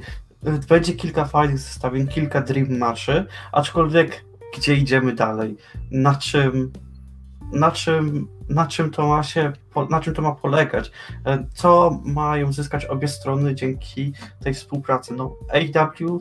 Będzie 0.68 0.92
kilka 0.92 1.24
fajnych 1.24 1.58
zestawień, 1.58 2.08
kilka 2.08 2.40
dream 2.40 2.78
matchy, 2.78 3.24
aczkolwiek 3.52 4.24
gdzie 4.56 4.74
idziemy 4.74 5.14
dalej? 5.14 5.56
Na 5.90 6.14
czym, 6.14 6.72
na 7.52 7.70
czym, 7.70 8.28
na 8.48 8.66
czym 8.66 8.90
to 8.90 9.06
ma 9.06 9.22
się, 9.22 9.52
na 9.90 10.00
czym 10.00 10.14
to 10.14 10.22
ma 10.22 10.32
polegać? 10.32 10.92
Co 11.54 12.00
mają 12.04 12.52
zyskać 12.52 12.84
obie 12.84 13.08
strony 13.08 13.54
dzięki 13.54 14.12
tej 14.40 14.54
współpracy? 14.54 15.14
No, 15.14 15.36
AW 15.48 16.20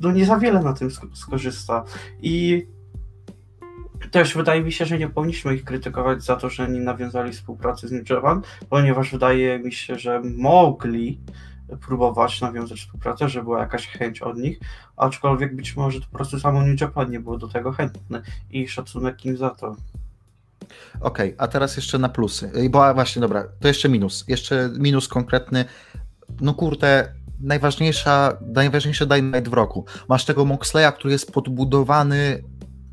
no 0.00 0.12
nie 0.12 0.26
za 0.26 0.38
wiele 0.38 0.62
na 0.62 0.72
tym 0.72 0.90
skorzysta 1.14 1.84
i 2.20 2.66
też 4.10 4.34
wydaje 4.34 4.62
mi 4.62 4.72
się, 4.72 4.86
że 4.86 4.98
nie 4.98 5.08
powinniśmy 5.08 5.54
ich 5.54 5.64
krytykować 5.64 6.24
za 6.24 6.36
to, 6.36 6.50
że 6.50 6.68
nie 6.68 6.80
nawiązali 6.80 7.32
współpracy 7.32 7.88
z 7.88 7.92
New 7.92 8.10
Japan, 8.10 8.42
ponieważ 8.68 9.12
wydaje 9.12 9.58
mi 9.58 9.72
się, 9.72 9.98
że 9.98 10.20
mogli 10.24 11.20
próbować 11.80 12.40
nawiązać 12.40 12.80
współpracę, 12.80 13.28
że 13.28 13.42
była 13.42 13.60
jakaś 13.60 13.88
chęć 13.88 14.22
od 14.22 14.36
nich, 14.36 14.60
aczkolwiek 14.96 15.56
być 15.56 15.76
może 15.76 16.00
to 16.00 16.06
po 16.06 16.16
prostu 16.16 16.40
samo 16.40 16.62
New 16.62 16.80
Japan 16.80 17.10
nie 17.10 17.20
było 17.20 17.38
do 17.38 17.48
tego 17.48 17.72
chętne 17.72 18.22
i 18.50 18.68
szacunek 18.68 19.24
im 19.24 19.36
za 19.36 19.50
to. 19.50 19.76
Okej, 21.00 21.34
okay, 21.34 21.34
a 21.38 21.48
teraz 21.48 21.76
jeszcze 21.76 21.98
na 21.98 22.08
plusy. 22.08 22.52
Bo 22.70 22.94
właśnie, 22.94 23.20
dobra, 23.20 23.44
to 23.60 23.68
jeszcze 23.68 23.88
minus. 23.88 24.24
Jeszcze 24.28 24.70
minus 24.78 25.08
konkretny. 25.08 25.64
No 26.40 26.54
kurde, 26.54 27.14
najważniejsza, 27.40 28.36
najważniejszy 28.46 29.06
Dynamite 29.06 29.50
w 29.50 29.52
roku. 29.52 29.84
Masz 30.08 30.24
tego 30.24 30.44
Moxleya, 30.44 30.92
który 30.92 31.12
jest 31.12 31.32
podbudowany 31.32 32.42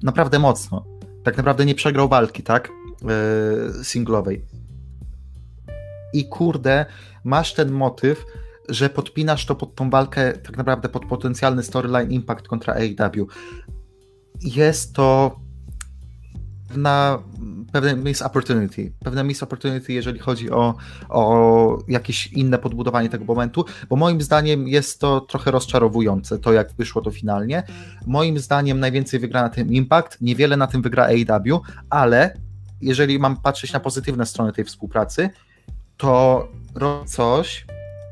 naprawdę 0.03 0.39
mocno 0.39 0.98
tak 1.29 1.37
naprawdę 1.37 1.65
nie 1.65 1.75
przegrał 1.75 2.09
walki, 2.09 2.43
tak? 2.43 2.69
Yy, 3.77 3.83
singlowej. 3.83 4.45
I 6.13 6.29
kurde, 6.29 6.85
masz 7.23 7.53
ten 7.53 7.71
motyw, 7.71 8.25
że 8.69 8.89
podpinasz 8.89 9.45
to 9.45 9.55
pod 9.55 9.75
tą 9.75 9.89
walkę, 9.89 10.33
tak 10.33 10.57
naprawdę 10.57 10.89
pod 10.89 11.05
potencjalny 11.05 11.63
storyline 11.63 12.11
Impact 12.11 12.47
kontra 12.47 12.73
AEW. 12.73 13.27
Jest 14.41 14.93
to 14.93 15.39
na 16.75 17.19
pewne 17.71 17.95
miss 17.95 18.21
opportunity, 18.21 18.91
pewne 18.99 19.23
miss 19.23 19.43
opportunity, 19.43 19.93
jeżeli 19.93 20.19
chodzi 20.19 20.51
o, 20.51 20.75
o 21.09 21.77
jakieś 21.87 22.27
inne 22.27 22.57
podbudowanie 22.57 23.09
tego 23.09 23.25
momentu, 23.25 23.65
bo 23.89 23.95
moim 23.95 24.21
zdaniem 24.21 24.67
jest 24.67 24.99
to 24.99 25.21
trochę 25.21 25.51
rozczarowujące, 25.51 26.39
to 26.39 26.53
jak 26.53 26.73
wyszło 26.73 27.01
to 27.01 27.11
finalnie. 27.11 27.63
Moim 28.07 28.39
zdaniem 28.39 28.79
najwięcej 28.79 29.19
wygra 29.19 29.41
na 29.41 29.49
tym 29.49 29.73
Impact, 29.73 30.21
niewiele 30.21 30.57
na 30.57 30.67
tym 30.67 30.81
wygra 30.81 31.05
AEW, 31.05 31.61
ale 31.89 32.37
jeżeli 32.81 33.19
mam 33.19 33.37
patrzeć 33.37 33.73
na 33.73 33.79
pozytywne 33.79 34.25
strony 34.25 34.53
tej 34.53 34.65
współpracy, 34.65 35.29
to 35.97 36.47
coś, 37.05 37.65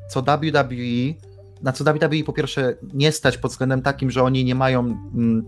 co 0.09 0.21
WWE, 0.21 1.13
na 1.61 1.71
co 1.71 1.83
WWE 1.83 2.23
po 2.25 2.33
pierwsze 2.33 2.75
nie 2.93 3.11
stać 3.11 3.37
pod 3.37 3.51
względem 3.51 3.81
takim, 3.81 4.11
że 4.11 4.23
oni 4.23 4.45
nie 4.45 4.55
mają 4.55 4.79
mm, 4.79 5.45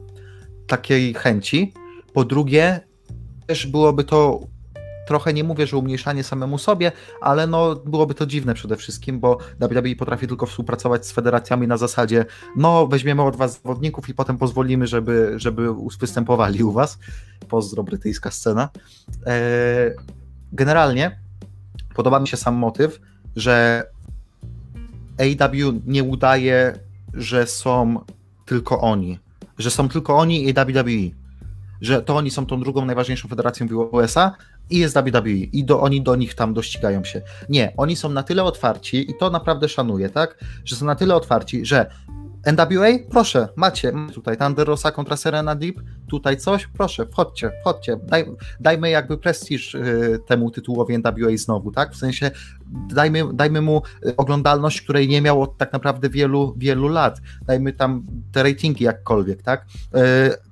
takiej 0.67 1.13
chęci, 1.13 1.73
po 2.13 2.25
drugie 2.25 2.88
też 3.49 3.67
byłoby 3.67 4.03
to 4.03 4.39
trochę 5.07 5.33
nie 5.33 5.43
mówię, 5.43 5.67
że 5.67 5.77
umniejszanie 5.77 6.23
samemu 6.23 6.57
sobie, 6.57 6.91
ale 7.21 7.47
no 7.47 7.75
byłoby 7.75 8.13
to 8.15 8.25
dziwne 8.25 8.53
przede 8.53 8.77
wszystkim, 8.77 9.19
bo 9.19 9.37
WWE 9.59 9.95
potrafi 9.95 10.27
tylko 10.27 10.45
współpracować 10.45 11.05
z 11.05 11.11
federacjami 11.11 11.67
na 11.67 11.77
zasadzie, 11.77 12.25
no 12.55 12.87
weźmiemy 12.87 13.21
od 13.23 13.35
was 13.35 13.61
zawodników 13.61 14.09
i 14.09 14.13
potem 14.13 14.37
pozwolimy, 14.37 14.87
żeby, 14.87 15.33
żeby 15.35 15.67
występowali 15.99 16.63
u 16.63 16.71
was. 16.71 16.99
Pozdro, 17.47 17.83
brytyjska 17.83 18.31
scena. 18.31 18.69
E, 19.25 19.91
generalnie 20.51 21.19
podoba 21.95 22.19
mi 22.19 22.27
się 22.27 22.37
sam 22.37 22.55
motyw, 22.55 22.99
że 23.35 23.83
AEW 25.17 25.81
nie 25.85 26.03
udaje, 26.03 26.79
że 27.13 27.47
są 27.47 27.99
tylko 28.45 28.81
oni, 28.81 29.19
że 29.57 29.71
są 29.71 29.89
tylko 29.89 30.17
oni 30.17 30.49
i 30.49 30.53
WWE 30.53 31.19
że 31.81 32.01
to 32.01 32.15
oni 32.15 32.31
są 32.31 32.45
tą 32.45 32.59
drugą 32.59 32.85
najważniejszą 32.85 33.27
federacją 33.27 33.67
w 33.67 33.93
USA 33.93 34.31
i 34.69 34.77
jest 34.77 34.95
WWE 34.95 35.29
i 35.29 35.63
do, 35.63 35.81
oni 35.81 36.01
do 36.01 36.15
nich 36.15 36.33
tam 36.33 36.53
dościgają 36.53 37.03
się. 37.03 37.21
Nie, 37.49 37.73
oni 37.77 37.95
są 37.95 38.09
na 38.09 38.23
tyle 38.23 38.43
otwarci 38.43 39.11
i 39.11 39.13
to 39.19 39.29
naprawdę 39.29 39.69
szanuję, 39.69 40.09
tak, 40.09 40.37
że 40.65 40.75
są 40.75 40.85
na 40.85 40.95
tyle 40.95 41.15
otwarci, 41.15 41.65
że 41.65 41.89
NWA, 42.45 42.87
proszę, 43.09 43.47
macie 43.55 43.93
tutaj 44.13 44.37
Thunder 44.37 44.67
Rosa 44.67 44.91
kontra 44.91 45.17
Serena 45.17 45.55
Deep, 45.55 45.75
tutaj 46.07 46.37
coś, 46.37 46.67
proszę, 46.67 47.05
wchodźcie, 47.05 47.51
wchodźcie, 47.61 47.97
Daj, 48.03 48.25
dajmy 48.59 48.89
jakby 48.89 49.17
prestiż 49.17 49.75
y, 49.75 50.19
temu 50.27 50.51
tytułowi 50.51 50.97
NWA 50.97 51.37
znowu, 51.37 51.71
tak, 51.71 51.93
w 51.93 51.97
sensie 51.97 52.31
dajmy, 52.89 53.23
dajmy 53.33 53.61
mu 53.61 53.81
y, 54.05 54.15
oglądalność, 54.15 54.81
której 54.81 55.07
nie 55.07 55.21
miał 55.21 55.41
od 55.41 55.57
tak 55.57 55.73
naprawdę 55.73 56.09
wielu, 56.09 56.53
wielu 56.57 56.87
lat, 56.87 57.21
dajmy 57.41 57.73
tam 57.73 58.03
te 58.31 58.43
ratingi 58.43 58.83
jakkolwiek, 58.83 59.41
tak, 59.41 59.65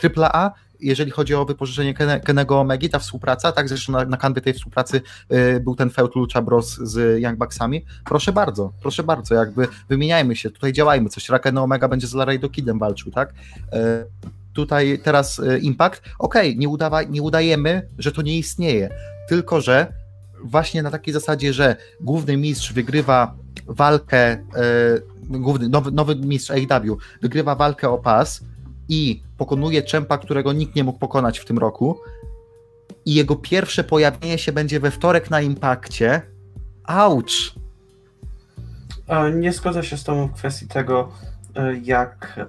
y, 0.04 0.22
AAA 0.24 0.54
jeżeli 0.80 1.12
chodzi 1.12 1.36
o 1.36 1.46
wypożyczenie 1.46 1.94
Kenego 2.24 2.60
Omegi, 2.60 2.90
ta 2.90 3.00
współpraca, 3.00 3.52
tak, 3.52 3.70
zresztą 3.70 3.94
na, 3.94 4.06
na 4.06 4.18
kanwie 4.18 4.42
tej 4.42 4.54
współpracy 4.54 5.02
y, 5.32 5.60
był 5.60 5.76
ten 5.76 5.90
feud 5.90 6.16
Lucha 6.16 6.42
Bros 6.42 6.78
z 6.78 7.22
Young 7.22 7.38
Bucksami, 7.38 7.86
proszę 8.06 8.32
bardzo, 8.32 8.74
proszę 8.82 9.04
bardzo, 9.04 9.36
jakby 9.36 9.68
wymieniajmy 9.90 10.36
się, 10.36 10.52
tutaj 10.52 10.74
działajmy, 10.74 11.10
coś, 11.10 11.30
Raken 11.30 11.58
Omega 11.58 11.88
będzie 11.88 12.08
z 12.08 12.14
Laredo 12.14 12.50
Kidem 12.50 12.80
walczył, 12.80 13.12
tak, 13.12 13.34
y, 13.34 13.34
tutaj 14.54 15.00
teraz 15.04 15.40
y, 15.40 15.60
Impact, 15.60 16.02
okej, 16.20 16.50
okay, 16.50 16.56
nie, 16.60 16.70
udawa, 16.70 17.04
nie 17.04 17.22
udajemy, 17.22 17.88
że 17.98 18.12
to 18.12 18.22
nie 18.22 18.38
istnieje, 18.38 18.90
tylko, 19.30 19.62
że 19.62 19.94
właśnie 20.44 20.84
na 20.84 20.92
takiej 20.92 21.14
zasadzie, 21.14 21.54
że 21.54 21.76
główny 22.02 22.38
mistrz 22.38 22.74
wygrywa 22.74 23.36
walkę, 23.68 24.34
y, 24.34 24.40
główny, 25.30 25.70
nowy, 25.70 25.92
nowy 25.92 26.16
mistrz 26.16 26.52
AEW 26.52 26.98
wygrywa 27.22 27.56
walkę 27.56 27.90
o 27.90 27.98
pas, 27.98 28.42
i 28.90 29.24
pokonuje 29.38 29.84
Czempa, 29.84 30.18
którego 30.18 30.54
nikt 30.54 30.76
nie 30.76 30.84
mógł 30.84 31.00
pokonać 31.00 31.40
w 31.40 31.46
tym 31.46 31.58
roku. 31.58 32.00
I 33.06 33.14
jego 33.14 33.36
pierwsze 33.36 33.84
pojawienie 33.84 34.38
się 34.38 34.52
będzie 34.52 34.80
we 34.80 34.92
wtorek 34.92 35.30
na 35.30 35.42
Impakcie. 35.42 36.22
Auć! 36.84 37.56
Nie 39.34 39.54
zgodzę 39.54 39.84
się 39.84 39.98
z 39.98 40.04
Tobą 40.04 40.28
w 40.28 40.34
kwestii 40.34 40.68
tego, 40.68 41.12
e, 41.56 41.78
jak 41.78 42.40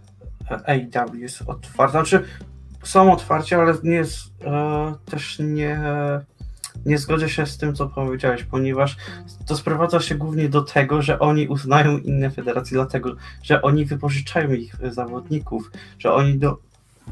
AEW 0.50 1.14
jest 1.14 1.42
otwarta. 1.46 1.90
Znaczy, 1.92 2.24
są 2.82 3.12
otwarci, 3.12 3.54
ale 3.54 3.74
nie 3.82 3.94
jest, 3.94 4.18
e, 4.44 4.94
też 5.10 5.38
nie 5.38 5.80
nie 6.86 6.98
zgodzę 6.98 7.28
się 7.28 7.46
z 7.46 7.58
tym, 7.58 7.74
co 7.74 7.86
powiedziałeś, 7.86 8.44
ponieważ 8.44 8.96
to 9.46 9.56
sprowadza 9.56 10.00
się 10.00 10.14
głównie 10.14 10.48
do 10.48 10.62
tego, 10.62 11.02
że 11.02 11.18
oni 11.18 11.48
uznają 11.48 11.98
inne 11.98 12.30
federacje, 12.30 12.74
dlatego 12.74 13.16
że 13.42 13.62
oni 13.62 13.84
wypożyczają 13.84 14.52
ich 14.52 14.74
zawodników, 14.90 15.70
że 15.98 16.12
oni 16.12 16.38
do, 16.38 16.58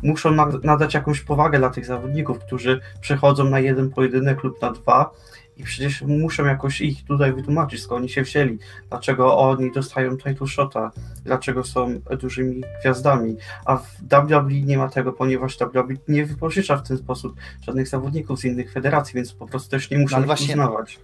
muszą 0.02 0.48
nadać 0.62 0.94
jakąś 0.94 1.20
powagę 1.20 1.58
dla 1.58 1.70
tych 1.70 1.86
zawodników, 1.86 2.38
którzy 2.38 2.80
przechodzą 3.00 3.44
na 3.44 3.60
jeden 3.60 3.90
pojedynek 3.90 4.44
lub 4.44 4.62
na 4.62 4.72
dwa 4.72 5.10
i 5.56 5.64
przecież 5.64 6.02
muszą 6.02 6.44
jakoś 6.44 6.80
ich 6.80 7.04
tutaj 7.04 7.32
wytłumaczyć, 7.32 7.82
skąd 7.82 7.98
oni 7.98 8.08
się 8.08 8.22
wzięli, 8.22 8.58
dlaczego 8.88 9.38
oni 9.38 9.72
dostają 9.72 10.16
title 10.16 10.46
shota, 10.46 10.90
dlaczego 11.24 11.64
są 11.64 12.00
dużymi 12.20 12.62
gwiazdami, 12.80 13.36
a 13.64 13.76
w 13.76 13.86
WWE 14.02 14.60
nie 14.62 14.78
ma 14.78 14.88
tego, 14.88 15.12
ponieważ 15.12 15.58
WWE 15.58 15.94
nie 16.08 16.26
wypożycza 16.26 16.76
w 16.76 16.88
ten 16.88 16.98
sposób 16.98 17.36
żadnych 17.62 17.88
zawodników 17.88 18.40
z 18.40 18.44
innych 18.44 18.72
federacji, 18.72 19.14
więc 19.14 19.32
po 19.32 19.46
prostu 19.46 19.70
też 19.70 19.90
nie 19.90 19.98
muszą 19.98 20.20
no, 20.20 20.26
właśnie, 20.26 20.54
uznawać. 20.54 20.98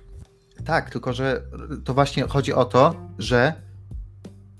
Tak, 0.64 0.90
tylko 0.90 1.12
że 1.12 1.42
to 1.84 1.94
właśnie 1.94 2.22
chodzi 2.22 2.52
o 2.52 2.64
to, 2.64 2.94
że 3.18 3.52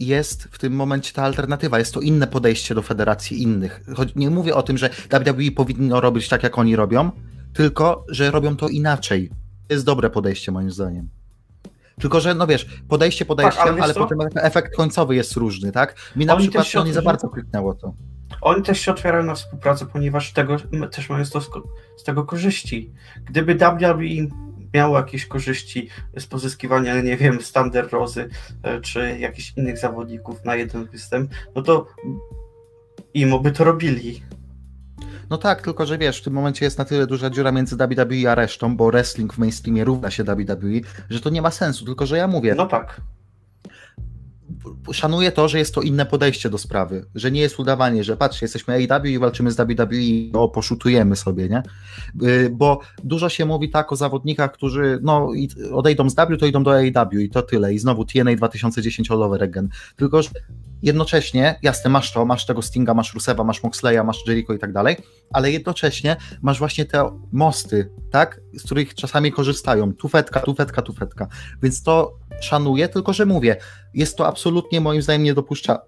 jest 0.00 0.44
w 0.44 0.58
tym 0.58 0.72
momencie 0.72 1.12
ta 1.12 1.22
alternatywa, 1.22 1.78
jest 1.78 1.94
to 1.94 2.00
inne 2.00 2.26
podejście 2.26 2.74
do 2.74 2.82
federacji 2.82 3.42
innych. 3.42 3.80
Nie 4.16 4.30
mówię 4.30 4.54
o 4.54 4.62
tym, 4.62 4.78
że 4.78 4.90
WWE 5.10 5.50
powinno 5.56 6.00
robić 6.00 6.28
tak, 6.28 6.42
jak 6.42 6.58
oni 6.58 6.76
robią, 6.76 7.10
tylko 7.52 8.04
że 8.08 8.30
robią 8.30 8.56
to 8.56 8.68
inaczej 8.68 9.30
jest 9.68 9.84
dobre 9.84 10.10
podejście 10.10 10.52
moim 10.52 10.70
zdaniem. 10.70 11.08
Tylko, 12.00 12.20
że 12.20 12.34
no 12.34 12.46
wiesz, 12.46 12.66
podejście 12.88 13.24
podejściem, 13.24 13.64
tak, 13.64 13.72
ale, 13.72 13.82
ale 13.82 13.94
potem 13.94 14.18
efekt 14.34 14.76
końcowy 14.76 15.14
jest 15.14 15.36
różny, 15.36 15.72
tak? 15.72 15.96
Mi 16.16 16.26
na 16.26 16.34
oni 16.34 16.42
przykład 16.42 16.72
to 16.72 16.84
nie 16.84 16.92
za 16.92 17.02
bardzo 17.02 17.28
kliknęło 17.28 17.74
to. 17.74 17.94
Oni 18.40 18.62
też 18.62 18.80
się 18.80 18.90
otwierają 18.90 19.24
na 19.24 19.34
współpracę, 19.34 19.86
ponieważ 19.86 20.32
tego, 20.32 20.56
też 20.92 21.10
mają 21.10 21.24
z, 21.24 21.32
z 21.96 22.02
tego 22.04 22.24
korzyści. 22.24 22.92
Gdyby 23.24 23.54
WWE 23.54 24.28
miało 24.74 24.96
jakieś 24.96 25.26
korzyści 25.26 25.88
z 26.16 26.26
pozyskiwania, 26.26 27.00
nie 27.00 27.16
wiem, 27.16 27.40
Standard 27.40 27.92
Rozy 27.92 28.28
e, 28.62 28.80
czy 28.80 29.18
jakichś 29.18 29.52
innych 29.56 29.78
zawodników 29.78 30.44
na 30.44 30.56
jeden 30.56 30.84
występ, 30.84 31.30
no 31.54 31.62
to 31.62 31.86
im 33.14 33.42
by 33.42 33.52
to 33.52 33.64
robili. 33.64 34.22
No 35.32 35.38
tak, 35.38 35.62
tylko 35.62 35.86
że 35.86 35.98
wiesz, 35.98 36.20
w 36.20 36.24
tym 36.24 36.32
momencie 36.32 36.64
jest 36.64 36.78
na 36.78 36.84
tyle 36.84 37.06
duża 37.06 37.30
dziura 37.30 37.52
między 37.52 37.76
WWE 37.76 38.30
a 38.30 38.34
resztą, 38.34 38.76
bo 38.76 38.86
wrestling 38.86 39.34
w 39.34 39.38
mainstreamie 39.38 39.84
równa 39.84 40.10
się 40.10 40.24
WWE, 40.24 40.80
że 41.10 41.20
to 41.20 41.30
nie 41.30 41.42
ma 41.42 41.50
sensu, 41.50 41.84
tylko 41.84 42.06
że 42.06 42.16
ja 42.16 42.26
mówię. 42.26 42.54
No 42.54 42.66
tak. 42.66 43.00
Szanuję 44.92 45.32
to, 45.32 45.48
że 45.48 45.58
jest 45.58 45.74
to 45.74 45.82
inne 45.82 46.06
podejście 46.06 46.50
do 46.50 46.58
sprawy, 46.58 47.06
że 47.14 47.30
nie 47.30 47.40
jest 47.40 47.58
udawanie, 47.58 48.04
że 48.04 48.16
patrz, 48.16 48.42
jesteśmy 48.42 48.74
AEW 48.74 49.04
i 49.06 49.18
walczymy 49.18 49.52
z 49.52 49.56
WWE, 49.56 50.38
o, 50.38 50.48
poszutujemy 50.48 51.16
sobie, 51.16 51.48
nie? 51.48 51.62
Y, 52.28 52.50
bo 52.50 52.80
dużo 53.04 53.28
się 53.28 53.44
mówi 53.44 53.70
tak 53.70 53.92
o 53.92 53.96
zawodnikach, 53.96 54.52
którzy 54.52 54.98
no, 55.02 55.28
odejdą 55.72 56.10
z 56.10 56.14
W, 56.14 56.36
to 56.38 56.46
idą 56.46 56.62
do 56.62 56.74
AEW 56.74 57.20
i 57.20 57.30
to 57.30 57.42
tyle. 57.42 57.74
I 57.74 57.78
znowu 57.78 58.04
TNA 58.04 58.36
2010 58.36 59.10
all 59.10 59.22
over 59.22 59.42
again. 59.42 59.68
Tylko, 59.96 60.22
że 60.22 60.30
jednocześnie, 60.82 61.58
jasne, 61.62 61.90
masz 61.90 62.12
to, 62.12 62.24
masz 62.24 62.46
tego 62.46 62.62
Stinga, 62.62 62.94
masz 62.94 63.14
Rusewa, 63.14 63.44
masz 63.44 63.62
Moxleya, 63.62 64.04
masz 64.04 64.26
Jericho 64.26 64.54
i 64.54 64.58
tak 64.58 64.72
dalej, 64.72 64.96
ale 65.30 65.50
jednocześnie 65.52 66.16
masz 66.42 66.58
właśnie 66.58 66.84
te 66.84 67.20
mosty, 67.32 67.90
tak, 68.10 68.40
z 68.54 68.62
których 68.62 68.94
czasami 68.94 69.32
korzystają, 69.32 69.94
tufetka, 69.94 70.40
tufetka, 70.40 70.82
tufetka, 70.82 71.26
więc 71.62 71.82
to 71.82 72.18
szanuję, 72.40 72.88
tylko 72.88 73.12
że 73.12 73.26
mówię, 73.26 73.56
jest 73.94 74.16
to 74.16 74.26
absolutnie 74.26 74.80
moim 74.80 75.02
zdaniem 75.02 75.22
niedopuszcza, 75.22 75.78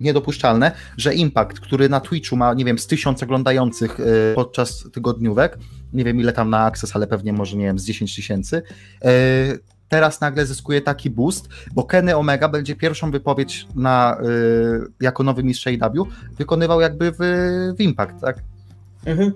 niedopuszczalne, 0.00 0.72
że 0.96 1.14
Impact, 1.14 1.60
który 1.60 1.88
na 1.88 2.00
Twitchu 2.00 2.36
ma, 2.36 2.54
nie 2.54 2.64
wiem, 2.64 2.78
z 2.78 2.86
tysiąc 2.86 3.22
oglądających 3.22 4.00
y, 4.00 4.32
podczas 4.34 4.84
tygodniówek, 4.92 5.58
nie 5.92 6.04
wiem 6.04 6.20
ile 6.20 6.32
tam 6.32 6.50
na 6.50 6.64
Access, 6.64 6.96
ale 6.96 7.06
pewnie 7.06 7.32
może, 7.32 7.56
nie 7.56 7.64
wiem, 7.64 7.78
z 7.78 7.84
10 7.84 8.16
tysięcy, 8.16 8.62
y, 9.04 9.73
teraz 9.94 10.20
nagle 10.20 10.46
zyskuje 10.46 10.80
taki 10.80 11.10
boost, 11.10 11.48
bo 11.72 11.84
Kenny 11.84 12.16
Omega 12.16 12.48
będzie 12.48 12.76
pierwszą 12.76 13.10
wypowiedź 13.10 13.66
na, 13.74 14.18
y, 14.20 14.92
jako 15.00 15.22
nowy 15.22 15.44
mistrz 15.44 15.66
AEW 15.66 16.06
wykonywał 16.38 16.80
jakby 16.80 17.12
w, 17.12 17.18
w 17.76 17.80
Impact, 17.80 18.20
tak? 18.20 18.36
Mhm. 19.06 19.32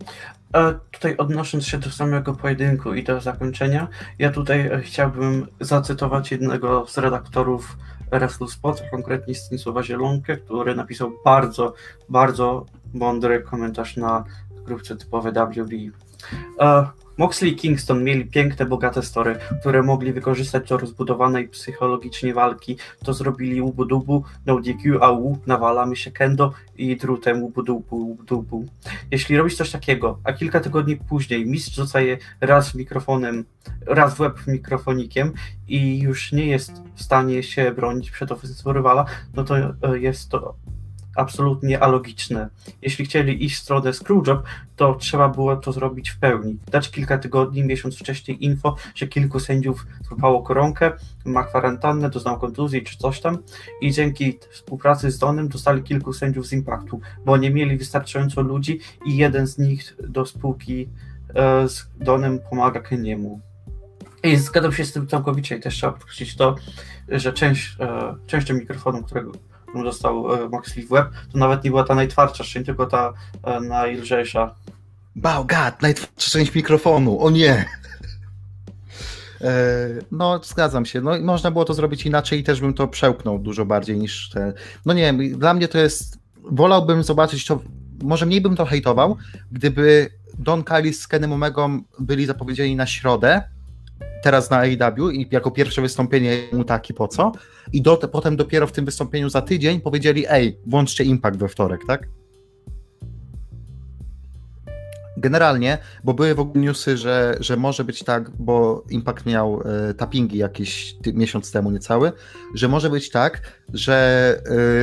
A 0.53 0.73
tutaj 0.91 1.17
odnosząc 1.17 1.67
się 1.67 1.79
do 1.79 1.91
samego 1.91 2.35
pojedynku 2.35 2.95
i 2.95 3.05
do 3.05 3.21
zakończenia, 3.21 3.89
ja 4.19 4.31
tutaj 4.31 4.61
e, 4.67 4.81
chciałbym 4.81 5.47
zacytować 5.61 6.31
jednego 6.31 6.87
z 6.87 6.99
redaktorów 6.99 7.77
WrestleSpot, 8.11 8.83
konkretnie 8.91 9.35
Stanisława 9.35 9.83
Zielonkę, 9.83 10.37
który 10.37 10.75
napisał 10.75 11.13
bardzo, 11.25 11.75
bardzo 12.09 12.67
mądry 12.95 13.43
komentarz 13.43 13.97
na 13.97 14.25
grupce 14.67 14.97
typowe 14.97 15.33
WWE. 15.33 15.91
Moxley 17.19 17.53
i 17.53 17.57
Kingston 17.57 18.05
mieli 18.05 18.25
piękne, 18.25 18.67
bogate 18.67 19.03
story, 19.03 19.39
które 19.61 19.83
mogli 19.83 20.13
wykorzystać 20.13 20.69
do 20.69 20.79
rozbudowanej 20.79 21.49
psychologicznie 21.49 22.35
walki. 22.35 22.77
To 23.05 23.15
zrobili 23.15 23.61
Ubudubu, 23.61 24.25
No 24.47 24.61
DQ, 24.61 24.99
AU, 25.01 25.39
nawalamy 25.47 25.97
się 25.97 26.11
Kendo 26.11 26.53
i 26.77 26.97
drutem 26.97 27.43
Ubudubu, 27.43 28.11
Ubudubu. 28.11 28.65
Jeśli 29.11 29.37
robisz 29.37 29.57
coś 29.57 29.71
takiego, 29.71 30.19
a 30.25 30.33
kilka 30.33 30.61
tygodni 30.61 30.97
później 30.97 31.47
mistrz 31.47 31.77
rzuca 31.77 32.01
je 32.01 32.19
raz 32.41 32.75
mikrofonem, 32.75 33.45
raz 33.87 34.15
w 34.15 34.21
łeb 34.21 34.47
mikrofonikiem 34.47 35.33
i 35.69 35.99
już 35.99 36.33
nie 36.33 36.47
jest 36.47 36.73
w 36.95 37.03
stanie 37.03 37.43
się 37.43 37.73
bronić 37.73 38.11
przed 38.11 38.33
ofensywą 38.33 38.73
rywala, 38.73 39.05
no 39.35 39.45
to 39.45 39.57
e, 39.57 39.73
jest 39.99 40.29
to 40.29 40.55
absolutnie 41.17 41.81
alogiczne. 41.83 42.49
Jeśli 42.83 43.05
chcieli 43.05 43.45
iść 43.45 43.57
w 43.57 43.63
stronę 43.63 43.93
Screwjob, 43.93 44.43
to 44.77 44.95
trzeba 44.95 45.29
było 45.29 45.57
to 45.57 45.73
zrobić 45.73 46.11
w 46.11 46.19
pełni. 46.19 46.59
Dać 46.71 46.91
kilka 46.91 47.19
tygodni, 47.19 47.65
miesiąc 47.65 47.99
wcześniej 47.99 48.45
info, 48.45 48.77
że 48.95 49.07
kilku 49.07 49.41
sędziów 49.41 49.87
złapało 50.09 50.43
koronkę, 50.43 50.93
ma 51.25 51.45
kwarantannę, 51.45 52.11
doznał 52.11 52.39
kontuzji 52.39 52.83
czy 52.83 52.99
coś 52.99 53.21
tam 53.21 53.39
i 53.81 53.93
dzięki 53.93 54.39
współpracy 54.51 55.11
z 55.11 55.19
Donem 55.19 55.49
dostali 55.49 55.83
kilku 55.83 56.13
sędziów 56.13 56.47
z 56.47 56.53
Impactu, 56.53 57.01
bo 57.25 57.37
nie 57.37 57.51
mieli 57.51 57.77
wystarczająco 57.77 58.43
ludzi 58.43 58.81
i 59.07 59.17
jeden 59.17 59.47
z 59.47 59.59
nich 59.59 59.97
do 60.09 60.27
spółki 60.27 60.89
e, 61.35 61.69
z 61.69 61.91
Donem 62.01 62.39
pomaga 62.51 62.81
Keniemu. 62.81 63.41
I 64.23 64.37
zgadzam 64.37 64.73
się 64.73 64.85
z 64.85 64.93
tym 64.93 65.07
całkowicie 65.07 65.57
i 65.57 65.61
też 65.61 65.75
trzeba 65.75 65.93
podkreślić 65.93 66.37
to, 66.37 66.55
że 67.09 67.33
część, 67.33 67.77
e, 67.81 68.15
częścią 68.27 68.55
mikrofonu, 68.55 69.03
którego 69.03 69.33
dostał 69.75 70.35
e, 70.35 70.49
Moxley 70.49 70.87
w 70.87 70.93
łeb, 70.93 71.09
to 71.33 71.39
nawet 71.39 71.65
nie 71.65 71.71
była 71.71 71.85
ta 71.85 71.95
najtwardsza 71.95 72.45
szczęść, 72.45 72.67
tylko 72.67 72.87
ta 72.87 73.13
e, 73.43 73.61
najlżejsza. 73.61 74.55
God, 75.17 75.83
najtwardsza 75.83 76.31
część 76.31 76.55
mikrofonu, 76.55 77.21
o 77.21 77.31
nie! 77.31 77.65
E, 79.41 79.55
no, 80.13 80.41
zgadzam 80.45 80.87
się. 80.87 81.01
No, 81.01 81.21
można 81.21 81.51
było 81.51 81.65
to 81.65 81.75
zrobić 81.75 82.07
inaczej 82.07 82.41
i 82.41 82.45
też 82.45 82.61
bym 82.61 82.75
to 82.75 82.89
przełknął 82.89 83.39
dużo 83.39 83.65
bardziej 83.65 83.99
niż 83.99 84.31
te. 84.31 84.53
No 84.87 84.93
nie 84.93 85.03
wiem, 85.03 85.39
dla 85.39 85.55
mnie 85.55 85.69
to 85.69 85.79
jest. 85.79 86.19
Wolałbym 86.51 87.03
zobaczyć 87.03 87.47
to. 87.47 87.61
Może 88.03 88.27
mniej 88.27 88.41
bym 88.41 88.57
to 88.57 88.65
hejtował, 88.67 89.17
gdyby 89.53 90.11
Don 90.39 90.65
Callis 90.65 91.01
z 91.01 91.09
Kenem 91.09 91.33
Omegą 91.33 91.83
byli 91.99 92.27
zapowiedzieni 92.27 92.77
na 92.77 92.87
środę, 92.87 93.43
teraz 94.23 94.51
na 94.51 94.59
AEW 94.59 95.11
i 95.11 95.29
jako 95.31 95.51
pierwsze 95.51 95.83
wystąpienie 95.83 96.39
mu 96.53 96.65
taki 96.65 96.95
po 96.95 97.09
co 97.09 97.33
i 97.73 97.83
do, 97.83 97.97
potem 97.97 98.37
dopiero 98.37 98.67
w 98.67 98.73
tym 98.73 98.85
wystąpieniu 98.85 99.29
za 99.29 99.43
tydzień 99.43 99.81
powiedzieli 99.81 100.25
ej, 100.29 100.59
włączcie 100.67 101.05
Impact 101.05 101.39
we 101.39 101.49
wtorek, 101.49 101.81
tak? 101.87 102.09
Generalnie, 105.21 105.79
bo 106.05 106.15
były 106.15 106.35
w 106.35 106.41
ogóle 106.41 106.65
newsy, 106.65 106.97
że, 106.97 107.37
że 107.41 107.57
może 107.57 107.85
być 107.85 108.05
tak, 108.05 108.31
bo 108.31 108.85
Impact 108.91 109.27
miał 109.27 109.63
e, 109.91 109.95
tappingi 109.95 110.39
jakiś 110.39 110.95
ty, 111.03 111.13
miesiąc 111.13 111.53
temu 111.53 111.71
niecały, 111.71 112.13
że 112.55 112.69
może 112.69 112.91
być 112.91 113.11
tak, 113.11 113.43
że 113.75 114.41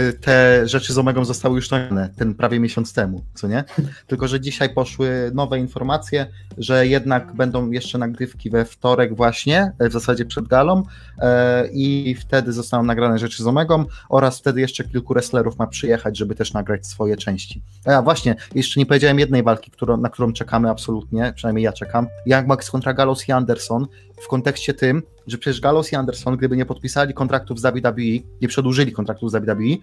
e, 0.10 0.14
te 0.14 0.68
rzeczy 0.68 0.94
z 0.94 0.98
Omegą 0.98 1.26
zostały 1.26 1.56
już 1.56 1.72
nagrane 1.72 2.10
ten 2.18 2.34
prawie 2.34 2.60
miesiąc 2.60 2.94
temu, 2.94 3.24
co 3.34 3.48
nie? 3.48 3.64
Tylko, 4.08 4.28
że 4.28 4.40
dzisiaj 4.40 4.74
poszły 4.74 5.32
nowe 5.34 5.60
informacje, 5.60 6.26
że 6.58 6.88
jednak 6.88 7.36
będą 7.36 7.72
jeszcze 7.72 7.98
nagrywki 7.98 8.50
we 8.50 8.66
wtorek 8.66 9.16
właśnie, 9.16 9.72
w 9.80 9.92
zasadzie 9.92 10.26
przed 10.26 10.48
galą 10.48 10.84
e, 11.20 11.68
i 11.68 12.16
wtedy 12.16 12.54
zostaną 12.54 12.84
nagrane 12.84 13.20
rzeczy 13.20 13.44
z 13.44 13.48
Omegą 13.48 13.86
oraz 14.10 14.40
wtedy 14.40 14.62
jeszcze 14.62 14.84
kilku 14.84 15.14
wrestlerów 15.14 15.60
ma 15.60 15.68
przyjechać, 15.68 16.18
żeby 16.18 16.36
też 16.36 16.54
nagrać 16.54 16.88
swoje 16.88 17.18
części. 17.18 17.62
A 17.86 18.02
właśnie, 18.02 18.36
jeszcze 18.56 18.80
nie 18.80 18.86
powiedziałem 18.86 19.20
jednej 19.20 19.44
walki, 19.44 19.72
którą, 19.72 19.98
na 19.98 20.10
którą 20.10 20.25
czekamy 20.34 20.70
absolutnie, 20.70 21.34
przynajmniej 21.36 21.64
ja 21.64 21.74
czekam. 21.74 22.08
Young 22.26 22.48
Bucks 22.48 22.72
kontra 22.72 22.94
Gallows 22.94 23.30
i 23.30 23.32
Anderson 23.32 23.88
w 24.22 24.28
kontekście 24.28 24.74
tym, 24.74 25.04
że 25.28 25.38
przecież 25.38 25.62
Gallows 25.62 25.92
i 25.92 25.96
Anderson, 25.96 26.38
gdyby 26.38 26.58
nie 26.58 26.66
podpisali 26.66 27.14
kontraktów 27.14 27.60
z 27.60 27.64
WWE, 27.64 28.30
nie 28.42 28.48
przedłużyli 28.48 28.92
kontraktów 28.92 29.32
z 29.32 29.36
WWE, 29.36 29.76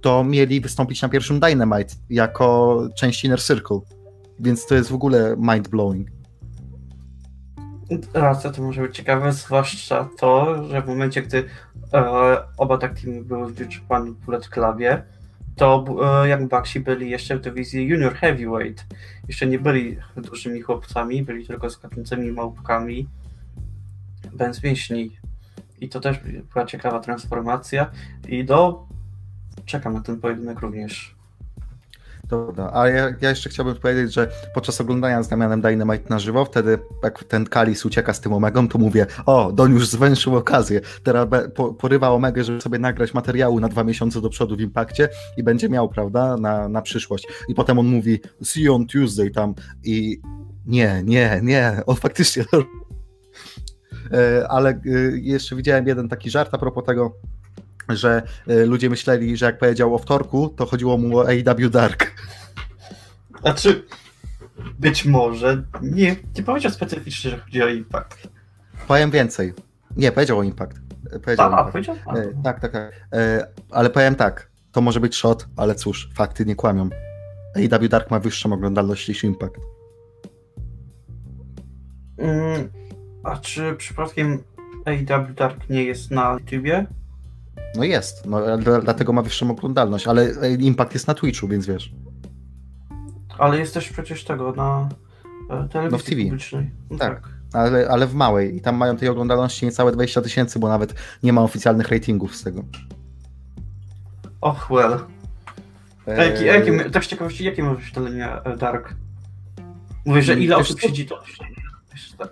to 0.00 0.24
mieli 0.24 0.60
wystąpić 0.60 1.02
na 1.02 1.08
pierwszym 1.08 1.40
Dynamite 1.40 1.94
jako 2.10 2.80
część 2.96 3.24
Inner 3.24 3.42
Circle. 3.42 3.80
Więc 4.40 4.66
to 4.66 4.74
jest 4.74 4.90
w 4.90 4.94
ogóle 4.94 5.36
mind-blowing. 5.36 6.04
Racja, 8.14 8.50
to 8.50 8.62
może 8.62 8.82
być 8.82 8.96
ciekawe, 8.96 9.32
zwłaszcza 9.32 10.08
to, 10.18 10.62
że 10.68 10.82
w 10.82 10.86
momencie, 10.86 11.22
gdy 11.22 11.44
e, 11.94 12.36
oba 12.56 12.78
tak 12.78 13.00
teamy 13.00 13.24
były 13.24 13.52
w 13.52 13.74
Japan 13.74 14.14
Bullet 14.14 14.48
Clubie, 14.48 15.02
to 15.58 15.84
e, 16.24 16.28
jak 16.28 16.48
Baxi 16.48 16.80
byli 16.80 17.10
jeszcze 17.10 17.36
w 17.36 17.40
dywizji 17.40 17.86
Junior 17.86 18.14
Heavyweight. 18.14 18.86
Jeszcze 19.28 19.46
nie 19.46 19.58
byli 19.58 19.98
dużymi 20.16 20.60
chłopcami, 20.60 21.22
byli 21.22 21.46
tylko 21.46 21.70
skaczącymi 21.70 22.32
małpkami 22.32 23.08
bez 24.32 24.62
mięśni. 24.62 25.16
I 25.80 25.88
to 25.88 26.00
też 26.00 26.18
była 26.52 26.66
ciekawa 26.66 27.00
transformacja. 27.00 27.90
I 28.28 28.44
do. 28.44 28.86
Czekam 29.64 29.94
na 29.94 30.00
ten 30.00 30.20
pojedynek 30.20 30.60
również. 30.60 31.17
Dobra, 32.28 32.70
a 32.74 32.88
ja, 32.88 33.14
ja, 33.20 33.30
jeszcze 33.30 33.50
chciałbym 33.50 33.74
powiedzieć, 33.74 34.14
że 34.14 34.30
podczas 34.54 34.80
oglądania 34.80 35.22
z 35.22 35.28
Damianem 35.28 35.60
Dynamite 35.60 36.04
na 36.08 36.18
żywo, 36.18 36.44
wtedy 36.44 36.78
jak 37.02 37.24
ten 37.24 37.46
Kalis 37.46 37.86
ucieka 37.86 38.12
z 38.12 38.20
tym 38.20 38.32
Omegą, 38.32 38.68
to 38.68 38.78
mówię, 38.78 39.06
o, 39.26 39.52
Don 39.52 39.72
już 39.72 39.88
zwęszył 39.88 40.36
okazję, 40.36 40.80
teraz 41.02 41.28
po, 41.54 41.74
porywa 41.74 42.10
Omegę, 42.10 42.44
żeby 42.44 42.60
sobie 42.60 42.78
nagrać 42.78 43.14
materiału 43.14 43.60
na 43.60 43.68
dwa 43.68 43.84
miesiące 43.84 44.20
do 44.20 44.28
przodu 44.30 44.56
w 44.56 44.60
Impakcie 44.60 45.08
i 45.36 45.42
będzie 45.42 45.68
miał, 45.68 45.88
prawda, 45.88 46.36
na, 46.36 46.68
na 46.68 46.82
przyszłość. 46.82 47.26
I 47.48 47.54
potem 47.54 47.78
on 47.78 47.86
mówi, 47.86 48.20
see 48.42 48.62
you 48.62 48.74
on 48.74 48.86
Tuesday 48.86 49.30
tam 49.30 49.54
i 49.84 50.20
nie, 50.66 51.02
nie, 51.04 51.40
nie, 51.42 51.82
on 51.86 51.96
faktycznie 51.96 52.44
e, 54.12 54.48
ale 54.48 54.70
e, 54.70 54.80
jeszcze 55.12 55.56
widziałem 55.56 55.86
jeden 55.86 56.08
taki 56.08 56.30
żart 56.30 56.54
a 56.54 56.58
propos 56.58 56.84
tego, 56.84 57.14
że 57.88 58.22
e, 58.46 58.66
ludzie 58.66 58.90
myśleli, 58.90 59.36
że 59.36 59.46
jak 59.46 59.58
powiedział 59.58 59.94
o 59.94 59.98
wtorku, 59.98 60.48
to 60.48 60.66
chodziło 60.66 60.98
mu 60.98 61.18
o 61.18 61.28
AEW 61.28 61.70
Dark. 61.70 62.12
Znaczy, 63.40 63.84
być 64.78 65.04
może 65.04 65.62
nie, 65.82 66.16
nie 66.36 66.42
powiedział 66.42 66.72
specyficznie, 66.72 67.30
że 67.30 67.38
chodzi 67.38 67.62
o 67.62 67.68
Impact. 67.68 68.28
Powiem 68.88 69.10
więcej. 69.10 69.54
Nie, 69.96 70.12
powiedział 70.12 70.38
o 70.38 70.42
Impact. 70.42 70.78
Powiedział 71.24 71.54
a, 71.54 71.64
powiedział? 71.64 71.96
A. 72.06 72.14
E, 72.14 72.42
tak, 72.44 72.60
tak, 72.60 72.72
tak. 72.72 72.92
E, 73.12 73.46
ale 73.70 73.90
powiem 73.90 74.14
tak, 74.14 74.50
to 74.72 74.80
może 74.80 75.00
być 75.00 75.16
shot, 75.16 75.48
ale 75.56 75.74
cóż, 75.74 76.10
fakty 76.14 76.44
nie 76.44 76.56
kłamią. 76.56 76.88
AEW 77.56 77.88
Dark 77.88 78.10
ma 78.10 78.20
wyższą 78.20 78.52
oglądalność 78.52 79.08
niż 79.08 79.24
Impact. 79.24 79.56
Mm, 82.18 82.68
a 83.24 83.36
czy 83.36 83.74
przypadkiem 83.76 84.42
AEW 84.84 85.34
Dark 85.34 85.68
nie 85.70 85.84
jest 85.84 86.10
na 86.10 86.32
YouTubie? 86.32 86.86
No 87.76 87.84
jest, 87.84 88.26
no, 88.26 88.40
dlatego 88.82 89.12
ma 89.12 89.22
wyższą 89.22 89.50
oglądalność, 89.50 90.06
ale 90.06 90.30
Impact 90.58 90.94
jest 90.94 91.06
na 91.06 91.14
Twitchu, 91.14 91.48
więc 91.48 91.66
wiesz. 91.66 91.92
Ale 93.38 93.58
jest 93.58 93.74
też 93.74 93.88
przecież 93.88 94.24
tego 94.24 94.52
na 94.52 94.88
telewizji 95.48 95.92
no 95.92 95.98
w 95.98 96.02
TV. 96.02 96.22
publicznej. 96.22 96.70
No 96.90 96.98
tak. 96.98 97.14
tak. 97.14 97.38
Ale, 97.52 97.88
ale 97.88 98.06
w 98.06 98.14
małej 98.14 98.56
i 98.56 98.60
tam 98.60 98.76
mają 98.76 98.96
tej 98.96 99.08
oglądalności 99.08 99.66
niecałe 99.66 99.92
20 99.92 100.22
tysięcy, 100.22 100.58
bo 100.58 100.68
nawet 100.68 100.94
nie 101.22 101.32
ma 101.32 101.42
oficjalnych 101.42 101.88
ratingów 101.88 102.36
z 102.36 102.44
tego. 102.44 102.64
Och, 104.40 104.70
well. 104.70 104.98
Eee... 106.06 106.46
Jakie, 106.46 106.90
tak 106.90 107.04
z 107.04 107.08
ciekawości, 107.08 107.44
jakie 107.44 107.62
ma 107.62 107.74
wyświetlenia 107.74 108.42
e, 108.42 108.56
Dark? 108.56 108.94
Mówię, 110.04 110.22
że 110.22 110.34
ile 110.34 110.56
osób 110.56 110.80
siedzi 110.80 111.06
to 111.06 111.22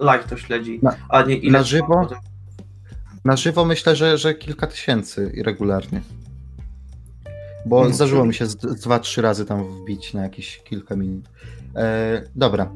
live 0.01 0.27
to 0.27 0.37
śledzi, 0.37 0.79
na, 0.83 0.97
a 1.09 1.23
nie 1.23 1.37
ile 1.37 1.59
na 1.59 1.65
żywo. 1.65 1.87
Potem... 1.87 2.19
Na 3.27 3.37
żywo 3.37 3.65
myślę, 3.65 3.97
że, 3.97 4.19
że 4.19 4.35
kilka 4.35 4.67
tysięcy 4.67 5.33
regularnie. 5.45 6.03
Bo 7.67 7.77
mhm. 7.77 7.95
zdarzyło 7.95 8.25
mi 8.25 8.35
się 8.35 8.47
z, 8.47 8.57
dwa, 8.57 8.99
trzy 8.99 9.23
razy 9.23 9.45
tam 9.45 9.65
wbić 9.65 10.15
na 10.15 10.23
jakieś 10.23 10.63
kilka 10.65 10.97
minut. 10.97 11.29
E, 11.77 12.23
dobra. 12.37 12.71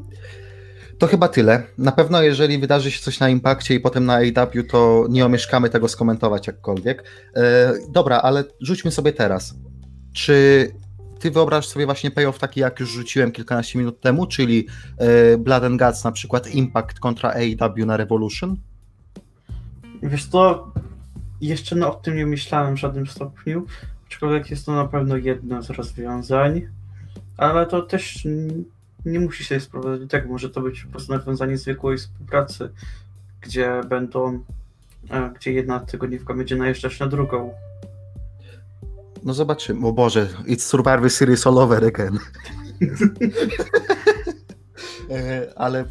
To 0.98 1.06
chyba 1.06 1.28
tyle. 1.28 1.62
Na 1.78 1.92
pewno, 1.92 2.22
jeżeli 2.22 2.58
wydarzy 2.58 2.90
się 2.90 3.02
coś 3.02 3.20
na 3.20 3.28
Impakcie 3.28 3.74
i 3.74 3.80
potem 3.80 4.06
na 4.06 4.14
AW, 4.14 4.62
to 4.70 5.06
nie 5.10 5.26
omieszkamy 5.26 5.70
tego 5.70 5.88
skomentować 5.88 6.46
jakkolwiek. 6.46 7.04
E, 7.36 7.72
dobra, 7.88 8.20
ale 8.20 8.44
rzućmy 8.60 8.90
sobie 8.90 9.12
teraz. 9.12 9.54
Czy 10.12 10.68
ty 11.18 11.30
wyobraź 11.30 11.66
sobie 11.66 11.86
właśnie 11.86 12.10
payoff 12.10 12.38
taki, 12.38 12.60
jak 12.60 12.80
już 12.80 12.90
rzuciłem 12.90 13.32
kilkanaście 13.32 13.78
minut 13.78 14.00
temu, 14.00 14.26
czyli 14.26 14.66
e, 14.98 15.38
Blood 15.38 15.64
and 15.64 15.80
Guts, 15.80 16.04
na 16.04 16.12
przykład 16.12 16.54
Impact 16.54 17.00
kontra 17.00 17.34
AW 17.34 17.86
na 17.86 17.96
Revolution? 17.96 18.56
Wiesz 20.02 20.26
co, 20.26 20.72
jeszcze 21.40 21.76
no, 21.76 21.92
o 21.92 21.94
tym 21.94 22.16
nie 22.16 22.26
myślałem 22.26 22.76
w 22.76 22.80
żadnym 22.80 23.06
stopniu, 23.06 23.66
aczkolwiek 24.06 24.50
jest 24.50 24.66
to 24.66 24.72
na 24.72 24.88
pewno 24.88 25.16
jedno 25.16 25.62
z 25.62 25.70
rozwiązań, 25.70 26.68
ale 27.36 27.66
to 27.66 27.82
też 27.82 28.26
nie 29.04 29.20
musi 29.20 29.44
się 29.44 29.60
sprowadzać 29.60 30.00
do 30.00 30.06
tego, 30.06 30.28
może 30.28 30.50
to 30.50 30.60
być 30.60 30.84
po 30.84 30.90
prostu 30.90 31.12
nawiązanie 31.12 31.58
zwykłej 31.58 31.98
współpracy, 31.98 32.70
gdzie 33.40 33.80
będą, 33.88 34.44
e, 35.10 35.30
gdzie 35.36 35.52
jedna 35.52 35.80
tygodniówka 35.80 36.34
będzie 36.34 36.56
najeżdżać 36.56 37.00
na 37.00 37.06
drugą. 37.06 37.54
No 39.22 39.34
zobaczymy, 39.34 39.86
o 39.86 39.92
Boże, 39.92 40.28
it's 40.46 40.60
Survivor 40.60 41.10
Series 41.10 41.46
all 41.46 41.58
over 41.58 41.84
again. 41.84 42.18
E, 45.10 45.52
ale 45.56 45.84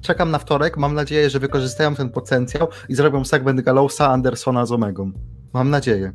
czekam 0.00 0.30
na 0.30 0.38
wtorek. 0.38 0.76
Mam 0.76 0.94
nadzieję, 0.94 1.30
że 1.30 1.38
wykorzystają 1.38 1.94
ten 1.94 2.10
potencjał 2.10 2.68
i 2.88 2.94
zrobią 2.94 3.24
segment 3.24 3.60
Gallowsa 3.60 4.10
Andersona 4.10 4.66
z 4.66 4.72
Omegą. 4.72 5.12
Mam 5.52 5.70
nadzieję. 5.70 6.12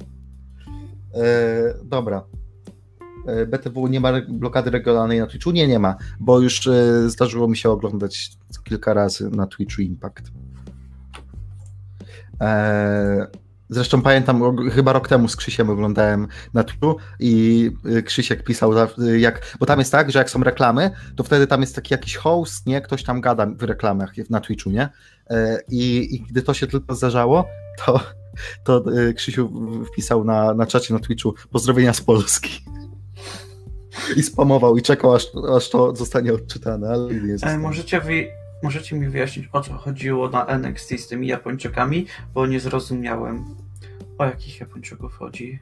E, 1.14 1.74
dobra. 1.84 2.24
E, 3.28 3.46
BTW 3.46 3.88
nie 3.88 4.00
ma 4.00 4.12
blokady 4.30 4.70
regionalnej 4.70 5.20
na 5.20 5.28
Twitchu? 5.28 5.52
Nie, 5.52 5.68
nie 5.68 5.80
ma, 5.80 5.96
bo 6.20 6.40
już 6.40 6.68
e, 6.68 7.10
zdarzyło 7.10 7.48
mi 7.48 7.58
się 7.58 7.70
oglądać 7.70 8.32
kilka 8.64 8.94
razy 8.94 9.30
na 9.30 9.48
Twitchu 9.48 9.82
Impact. 9.82 10.32
E, 12.42 13.28
Zresztą 13.74 14.02
pamiętam, 14.02 14.58
chyba 14.70 14.94
rok 14.94 15.08
temu 15.08 15.28
z 15.28 15.36
Krzysiem 15.36 15.70
oglądałem 15.70 16.28
na 16.54 16.64
Twitchu 16.64 16.98
i 17.20 17.72
y, 17.86 18.04
Krzysiek 18.04 18.44
pisał, 18.44 18.74
y, 18.74 19.20
jak, 19.20 19.56
bo 19.60 19.66
tam 19.66 19.80
jest 19.80 19.92
tak, 19.92 20.12
że 20.12 20.20
jak 20.20 20.30
są 20.30 20.44
reklamy, 20.44 20.92
to 21.16 21.24
wtedy 21.24 21.48
tam 21.48 21.62
jest 21.62 21.76
taki 21.76 21.94
jakiś 21.94 22.16
host, 22.16 22.66
nie? 22.66 22.82
Ktoś 22.82 23.04
tam 23.04 23.22
gada 23.22 23.46
w 23.46 23.64
reklamach 23.64 24.14
na 24.30 24.40
Twitchu, 24.40 24.70
nie? 24.70 24.90
E, 25.30 25.60
I, 25.70 26.16
i 26.16 26.22
gdy 26.22 26.42
to 26.42 26.54
się 26.54 26.68
tylko 26.68 26.96
zdarzało, 26.96 27.46
to, 27.86 28.00
to 28.64 28.84
y, 28.98 29.14
Krzysiu 29.14 29.52
wpisał 29.94 30.24
na, 30.24 30.54
na 30.54 30.66
czacie 30.66 30.94
na 30.94 31.00
Twitchu 31.00 31.34
pozdrowienia 31.52 31.94
z 31.94 32.02
Polski. 32.02 32.66
I 34.16 34.24
spamował 34.24 34.78
i 34.78 34.82
czekał, 34.82 35.16
aż, 35.16 35.28
aż 35.58 35.70
to 35.70 35.96
zostanie 35.96 36.34
odczytane, 36.34 36.90
ale 36.90 37.14
nie 37.14 37.36
e, 37.42 37.58
możecie, 37.58 38.02
wy, 38.02 38.28
możecie 38.64 38.96
mi 38.96 39.10
wyjaśnić, 39.10 39.50
o 39.52 39.62
co 39.62 39.74
chodziło 39.74 40.30
na 40.30 40.46
NXT 40.46 41.00
z 41.00 41.08
tymi 41.08 41.28
Japończykami, 41.28 42.06
bo 42.34 42.48
nie 42.48 42.60
zrozumiałem. 42.60 43.46
O 44.18 44.26
jakich 44.26 44.60
Japończyków 44.60 45.14
chodzi? 45.14 45.60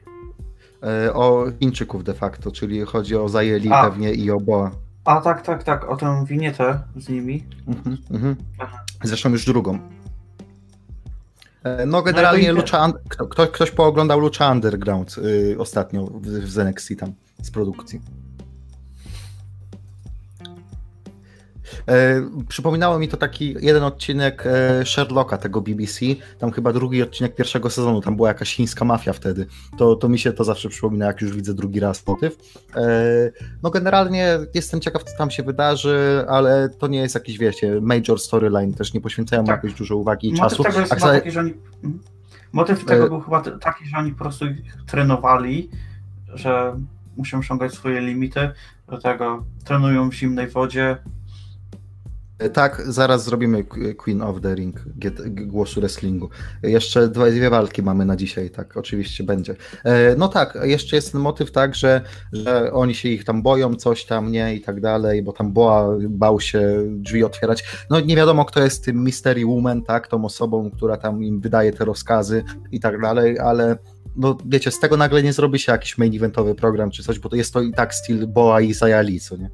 E, 0.82 1.14
o 1.14 1.46
Chińczyków 1.60 2.04
de 2.04 2.14
facto, 2.14 2.52
czyli 2.52 2.80
chodzi 2.80 3.16
o 3.16 3.28
Zajeli 3.28 3.72
A. 3.72 3.84
pewnie 3.84 4.12
i 4.12 4.30
o 4.30 4.40
Boa. 4.40 4.70
A 5.04 5.20
tak, 5.20 5.42
tak, 5.42 5.64
tak, 5.64 5.88
o 5.88 5.96
tę 5.96 6.24
winietę 6.26 6.80
z 6.96 7.08
nimi. 7.08 7.44
Mhm, 7.68 7.96
mhm. 8.10 8.36
Zresztą 9.02 9.30
już 9.30 9.44
drugą. 9.44 9.78
E, 11.64 11.86
no 11.86 12.02
generalnie 12.02 12.52
no 12.52 12.60
Lucha, 12.60 12.92
kto, 13.08 13.46
ktoś 13.46 13.70
pooglądał 13.70 14.20
Lucha 14.20 14.52
Underground 14.52 15.16
y, 15.18 15.56
ostatnio 15.58 16.06
w, 16.06 16.26
w 16.26 16.58
NXT 16.58 16.88
tam 16.98 17.12
z 17.42 17.50
produkcji. 17.50 18.00
E, 21.88 22.22
przypominało 22.48 22.98
mi 22.98 23.08
to 23.08 23.16
taki 23.16 23.56
jeden 23.60 23.82
odcinek 23.82 24.44
e, 24.46 24.86
Sherlocka, 24.86 25.38
tego 25.38 25.60
BBC, 25.60 26.00
tam 26.38 26.50
chyba 26.50 26.72
drugi 26.72 27.02
odcinek 27.02 27.34
pierwszego 27.34 27.70
sezonu, 27.70 28.00
tam 28.00 28.16
była 28.16 28.28
jakaś 28.28 28.54
chińska 28.54 28.84
mafia 28.84 29.12
wtedy. 29.12 29.46
To, 29.78 29.96
to 29.96 30.08
mi 30.08 30.18
się 30.18 30.32
to 30.32 30.44
zawsze 30.44 30.68
przypomina, 30.68 31.06
jak 31.06 31.20
już 31.20 31.36
widzę 31.36 31.54
drugi 31.54 31.80
raz 31.80 32.06
motyw. 32.06 32.36
E, 32.76 32.90
no 33.62 33.70
generalnie 33.70 34.38
jestem 34.54 34.80
ciekaw, 34.80 35.04
co 35.04 35.18
tam 35.18 35.30
się 35.30 35.42
wydarzy, 35.42 36.24
ale 36.28 36.68
to 36.68 36.86
nie 36.86 36.98
jest 36.98 37.14
jakiś, 37.14 37.38
wiecie, 37.38 37.80
major 37.80 38.20
storyline, 38.20 38.74
też 38.74 38.94
nie 38.94 39.00
poświęcają 39.00 39.44
tak. 39.44 39.56
jakoś 39.56 39.78
dużo 39.78 39.96
uwagi 39.96 40.28
i 40.28 40.34
czasu. 40.34 40.62
Tego 40.62 40.80
jest 40.80 40.92
taki, 40.92 41.30
że 41.30 41.40
oni... 41.40 41.54
Mhm. 41.84 42.00
Motyw 42.52 42.84
tego 42.84 43.08
był 43.08 43.20
chyba 43.20 43.40
taki, 43.40 43.86
że 43.86 43.96
oni 43.96 44.12
po 44.12 44.18
prostu 44.18 44.44
trenowali, 44.86 45.70
że 46.34 46.76
muszą 47.16 47.38
osiągać 47.38 47.72
swoje 47.72 48.00
limity, 48.00 48.50
dlatego 48.88 49.44
trenują 49.64 50.10
w 50.10 50.14
zimnej 50.14 50.48
wodzie, 50.48 50.96
tak, 52.48 52.82
zaraz 52.86 53.24
zrobimy 53.24 53.64
Queen 53.96 54.22
of 54.22 54.40
the 54.40 54.54
Ring, 54.54 54.84
głosu 55.26 55.80
wrestlingu. 55.80 56.28
Jeszcze 56.62 57.08
dwie 57.08 57.50
walki 57.50 57.82
mamy 57.82 58.04
na 58.04 58.16
dzisiaj, 58.16 58.50
tak, 58.50 58.76
oczywiście 58.76 59.24
będzie. 59.24 59.56
E, 59.84 60.16
no 60.16 60.28
tak, 60.28 60.58
jeszcze 60.62 60.96
jest 60.96 61.12
ten 61.12 61.20
motyw 61.20 61.52
tak, 61.52 61.74
że, 61.74 62.00
że 62.32 62.72
oni 62.72 62.94
się 62.94 63.08
ich 63.08 63.24
tam 63.24 63.42
boją, 63.42 63.74
coś 63.74 64.04
tam, 64.04 64.32
nie, 64.32 64.54
i 64.54 64.60
tak 64.60 64.80
dalej, 64.80 65.22
bo 65.22 65.32
tam 65.32 65.52
Boa 65.52 65.88
bał 66.08 66.40
się 66.40 66.84
drzwi 66.86 67.24
otwierać. 67.24 67.64
No 67.90 68.00
nie 68.00 68.16
wiadomo, 68.16 68.44
kto 68.44 68.62
jest 68.62 68.84
tym 68.84 69.02
Mystery 69.02 69.46
Woman, 69.46 69.82
tak, 69.82 70.08
tą 70.08 70.24
osobą, 70.24 70.70
która 70.70 70.96
tam 70.96 71.24
im 71.24 71.40
wydaje 71.40 71.72
te 71.72 71.84
rozkazy 71.84 72.44
i 72.72 72.80
tak 72.80 73.00
dalej, 73.00 73.38
ale 73.38 73.78
no 74.16 74.38
wiecie, 74.46 74.70
z 74.70 74.80
tego 74.80 74.96
nagle 74.96 75.22
nie 75.22 75.32
zrobi 75.32 75.58
się 75.58 75.72
jakiś 75.72 75.98
main 75.98 76.16
eventowy 76.16 76.54
program 76.54 76.90
czy 76.90 77.02
coś, 77.02 77.18
bo 77.18 77.28
to 77.28 77.36
jest 77.36 77.52
to 77.52 77.60
i 77.60 77.72
tak 77.72 77.94
styl 77.94 78.26
Boa 78.26 78.60
i 78.60 78.74
Sayali, 78.74 79.20
co 79.20 79.36
nie? 79.36 79.50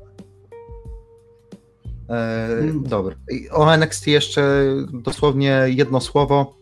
E, 2.08 2.46
mm. 2.46 2.82
Dobra. 2.82 3.14
O 3.50 3.74
NXT 3.76 4.06
jeszcze 4.06 4.64
dosłownie 4.92 5.64
jedno 5.66 6.00
słowo, 6.00 6.56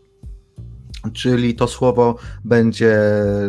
czyli 1.13 1.55
to 1.55 1.69
słowo 1.69 2.17
będzie 2.45 2.99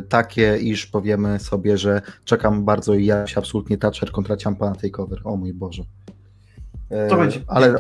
takie, 0.10 0.58
iż 0.58 0.86
powiemy 0.86 1.40
sobie, 1.40 1.78
że 1.78 2.02
czekam 2.24 2.66
bardzo 2.66 2.94
i 2.94 3.06
ja 3.06 3.28
się 3.28 3.38
absolutnie 3.38 3.78
Thatcher 3.78 4.12
kontra 4.12 4.38
Ciampa 4.38 4.70
na 4.70 4.76
takeover. 4.76 5.22
O 5.24 5.36
mój 5.36 5.54
Boże. 5.54 5.84
E, 6.90 7.08
to 7.08 7.18
będzie 7.18 7.40
ale, 7.48 7.76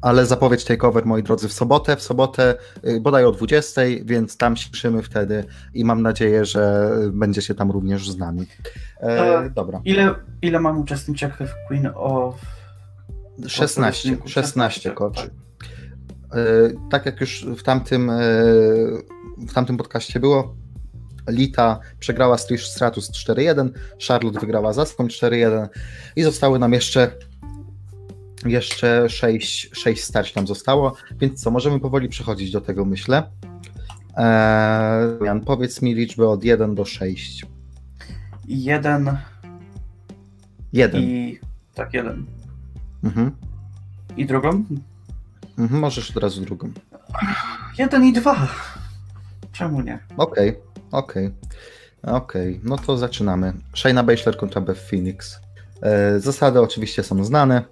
ale 0.00 0.26
zapowiedź 0.26 0.64
takeover, 0.64 1.06
moi 1.06 1.22
drodzy, 1.22 1.48
w 1.48 1.52
sobotę, 1.52 1.96
w 1.96 2.02
sobotę 2.02 2.54
y, 2.84 3.00
bodaj 3.00 3.24
o 3.24 3.32
20, 3.32 3.82
więc 4.04 4.36
tam 4.36 4.56
słyszymy 4.56 5.02
wtedy 5.02 5.44
i 5.74 5.84
mam 5.84 6.02
nadzieję, 6.02 6.44
że 6.44 6.90
będziecie 7.12 7.54
tam 7.54 7.70
również 7.70 8.10
z 8.10 8.18
nami. 8.18 8.46
E, 9.00 9.50
dobra. 9.50 9.80
Ile, 9.84 10.14
ile 10.42 10.60
mam 10.60 10.78
uczestniczek 10.80 11.34
w 11.34 11.68
Queen 11.68 11.90
of 11.94 12.34
16, 13.46 14.16
16 14.26 14.90
koczy. 14.90 15.30
Tak 16.90 17.06
jak 17.06 17.20
już 17.20 17.46
w 17.46 17.62
tamtym, 17.62 18.10
e, 18.10 18.20
w 19.36 19.52
tamtym 19.54 19.76
podcaście 19.76 20.20
było, 20.20 20.54
Lita 21.28 21.80
przegrała 21.98 22.38
z 22.38 22.46
Trish 22.46 22.66
Stratus 22.66 23.10
4-1, 23.10 23.70
Charlotte 24.08 24.40
wygrała 24.40 24.72
z 24.72 24.78
Aską 24.78 25.06
4-1 25.06 25.68
i 26.16 26.22
zostały 26.22 26.58
nam 26.58 26.72
jeszcze 26.72 27.10
jeszcze 28.46 29.08
6, 29.08 29.70
6 29.72 30.04
starć 30.04 30.34
nam 30.34 30.46
zostało, 30.46 30.94
więc 31.20 31.42
co, 31.42 31.50
możemy 31.50 31.80
powoli 31.80 32.08
przechodzić 32.08 32.50
do 32.50 32.60
tego, 32.60 32.84
myślę. 32.84 33.30
Eee, 34.16 35.24
Jan, 35.24 35.40
powiedz 35.40 35.82
mi 35.82 35.94
liczbę 35.94 36.28
od 36.28 36.44
1 36.44 36.74
do 36.74 36.84
6. 36.84 37.46
1 38.48 39.18
1 40.72 41.02
i 41.02 41.38
tak, 41.74 41.94
1. 41.94 42.39
Mhm. 43.04 43.30
I 44.16 44.26
drugą? 44.26 44.64
Mhm, 45.58 45.80
możesz 45.80 46.10
od 46.16 46.22
razu 46.22 46.40
drugą. 46.40 46.70
Jeden 47.78 48.04
i 48.04 48.12
dwa. 48.12 48.48
Czemu 49.52 49.80
nie? 49.80 49.98
Okej, 50.16 50.48
okay, 50.48 50.62
okej. 50.90 51.26
Okay. 51.26 52.14
Okej, 52.16 52.56
okay. 52.56 52.60
no 52.64 52.78
to 52.78 52.98
zaczynamy. 52.98 53.52
Shayna 53.74 54.02
Baszler 54.02 54.36
kontra 54.36 54.60
Beth 54.60 54.90
Phoenix. 54.90 55.40
E, 55.82 56.20
zasady 56.20 56.60
oczywiście 56.60 57.02
są 57.02 57.24
znane. 57.24 57.64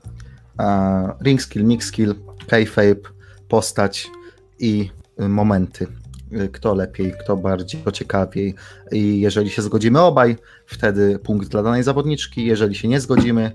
E, 0.61 1.15
ring 1.25 1.43
skill, 1.43 1.65
mix 1.65 1.87
skill, 1.87 2.15
kayfabe, 2.49 3.11
postać 3.49 4.11
i 4.59 4.91
momenty. 5.19 5.87
Y, 6.33 6.49
kto 6.49 6.75
lepiej, 6.75 7.13
kto 7.21 7.37
bardziej, 7.37 7.81
kto 7.81 7.93
ciekawiej. 7.93 8.55
I 8.93 9.21
jeżeli 9.21 9.51
się 9.51 9.63
zgodzimy 9.63 10.01
obaj, 10.01 10.37
wtedy 10.67 11.19
punkt 11.19 11.49
dla 11.49 11.63
danej 11.63 11.83
zawodniczki. 11.83 12.47
Jeżeli 12.47 12.75
się 12.75 12.89
nie 12.89 13.01
zgodzimy, 13.01 13.53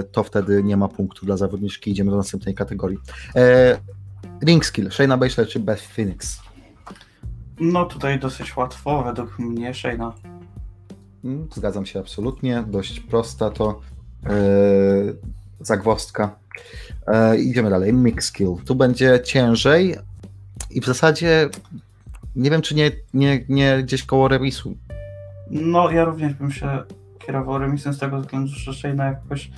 y, 0.00 0.02
to 0.12 0.22
wtedy 0.22 0.62
nie 0.62 0.76
ma 0.76 0.88
punktu 0.88 1.26
dla 1.26 1.36
zawodniczki. 1.36 1.90
Idziemy 1.90 2.10
do 2.10 2.16
następnej 2.16 2.54
kategorii. 2.54 2.98
E, 3.36 3.78
ring 4.46 4.64
skill, 4.64 4.90
Shayna 4.90 5.16
Baszler 5.16 5.48
czy 5.48 5.60
Beth 5.60 5.82
Phoenix? 5.82 6.40
No 7.60 7.84
tutaj 7.84 8.18
dosyć 8.20 8.56
łatwo, 8.56 9.04
według 9.04 9.38
mnie 9.38 9.74
Shayna. 9.74 10.14
Mm, 11.24 11.48
zgadzam 11.54 11.86
się 11.86 12.00
absolutnie, 12.00 12.64
dość 12.66 13.00
prosta 13.00 13.50
to 13.50 13.80
yy, 14.22 15.16
zagwozdka. 15.60 16.36
Yy, 17.08 17.38
idziemy 17.38 17.70
dalej, 17.70 17.92
mix 17.92 18.24
skill. 18.26 18.56
Tu 18.64 18.74
będzie 18.74 19.20
ciężej 19.24 19.96
i 20.70 20.80
w 20.80 20.84
zasadzie 20.84 21.48
nie 22.36 22.50
wiem, 22.50 22.62
czy 22.62 22.74
nie, 22.74 22.90
nie, 23.14 23.44
nie 23.48 23.82
gdzieś 23.82 24.02
koło 24.02 24.28
remisu. 24.28 24.76
No, 25.50 25.90
ja 25.90 26.04
również 26.04 26.34
bym 26.34 26.52
się 26.52 26.82
kierował 27.18 27.58
remisem 27.58 27.92
z 27.94 27.98
tego 27.98 28.20
względu, 28.20 28.52
że 28.52 28.74
Shayna 28.74 29.04
jakoś 29.04 29.50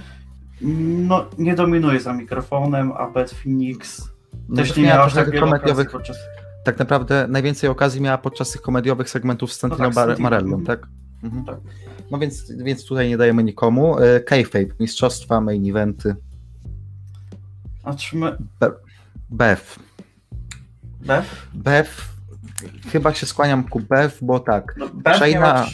no, 0.61 1.27
nie 1.39 1.55
dominuje 1.55 2.01
za 2.01 2.13
mikrofonem, 2.13 2.93
a 2.93 3.11
Beth 3.11 3.35
Phoenix 3.35 4.09
no 4.49 4.57
też 4.57 4.77
nie 4.77 4.83
miała 4.83 5.11
tak 5.11 5.41
komediowych. 5.41 5.91
Podczas... 5.91 6.17
Tak 6.65 6.79
naprawdę 6.79 7.27
najwięcej 7.29 7.71
okazji 7.71 8.01
miała 8.01 8.19
podczas 8.19 8.51
tych 8.51 8.63
komediowych 8.63 9.11
segmentów 9.11 9.53
z 9.53 9.59
Santino 9.59 9.89
no 9.89 9.95
tak, 9.95 10.19
Marellą, 10.19 10.65
tak? 10.65 10.89
Mhm. 11.23 11.45
tak? 11.45 11.57
No 12.11 12.19
więc, 12.19 12.53
więc 12.53 12.87
tutaj 12.87 13.09
nie 13.09 13.17
dajemy 13.17 13.45
nikomu. 13.45 13.99
E, 13.99 14.21
K-Fape, 14.21 14.75
mistrzostwa, 14.81 15.41
main 15.41 15.71
eventy. 15.71 16.17
A 17.83 17.95
czy 17.95 18.17
my... 18.17 18.37
Be 18.61 18.71
Beth. 19.31 19.79
Beth? 21.01 21.49
Beth 21.55 22.16
chyba 22.93 23.15
się 23.15 23.27
skłaniam 23.27 23.65
ku 23.65 23.81
Bev, 23.81 24.17
bo 24.23 24.41
tak. 24.41 24.75
No, 24.79 24.89
Bev, 24.95 25.33
miała... 25.33 25.67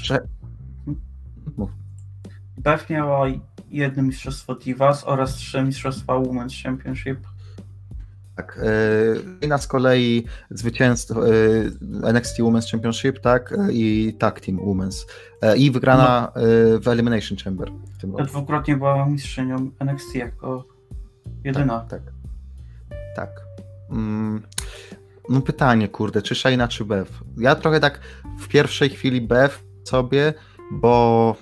Bev 2.59 2.85
miała 2.91 3.27
jedno 3.71 4.03
mistrzostwo 4.03 4.55
Divas 4.55 5.05
oraz 5.05 5.35
trzy 5.35 5.63
mistrzostwa 5.63 6.15
Women's 6.15 6.63
Championship. 6.65 7.19
Tak. 8.37 8.61
Reina 9.41 9.59
z 9.59 9.67
kolei 9.67 10.25
zwycięstwo 10.51 11.21
NXT 12.13 12.39
Women's 12.39 12.71
Championship, 12.71 13.21
tak, 13.21 13.55
i 13.71 14.17
Tag 14.19 14.41
Team 14.41 14.59
Women's. 14.59 15.07
E, 15.43 15.57
I 15.57 15.71
wygrana 15.71 16.33
no. 16.37 16.43
w 16.81 16.89
Elimination 16.89 17.39
Chamber. 17.39 17.71
W 17.95 18.01
tym 18.01 18.13
roku. 18.13 18.25
Dwukrotnie 18.25 18.77
była 18.77 19.07
mistrzynią 19.07 19.71
NXT 19.81 20.15
jako 20.15 20.73
Jedyna. 21.45 21.81
Tak. 21.81 22.03
Tak. 23.17 23.31
Mm, 23.91 24.43
no 25.29 25.41
pytanie, 25.41 25.89
kurde, 25.89 26.23
czy 26.23 26.35
Shayna, 26.35 26.69
czy 26.69 26.85
Bev? 26.85 27.11
Ja 27.37 27.55
trochę 27.55 27.81
tak 27.81 28.01
w 28.39 28.49
pierwszej 28.49 28.91
chwili 28.91 29.21
Bev 29.21 29.59
sobie, 29.85 30.35
bo 30.71 31.37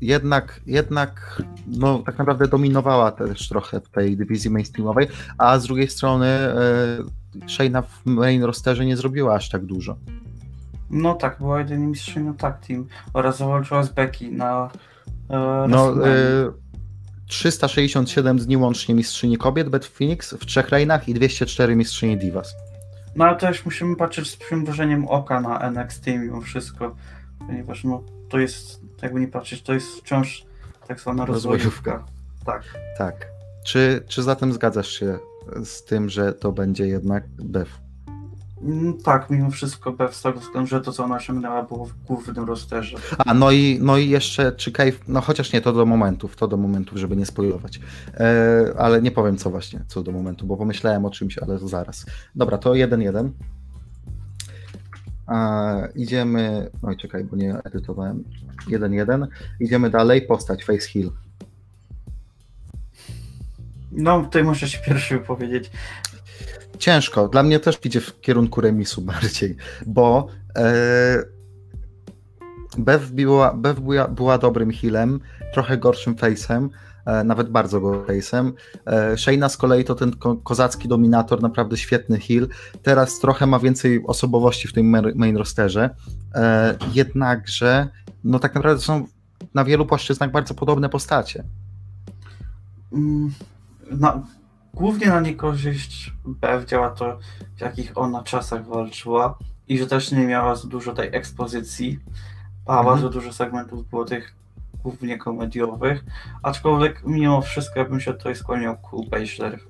jednak, 0.00 0.60
jednak 0.66 1.42
no, 1.66 1.98
tak 1.98 2.18
naprawdę 2.18 2.48
dominowała 2.48 3.12
też 3.12 3.48
trochę 3.48 3.80
w 3.80 3.88
tej 3.88 4.16
dywizji 4.16 4.50
mainstreamowej, 4.50 5.06
a 5.38 5.58
z 5.58 5.66
drugiej 5.66 5.88
strony 5.88 6.26
e, 6.26 6.58
Shayna 7.48 7.82
w 7.82 8.06
main 8.06 8.42
rosterze 8.42 8.86
nie 8.86 8.96
zrobiła 8.96 9.34
aż 9.34 9.48
tak 9.48 9.64
dużo. 9.64 9.96
No 10.90 11.14
tak, 11.14 11.38
była 11.38 11.58
jedynie 11.58 11.86
mistrzynią 11.86 12.34
tag 12.34 12.66
team 12.66 12.86
oraz 13.12 13.38
zawalczyła 13.38 13.82
z 13.82 13.88
Becky 13.88 14.30
na 14.30 14.70
e, 15.30 15.66
No, 15.68 16.06
e, 16.08 16.52
367 17.28 18.38
dni 18.38 18.56
łącznie 18.56 18.94
mistrzyni 18.94 19.38
kobiet 19.38 19.68
Beth 19.68 19.88
Phoenix 19.88 20.34
w 20.34 20.46
trzech 20.46 20.68
reinach 20.68 21.08
i 21.08 21.14
204 21.14 21.76
mistrzyni 21.76 22.18
Divas. 22.18 22.54
No 23.16 23.24
ale 23.24 23.36
też 23.36 23.64
musimy 23.64 23.96
patrzeć 23.96 24.30
z 24.30 24.36
przymrużeniem 24.36 25.08
oka 25.08 25.40
na 25.40 25.58
NXT 25.58 26.06
mimo 26.06 26.40
wszystko, 26.40 26.96
ponieważ 27.46 27.84
no 27.84 28.02
to 28.28 28.38
jest, 28.38 28.80
jakby 29.02 29.20
nie 29.20 29.28
patrzeć, 29.28 29.62
to 29.62 29.74
jest 29.74 29.88
wciąż 29.88 30.44
tak 30.88 31.00
zwana 31.00 31.24
Rozwojówka. 31.26 31.92
rozwojówka. 31.92 32.12
Tak. 32.46 32.62
Tak. 32.98 33.26
Czy, 33.64 34.02
czy 34.08 34.22
zatem 34.22 34.52
zgadzasz 34.52 34.88
się 34.88 35.18
z 35.64 35.84
tym, 35.84 36.08
że 36.08 36.32
to 36.32 36.52
będzie 36.52 36.86
jednak 36.86 37.24
Bev? 37.28 37.70
Mm, 38.62 38.98
Tak, 39.02 39.30
mimo 39.30 39.50
wszystko 39.50 39.92
Bev 39.92 40.14
z 40.14 40.22
tego 40.22 40.40
względu, 40.40 40.68
że 40.68 40.80
to 40.80 40.92
co 40.92 41.04
ona 41.04 41.16
osiągnęła 41.16 41.62
było 41.62 41.84
w 41.86 41.92
głównym 42.04 42.44
rosterze. 42.44 42.98
A, 43.18 43.34
no 43.34 43.50
i, 43.50 43.78
no 43.82 43.98
i 43.98 44.08
jeszcze, 44.08 44.52
czy 44.52 44.72
Cave, 44.72 45.00
no 45.08 45.20
chociaż 45.20 45.52
nie, 45.52 45.60
to 45.60 45.72
do 45.72 45.86
momentów, 45.86 46.36
to 46.36 46.48
do 46.48 46.56
momentów, 46.56 46.98
żeby 46.98 47.16
nie 47.16 47.26
spoilować. 47.26 47.80
E, 48.14 48.74
ale 48.78 49.02
nie 49.02 49.10
powiem 49.10 49.36
co 49.36 49.50
właśnie, 49.50 49.80
co 49.86 50.02
do 50.02 50.12
momentu, 50.12 50.46
bo 50.46 50.56
pomyślałem 50.56 51.04
o 51.04 51.10
czymś, 51.10 51.38
ale 51.38 51.58
zaraz. 51.58 52.06
Dobra, 52.34 52.58
to 52.58 52.70
1-1. 52.70 53.30
E, 55.28 55.88
idziemy, 55.94 56.70
oj 56.82 56.96
czekaj, 56.96 57.24
bo 57.24 57.36
nie 57.36 57.54
edytowałem. 57.64 58.24
1-1. 58.68 59.26
Idziemy 59.60 59.90
dalej, 59.90 60.22
postać 60.22 60.64
Face 60.64 60.88
Hill. 60.88 61.10
No, 63.92 64.22
tutaj 64.22 64.44
muszę 64.44 64.68
się 64.68 64.78
pierwszy 64.86 65.18
wypowiedzieć. 65.18 65.70
Ciężko. 66.78 67.28
Dla 67.28 67.42
mnie 67.42 67.60
też 67.60 67.78
idzie 67.84 68.00
w 68.00 68.20
kierunku 68.20 68.60
remisu 68.60 69.02
bardziej, 69.12 69.56
bo 69.86 70.26
e, 70.56 71.22
Bev, 72.78 73.12
była, 73.12 73.54
Bev 73.54 73.80
była, 73.80 74.08
była 74.08 74.38
dobrym 74.38 74.72
healem, 74.72 75.20
trochę 75.52 75.78
gorszym 75.78 76.14
face'em, 76.14 76.68
e, 77.06 77.24
nawet 77.24 77.50
bardzo 77.50 77.80
gorszym 77.80 78.16
face'em. 78.16 78.52
E, 78.86 79.18
Shayna 79.18 79.48
z 79.48 79.56
kolei 79.56 79.84
to 79.84 79.94
ten 79.94 80.12
ko 80.12 80.36
kozacki 80.36 80.88
dominator, 80.88 81.42
naprawdę 81.42 81.76
świetny 81.76 82.20
heal. 82.20 82.48
Teraz 82.82 83.18
trochę 83.18 83.46
ma 83.46 83.58
więcej 83.58 84.04
osobowości 84.06 84.68
w 84.68 84.72
tym 84.72 84.92
main- 84.92 85.36
rosterze, 85.36 85.90
jednakże 86.94 87.88
no 88.24 88.38
tak 88.38 88.54
naprawdę 88.54 88.82
są 88.82 89.06
na 89.54 89.64
wielu 89.64 89.86
płaszczyznach 89.86 90.30
bardzo 90.30 90.54
podobne 90.54 90.88
postacie. 90.88 91.44
Mm, 92.92 93.32
głównie 94.74 95.06
na 95.06 95.20
niekorzyść 95.20 96.12
Bev 96.24 96.66
działa 96.66 96.90
to, 96.90 97.18
w 97.56 97.60
jakich 97.60 97.98
ona 97.98 98.22
czasach 98.22 98.66
walczyła 98.66 99.38
i 99.68 99.78
że 99.78 99.86
też 99.86 100.12
nie 100.12 100.26
miała 100.26 100.54
za 100.54 100.68
dużo 100.68 100.92
tej 100.92 101.16
ekspozycji, 101.16 101.98
a 102.66 102.78
Mhm. 102.78 102.86
bardzo 102.86 103.08
dużo 103.08 103.32
segmentów 103.32 103.88
było 103.90 104.04
tych 104.04 104.34
głównie 104.82 105.18
komediowych, 105.18 106.04
aczkolwiek 106.42 107.02
mimo 107.06 107.42
wszystko 107.42 107.80
ja 107.80 107.84
bym 107.84 108.00
się 108.00 108.12
tutaj 108.12 108.36
skłaniał 108.36 108.76
ku 108.76 109.04
Baszler. 109.04 109.60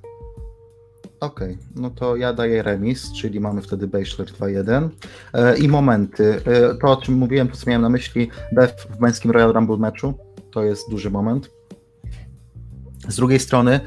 Okej, 1.21 1.59
no 1.77 1.91
to 1.91 2.17
ja 2.17 2.33
daję 2.33 2.63
remis, 2.63 3.13
czyli 3.13 3.41
mamy 3.41 3.63
wtedy 3.63 3.87
Bachelor 3.87 4.29
2-1. 4.29 4.89
E, 5.33 5.59
I 5.59 5.69
momenty. 5.69 6.41
E, 6.47 6.75
to, 6.75 6.93
o 6.93 6.97
czym 6.97 7.15
mówiłem, 7.15 7.49
to 7.49 7.57
co 7.57 7.67
miałem 7.67 7.83
na 7.83 7.89
myśli, 7.89 8.31
Beth 8.53 8.87
w 8.97 9.01
męskim 9.01 9.31
Royal 9.31 9.53
Rumble 9.53 9.77
meczu, 9.77 10.15
to 10.51 10.63
jest 10.63 10.91
duży 10.91 11.11
moment. 11.11 11.51
Z 13.09 13.17
drugiej 13.17 13.41
strony, 13.41 13.81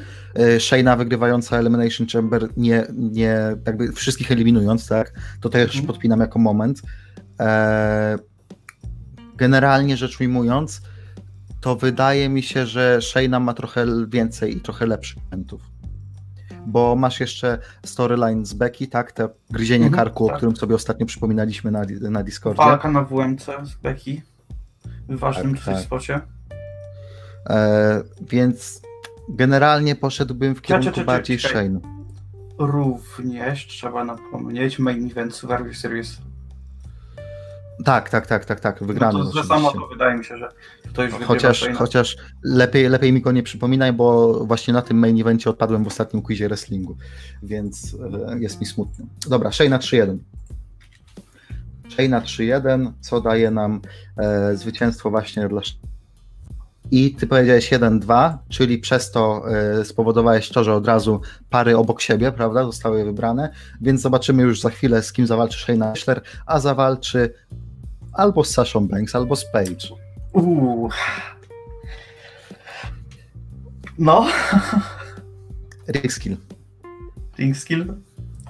Shayna 0.60 0.96
wygrywająca 0.96 1.58
Elimination 1.58 2.08
Chamber, 2.08 2.48
nie, 2.58 2.86
nie 2.94 3.38
jakby 3.66 3.92
wszystkich 3.92 4.32
eliminując, 4.32 4.88
tak, 4.88 5.14
to 5.42 5.50
też 5.50 5.66
Mhm. 5.76 5.86
podpinam 5.88 6.20
jako 6.20 6.40
moment. 6.40 6.82
E, 7.40 8.18
Generalnie 9.38 9.98
rzecz 9.98 10.20
ujmując, 10.22 10.82
to 11.62 11.76
wydaje 11.76 12.30
mi 12.30 12.44
się, 12.44 12.66
że 12.66 13.02
Shayna 13.02 13.40
ma 13.40 13.54
trochę 13.54 13.86
więcej 14.08 14.58
i 14.58 14.62
trochę 14.62 14.86
lepszych 14.86 15.24
momentów 15.24 15.62
bo 16.68 16.96
masz 16.96 17.20
jeszcze 17.20 17.58
storyline 17.86 18.46
z 18.46 18.54
Becky, 18.54 18.88
tak? 18.88 19.12
Te 19.12 19.30
gryzienie 19.50 19.86
Mhm, 19.86 20.06
karku, 20.06 20.26
o 20.26 20.28
tak. 20.28 20.38
którym 20.38 20.56
sobie 20.56 20.76
ostatnio 20.76 21.06
przypominaliśmy 21.06 21.72
na, 21.72 21.82
na 22.02 22.24
Discordzie. 22.24 22.58
Walka 22.64 22.92
na 22.92 23.04
WMC 23.04 23.46
z 23.64 23.76
Becky 23.76 24.22
w 25.10 25.20
ważnym 25.20 25.56
Tak, 25.56 25.66
tak. 25.66 25.80
spocie. 25.80 26.20
E, 27.50 28.02
więc 28.22 28.82
generalnie 29.36 29.96
poszedłbym 29.96 30.56
w 30.56 30.62
kierunku 30.62 30.90
Czekaj, 30.90 31.06
bardziej. 31.06 31.40
Shane. 31.40 31.80
Również 32.58 33.68
trzeba 33.68 34.06
napomnieć 34.06 34.80
main 34.80 35.12
event 35.12 35.36
Survivor 35.36 35.76
Series. 35.76 36.18
Tak, 37.86 38.10
tak, 38.10 38.28
tak, 38.28 38.46
tak, 38.46 38.60
tak, 38.60 38.84
wygrany 38.84 39.20
No 39.20 39.26
to 39.26 39.32
za 39.32 39.40
oczywiście. 39.40 39.56
samo 39.56 39.72
to 39.72 39.88
wydaje 39.88 40.18
mi 40.18 40.26
się, 40.26 40.38
że 40.38 40.50
to 40.94 41.04
już 41.04 41.14
Chociaż, 41.14 41.70
chociaż 41.76 42.18
lepiej, 42.44 42.90
lepiej 42.90 43.14
mi 43.14 43.22
go 43.22 43.32
nie 43.32 43.44
przypominaj, 43.44 43.94
bo 43.94 44.34
właśnie 44.46 44.74
na 44.74 44.82
tym 44.82 44.98
main 45.00 45.22
evencie 45.22 45.50
odpadłem 45.50 45.84
w 45.84 45.88
ostatnim 45.88 46.22
quizie 46.22 46.48
wrestlingu, 46.48 46.98
więc 47.44 47.98
e, 48.34 48.40
jest 48.40 48.60
mi 48.60 48.66
smutno. 48.66 49.06
Dobra, 49.28 49.52
Shayna 49.52 49.78
3-1. 49.78 50.18
Shayna 51.90 52.22
3-1, 52.22 52.92
co 53.00 53.22
daje 53.22 53.52
nam 53.52 53.82
e, 54.18 54.56
zwycięstwo 54.56 55.10
właśnie 55.10 55.48
dla 55.48 55.62
i 56.92 57.16
ty 57.16 57.28
powiedziałeś 57.28 57.72
1-2, 57.72 58.38
czyli 58.50 58.78
przez 58.78 59.12
to 59.12 59.44
e, 59.80 59.86
spowodowałeś 59.86 60.50
to, 60.50 60.64
że 60.64 60.74
od 60.76 60.88
razu 60.88 61.22
pary 61.50 61.78
obok 61.78 62.02
siebie, 62.02 62.32
prawda, 62.32 62.64
zostały 62.64 63.06
wybrane, 63.06 63.54
więc 63.82 64.02
zobaczymy 64.02 64.44
już 64.44 64.62
za 64.62 64.70
chwilę, 64.70 65.04
z 65.04 65.14
kim 65.14 65.28
zawalczy 65.28 65.60
Shayna 65.60 65.86
Baszler, 65.89 66.22
a 66.46 66.60
zawalczy 66.60 67.34
albo 68.14 68.44
z 68.44 68.50
Sashą 68.52 68.88
Banks, 68.88 69.16
albo 69.16 69.36
z 69.36 69.46
Paige. 69.52 69.88
Uuu. 70.34 70.89
No, 74.00 74.28
Rick 75.89 76.12
Skill. 76.14 76.38
Ring 77.38 77.58
Skill. 77.58 77.94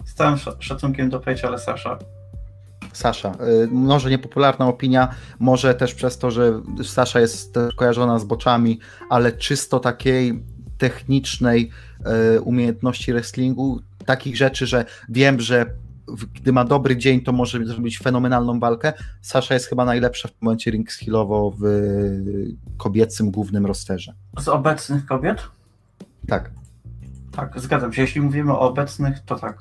Z 0.05 0.13
całym 0.13 0.33
sz- 0.33 0.55
szacunkiem 0.63 1.09
do 1.09 1.19
Paige, 1.19 1.47
ale 1.47 1.59
Sasha. 1.59 1.99
Sasza. 2.93 3.31
Y, 3.63 3.67
Może 3.71 4.09
niepopularna 4.09 4.67
opinia, 4.67 5.09
może 5.39 5.75
też 5.75 5.93
przez 5.93 6.17
to, 6.17 6.31
że 6.31 6.61
Sasza 6.83 7.19
jest 7.19 7.55
kojarzona 7.75 8.19
z 8.19 8.23
boczami, 8.23 8.79
ale 9.09 9.31
czysto 9.31 9.79
takiej 9.79 10.43
technicznej 10.77 11.69
y, 12.37 12.41
umiejętności 12.41 13.13
wrestlingu, 13.13 13.79
takich 14.05 14.37
rzeczy, 14.37 14.67
że 14.67 14.85
wiem, 15.09 15.39
że 15.41 15.65
gdy 16.33 16.51
ma 16.51 16.65
dobry 16.65 16.97
dzień, 16.97 17.21
to 17.21 17.31
może 17.31 17.65
zrobić 17.65 17.99
fenomenalną 17.99 18.59
walkę. 18.59 18.93
Sasza 19.21 19.53
jest 19.53 19.65
chyba 19.65 19.85
najlepsza 19.85 20.29
w 20.29 20.41
momencie 20.41 20.71
ring 20.71 20.91
skillowo 20.91 21.53
w 21.59 21.63
kobiecym 22.77 23.31
głównym 23.31 23.65
rosterze. 23.65 24.13
Z 24.39 24.47
obecnych 24.47 25.05
kobiet? 25.05 25.41
Tak. 26.27 26.51
Tak, 27.31 27.59
zgadzam 27.59 27.93
się. 27.93 28.01
Jeśli 28.01 28.21
mówimy 28.21 28.51
o 28.51 28.59
obecnych, 28.59 29.19
to 29.19 29.35
tak. 29.35 29.59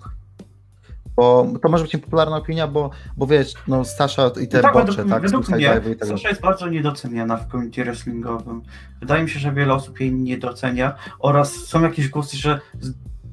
Bo 1.20 1.46
to 1.62 1.68
może 1.68 1.84
być 1.84 1.92
niepopularna 1.92 2.36
opinia, 2.36 2.66
bo, 2.66 2.90
bo 3.16 3.26
wiesz, 3.26 3.54
no 3.68 3.84
Sasza 3.84 4.30
i 4.42 4.48
te 4.48 4.60
tak, 4.60 4.72
bocze, 4.72 4.86
według, 4.86 5.08
tak, 5.08 5.22
według 5.22 5.48
mnie 5.48 5.80
tak. 5.98 6.08
Sasha 6.08 6.28
jest 6.28 6.40
bardzo 6.40 6.68
niedoceniana 6.68 7.36
w 7.36 7.48
komicie 7.48 7.84
wrestlingowym. 7.84 8.62
Wydaje 9.00 9.22
mi 9.22 9.30
się, 9.30 9.38
że 9.40 9.52
wiele 9.52 9.74
osób 9.74 10.00
jej 10.00 10.12
nie 10.12 10.38
docenia 10.38 10.94
oraz 11.18 11.54
są 11.54 11.82
jakieś 11.82 12.08
głosy, 12.08 12.36
że 12.36 12.60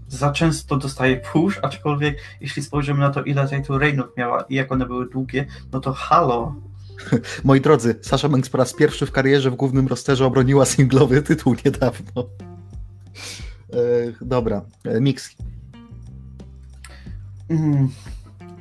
za 0.08 0.32
często 0.32 0.78
dostaje 0.78 1.18
push, 1.18 1.60
aczkolwiek 1.62 2.18
jeśli 2.42 2.64
spojrzymy 2.64 3.00
na 3.00 3.10
to, 3.10 3.24
ile 3.24 3.48
title 3.48 3.80
reignów 3.80 4.08
miała 4.18 4.42
i 4.42 4.56
jak 4.56 4.72
one 4.72 4.86
były 4.86 5.10
długie, 5.10 5.46
no 5.72 5.80
to 5.80 5.94
halo. 5.94 6.56
Moi 7.44 7.62
drodzy, 7.62 7.96
Sasha 8.02 8.30
Banks 8.30 8.50
po 8.50 8.58
raz 8.58 8.74
pierwszy 8.74 9.06
w 9.06 9.12
karierze 9.12 9.52
w 9.52 9.56
głównym 9.56 9.88
rosterze 9.88 10.26
obroniła 10.26 10.66
singlowy 10.66 11.22
tytuł 11.22 11.56
niedawno. 11.66 12.26
E, 13.74 13.78
dobra, 14.22 14.62
e, 14.86 15.02
mix. 15.02 15.36
Mm. 17.50 17.90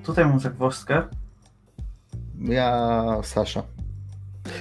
Tutaj 0.05 0.25
mam 0.25 0.41
zagwozdkę. 0.41 1.03
Ja 2.39 3.07
Sasha. 3.23 3.63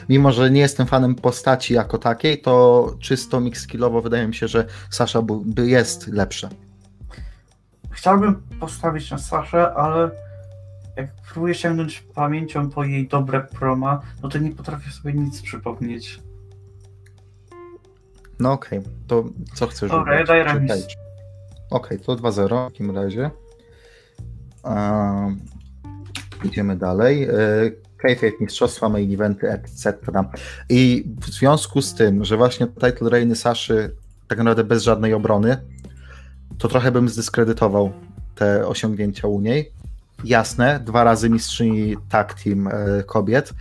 Mimo, 0.09 0.31
że 0.31 0.51
nie 0.51 0.61
jestem 0.61 0.87
fanem 0.87 1.15
postaci 1.15 1.73
jako 1.73 1.97
takiej, 1.97 2.41
to 2.41 2.87
czysto 2.99 3.39
mix 3.39 3.61
skillowo 3.61 4.01
wydaje 4.01 4.27
mi 4.27 4.35
się, 4.35 4.47
że 4.47 4.65
Sasha 4.89 5.21
by, 5.21 5.33
by 5.45 5.67
jest 5.67 6.07
lepsza. 6.07 6.49
Chciałbym 7.91 8.43
postawić 8.59 9.11
na 9.11 9.17
Saszę, 9.17 9.73
ale 9.73 10.11
jak 10.95 11.07
próbuję 11.31 11.53
sięgnąć 11.53 12.01
pamięcią 12.15 12.69
po 12.69 12.83
jej 12.83 13.07
dobre 13.07 13.41
proma, 13.41 14.01
no 14.23 14.29
to 14.29 14.37
nie 14.37 14.51
potrafię 14.51 14.91
sobie 14.91 15.13
nic 15.13 15.41
przypomnieć. 15.41 16.19
No 18.39 18.51
okej, 18.51 18.81
to 19.07 19.23
co 19.53 19.67
chcesz 19.67 19.91
Dobra, 19.91 20.19
ja 20.19 20.25
daję 20.25 20.43
remis. 20.43 20.87
Okej, 21.69 21.99
to 21.99 22.15
2-0 22.15 22.69
w 22.69 22.71
takim 22.71 22.95
razie. 22.95 23.31
Idziemy 26.43 26.75
dalej. 26.75 27.23
E, 27.23 27.29
Kayfabe, 27.97 28.31
mistrzostwa, 28.39 28.89
main 28.89 29.13
eventy, 29.13 29.51
etc. 29.51 29.93
I 30.69 31.05
w 31.21 31.29
związku 31.29 31.81
z 31.81 31.93
tym, 31.93 32.25
że 32.25 32.37
właśnie 32.37 32.67
title 32.67 33.09
reigny 33.09 33.35
Saszy 33.35 33.95
tak 34.27 34.37
naprawdę 34.37 34.63
bez 34.63 34.83
żadnej 34.83 35.13
obrony, 35.13 35.57
to 36.57 36.67
trochę 36.67 36.91
bym 36.91 37.09
zdyskredytował 37.09 37.91
te 38.35 38.67
osiągnięcia 38.67 39.27
u 39.27 39.41
niej. 39.41 39.71
Jasne, 40.23 40.79
dwa 40.85 41.03
razy 41.03 41.29
mistrzyni 41.29 41.95
tag 42.09 42.33
team 42.33 42.67
e, 42.67 43.03
kobiet. 43.03 43.53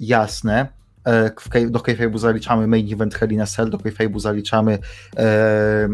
Jasne, 0.00 0.66
e, 1.04 1.30
do 1.70 1.78
Kayfabe'u 1.78 2.18
zaliczamy 2.18 2.66
main 2.66 2.92
event 2.92 3.14
Hell 3.14 3.32
in 3.32 3.40
a 3.40 3.46
Cell, 3.46 3.70
do 3.70 3.78
Kayfabe'u 3.78 4.20
zaliczamy 4.20 4.78
e, 5.16 5.88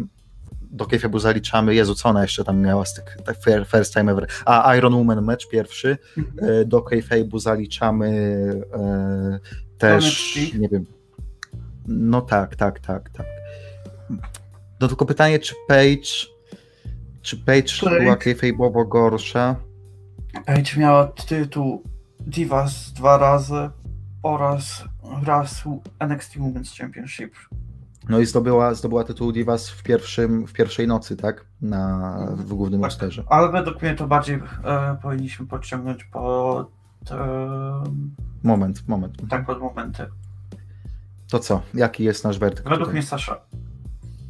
do 0.76 0.84
Kayfabe'u 0.84 1.18
zaliczamy, 1.18 1.74
Jezu, 1.74 1.94
co 1.94 2.08
ona 2.08 2.22
jeszcze 2.22 2.44
tam 2.44 2.60
miała 2.60 2.84
z 2.84 2.94
tych 2.94 3.16
tak, 3.24 3.36
fir- 3.36 3.66
first 3.66 3.94
time 3.94 4.12
ever, 4.12 4.26
a 4.46 4.76
Iron 4.76 4.94
Woman 4.94 5.22
match 5.22 5.48
pierwszy, 5.48 5.98
e, 6.38 6.64
do 6.64 6.80
Kayfabe'u 6.80 7.38
zaliczamy 7.38 8.08
e, 8.74 9.38
też, 9.78 10.36
nie 10.58 10.68
wiem, 10.68 10.86
no 11.86 12.20
tak, 12.20 12.56
tak, 12.56 12.80
tak, 12.80 13.10
tak. 13.10 13.26
No 14.80 14.88
tylko 14.88 15.06
pytanie, 15.06 15.38
czy 15.38 15.54
Page 15.68 16.36
czy 17.22 17.36
Page 17.36 17.62
Page. 17.84 18.00
była 18.00 18.16
Kayfabe'owo 18.16 18.88
gorsza? 18.88 19.56
Page 20.46 20.76
miała 20.76 21.06
tytuł 21.06 21.82
Divas 22.20 22.92
dwa 22.92 23.18
razy 23.18 23.70
oraz 24.22 24.84
raz 25.24 25.64
NXT 25.98 26.36
Women's 26.36 26.78
Championship. 26.78 27.34
No 28.08 28.18
i 28.20 28.26
zdobyła, 28.26 28.74
zdobyła 28.74 29.04
tytuł 29.04 29.32
Divas 29.32 29.70
w, 29.70 29.82
pierwszym, 29.82 30.46
w 30.46 30.52
pierwszej 30.52 30.86
nocy, 30.86 31.16
tak? 31.16 31.44
Na, 31.62 32.16
w 32.36 32.54
głównym 32.54 32.80
Tak. 32.80 32.90
rosterze. 32.90 33.24
Ale 33.28 33.48
według 33.52 33.82
mnie 33.82 33.94
to 33.94 34.06
bardziej 34.06 34.40
e, 34.64 34.96
powinniśmy 35.02 35.46
podciągnąć 35.46 36.04
pod, 36.04 36.70
e, 37.10 37.82
Moment, 38.42 38.88
moment. 38.88 39.14
tak 39.30 39.46
pod 39.46 39.60
momenty. 39.60 40.06
To 41.30 41.38
co? 41.38 41.62
Jaki 41.74 42.04
jest 42.04 42.24
nasz 42.24 42.38
werdykt? 42.38 42.62
Według 42.64 42.78
tutaj? 42.80 42.94
mnie 42.94 43.02
Sasha. 43.02 43.40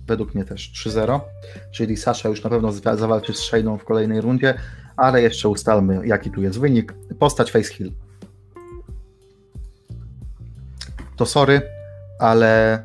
Według 0.07 0.35
mnie 0.35 0.45
też 0.45 0.73
3-0, 0.75 1.21
czyli 1.73 1.97
Sasha 1.97 2.29
już 2.29 2.45
na 2.45 2.51
pewno 2.51 2.73
zawalczy 2.73 3.33
z 3.35 3.39
Shayną 3.39 3.79
w 3.79 3.85
kolejnej 3.85 4.21
rundzie, 4.21 4.55
ale 4.97 5.23
jeszcze 5.23 5.49
ustalmy, 5.49 6.07
jaki 6.07 6.31
tu 6.31 6.43
jest 6.43 6.61
wynik. 6.61 6.95
Postać 7.19 7.53
Face 7.53 7.75
Hill. 7.75 7.93
To 11.17 11.27
sorry, 11.27 11.63
ale 12.19 12.83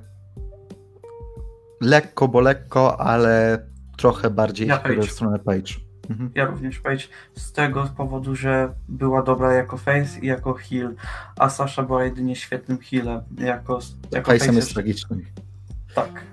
lekko, 1.81 2.27
bo 2.27 2.41
lekko, 2.41 3.01
ale 3.01 3.65
trochę 3.97 4.29
bardziej 4.29 4.67
Ja 4.67 4.73
ja 4.75 4.79
w 4.79 4.83
Page. 4.83 5.07
stronę 5.07 5.39
Page. 5.39 5.73
Mhm. 6.09 6.31
Ja 6.35 6.45
również 6.45 6.79
Page 6.79 7.03
z 7.35 7.51
tego 7.51 7.87
powodu, 7.97 8.35
że 8.35 8.73
była 8.87 9.23
dobra 9.23 9.53
jako 9.53 9.77
face 9.77 10.19
i 10.19 10.27
jako 10.27 10.53
heal, 10.53 10.93
a 11.37 11.49
Sasha 11.49 11.83
była 11.83 12.03
jedynie 12.03 12.35
świetnym 12.35 12.77
healem. 12.77 13.21
Jako, 13.37 13.79
jako 14.11 14.31
Face'em 14.31 14.39
face 14.39 14.53
jest 14.53 14.73
tragiczny. 14.73 15.17
Tak. 15.95 16.23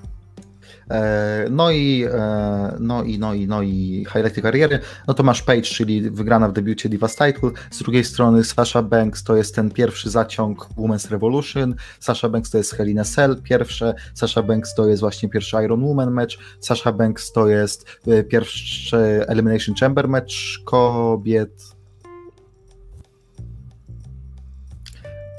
E, 0.91 1.47
No 1.51 1.71
i, 1.71 2.05
e, 2.13 2.77
no 2.81 3.03
i, 3.03 3.19
no 3.19 3.35
i, 3.35 3.47
no 3.47 3.63
i 3.63 4.07
highlighty 4.13 4.43
kariery, 4.43 4.81
no 5.07 5.15
to 5.15 5.23
masz 5.23 5.43
Page, 5.43 5.63
czyli 5.63 6.11
wygrana 6.11 6.49
w 6.49 6.53
debiucie 6.53 6.89
Divas 6.89 7.17
Title, 7.17 7.51
z 7.71 7.79
drugiej 7.79 8.05
strony 8.05 8.45
Sasha 8.45 8.83
Banks 8.83 9.25
to 9.25 9.37
jest 9.37 9.55
ten 9.55 9.71
pierwszy 9.71 10.11
zaciąg 10.11 10.69
Women's 10.77 11.11
Revolution, 11.11 11.75
Sasha 12.01 12.29
Banks 12.29 12.51
to 12.51 12.59
jest 12.59 12.75
Hell 12.75 12.89
in 12.89 12.99
a 12.99 13.05
Cell, 13.05 13.43
pierwsze, 13.43 13.95
Sasha 14.15 14.43
Banks 14.43 14.75
to 14.75 14.87
jest 14.87 15.01
właśnie 15.01 15.29
pierwszy 15.29 15.57
Iron 15.65 15.85
Woman 15.85 16.11
match, 16.11 16.35
Sasha 16.61 16.93
Banks 16.93 17.33
to 17.33 17.49
jest 17.49 17.87
e, 18.07 18.25
pierwszy 18.25 19.25
Elimination 19.29 19.75
Chamber 19.75 20.09
match 20.09 20.35
kobiet. 20.65 21.79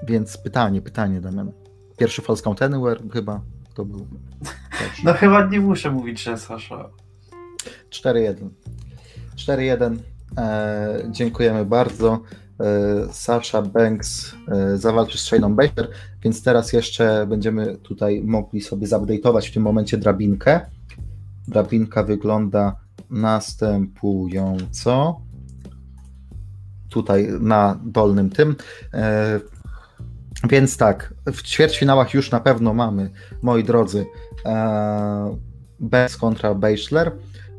Więc 0.08 0.38
pytanie, 0.38 0.82
pytanie 0.82 1.22
Damian. 1.22 1.52
Pierwszy 1.98 2.22
False 2.22 2.44
Count 2.44 2.62
Anywhere 2.62 3.00
chyba 3.14 3.42
to 3.74 3.86
był. 3.86 4.08
Też. 4.80 5.04
No 5.04 5.14
chyba 5.14 5.46
nie 5.46 5.60
muszę 5.60 5.92
mówić, 5.92 6.24
że 6.24 6.38
Sasha. 6.38 6.90
4-1. 7.90 8.50
4-1. 9.36 9.98
E, 10.38 11.08
dziękujemy 11.10 11.66
bardzo. 11.66 12.20
E, 12.60 13.14
Sasha 13.14 13.62
Banks 13.62 14.36
e, 14.48 14.78
zawalczy 14.78 15.18
z 15.18 15.22
Shayną 15.22 15.56
Baker, 15.56 15.88
więc 16.24 16.44
teraz 16.44 16.74
jeszcze 16.74 17.28
będziemy 17.28 17.78
tutaj 17.78 18.22
mogli 18.24 18.62
sobie 18.62 18.88
zupdate'ować 18.88 19.50
w 19.50 19.54
tym 19.54 19.64
momencie 19.64 19.98
drabinkę. 19.98 20.62
Drabinka 21.48 22.04
wygląda 22.04 22.76
następująco. 23.10 25.22
Tutaj 26.90 27.28
na 27.40 27.80
dolnym 27.84 28.30
tym. 28.30 28.56
Więc 30.50 30.78
tak, 30.78 31.14
w 31.26 31.42
ćwierćfinałach 31.44 32.14
już 32.14 32.32
na 32.32 32.40
pewno 32.40 32.74
mamy, 32.74 33.10
moi 33.42 33.64
drodzy, 33.64 34.06
e, 34.46 35.38
Banks 35.80 36.18
kontra 36.18 36.56
Baszler. 36.56 37.12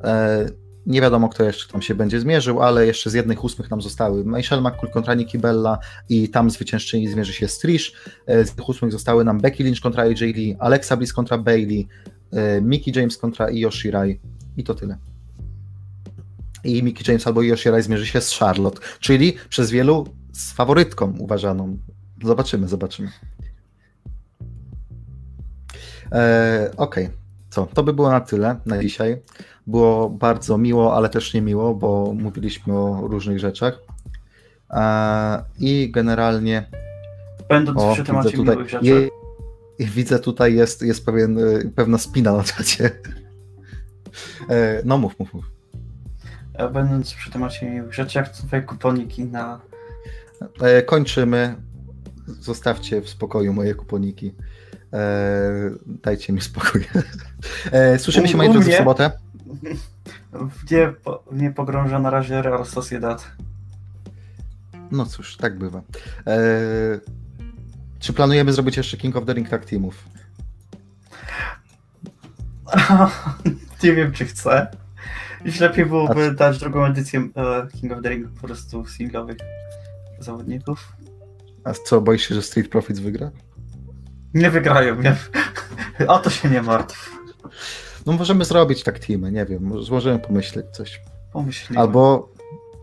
E, 0.05 0.47
Nie 0.87 1.01
wiadomo, 1.01 1.29
kto 1.29 1.45
jeszcze 1.45 1.73
tam 1.73 1.83
się 1.83 1.95
będzie 1.95 2.21
zmierzył, 2.21 2.63
ale 2.63 2.87
jeszcze 2.87 3.11
z 3.11 3.13
jednych 3.13 3.45
ósmych 3.45 3.71
nam 3.71 3.83
zostały 3.83 4.25
Michelle 4.25 4.63
McCool 4.63 4.91
kontra 4.93 5.15
Nikki 5.15 5.39
Bella 5.39 5.79
i 6.09 6.29
tam 6.29 6.51
zwyciężczyni 6.51 7.09
zmierzy 7.09 7.33
się 7.33 7.49
z 7.49 7.59
Trish. 7.59 7.93
E, 8.27 8.45
Z 8.45 8.55
tych 8.55 8.69
ósmych 8.69 8.93
zostały 8.93 9.25
nam 9.25 9.41
Becky 9.41 9.65
Lynch 9.65 9.81
kontra 9.83 10.03
AJ 10.03 10.15
Lee, 10.33 10.57
Alexa 10.59 10.97
Bliss 10.97 11.13
kontra 11.13 11.39
Bailey, 11.39 11.89
e, 12.33 12.61
Mickey 12.61 12.93
James 12.97 13.17
kontra 13.17 13.51
Io 13.51 13.71
Shirai 13.71 14.21
i 14.57 14.65
to 14.65 14.75
tyle. 14.75 14.99
I 16.65 16.83
Mickey 16.83 17.05
James 17.09 17.27
albo 17.27 17.43
Io 17.43 17.57
Shirai 17.57 17.83
zmierzy 17.83 18.07
się 18.07 18.21
z 18.21 18.33
Charlotte, 18.39 18.81
czyli 19.01 19.37
przez 19.49 19.71
wielu 19.71 20.07
z 20.33 20.53
faworytką 20.53 21.15
uważaną. 21.19 21.79
Zobaczymy, 22.25 22.69
zobaczymy. 22.69 23.09
E, 26.13 26.71
Okej, 26.77 27.09
co? 27.51 27.67
To 27.67 27.83
by 27.83 27.93
było 27.93 28.11
na 28.11 28.21
tyle 28.21 28.57
na 28.67 28.79
dzisiaj. 28.83 29.23
Było 29.67 30.11
bardzo 30.11 30.59
miło, 30.59 30.97
ale 30.97 31.09
też 31.09 31.35
niemiło, 31.35 31.75
bo 31.75 32.13
mówiliśmy 32.15 32.79
o 32.79 33.01
różnych 33.09 33.39
rzeczach. 33.39 33.79
E, 34.71 35.45
I 35.59 35.91
generalnie. 35.93 36.67
Będąc 37.49 37.79
O, 37.79 37.93
przy 37.95 38.05
temacie 38.05 38.37
tutaj, 38.37 38.57
miłych 38.57 38.71
rzeczy. 38.71 38.87
je, 39.79 39.87
widzę 39.87 40.19
tutaj 40.19 40.55
jest, 40.55 40.83
jest 40.83 41.07
pewien, 41.07 41.39
y, 41.39 41.73
pewna 41.77 41.99
spina 41.99 42.33
na 42.33 42.43
czacie. 42.43 42.91
E, 44.49 44.83
No 44.85 44.99
mów, 44.99 45.19
mów, 45.19 45.35
mów. 45.35 45.45
E, 46.55 46.69
Będąc 46.69 47.15
przy 47.15 47.31
temacie 47.31 47.71
miłych 47.71 47.95
rzeczy, 47.95 48.19
jak 48.19 48.29
twoje 48.29 48.63
kuponiki 48.63 49.25
na. 49.25 49.61
E, 50.63 50.83
Kończymy. 50.83 51.55
Zostawcie 52.41 53.03
w 53.03 53.09
spokoju 53.09 53.53
moje 53.53 53.75
kuponiki. 53.75 54.35
E, 54.93 55.01
Dajcie 55.87 56.33
mi 56.33 56.41
spokój. 56.41 56.87
E, 57.73 57.99
Słyszymy 57.99 58.29
się, 58.29 58.37
moi 58.37 58.49
drodzy, 58.49 58.65
w 58.65 58.69
mnie? 58.69 58.79
sobotę. 58.79 59.11
W 60.33 60.71
nie, 60.71 60.89
po, 61.05 61.23
w 61.31 61.43
nie 61.43 61.51
pogrąża 61.51 61.99
na 61.99 62.11
razie 62.11 62.43
Real 62.43 62.67
Sociedad. 62.67 63.31
No 64.91 65.07
cóż, 65.07 65.37
tak 65.37 65.59
bywa. 65.59 65.83
E, 66.27 66.39
Czy 67.99 68.13
planujemy 68.13 68.53
zrobić 68.53 68.77
jeszcze 68.77 68.97
King 68.97 69.17
of 69.17 69.25
the 69.27 69.33
Ring 69.35 69.49
Tag 69.49 69.65
Teamów? 69.65 70.05
nie 73.83 73.93
wiem, 73.95 74.13
czy 74.13 74.25
chcę. 74.25 74.71
Już 75.45 75.61
lepiej 75.61 75.87
byłoby 75.87 76.35
dać 76.35 76.59
drugą 76.59 76.85
edycję 76.85 77.21
e, 77.21 77.67
King 77.81 77.93
of 77.93 78.03
the 78.03 78.09
Ring 78.09 78.29
po 78.41 78.47
prostu 78.47 78.87
singlowych 78.87 79.37
zawodników. 80.19 80.93
A 81.65 81.73
co, 81.73 82.01
boisz 82.01 82.29
się, 82.29 82.35
że 82.35 82.43
Street 82.43 82.69
Profits 82.69 83.01
wygra? 83.01 83.31
Nie 84.35 84.51
wygrają, 84.51 85.03
nie. 85.03 85.17
O 86.09 86.19
to 86.19 86.31
się 86.31 86.49
nie 86.51 86.63
martw. 86.63 87.11
No 88.07 88.13
możemy 88.13 88.45
zrobić 88.45 88.83
tak 88.83 88.99
teamy, 88.99 89.33
nie 89.33 89.47
wiem, 89.47 89.63
może- 89.63 89.93
możemy 89.93 90.19
pomyśleć 90.19 90.67
coś. 90.73 91.01
Pomyślimy. 91.33 91.81
Albo, 91.81 92.29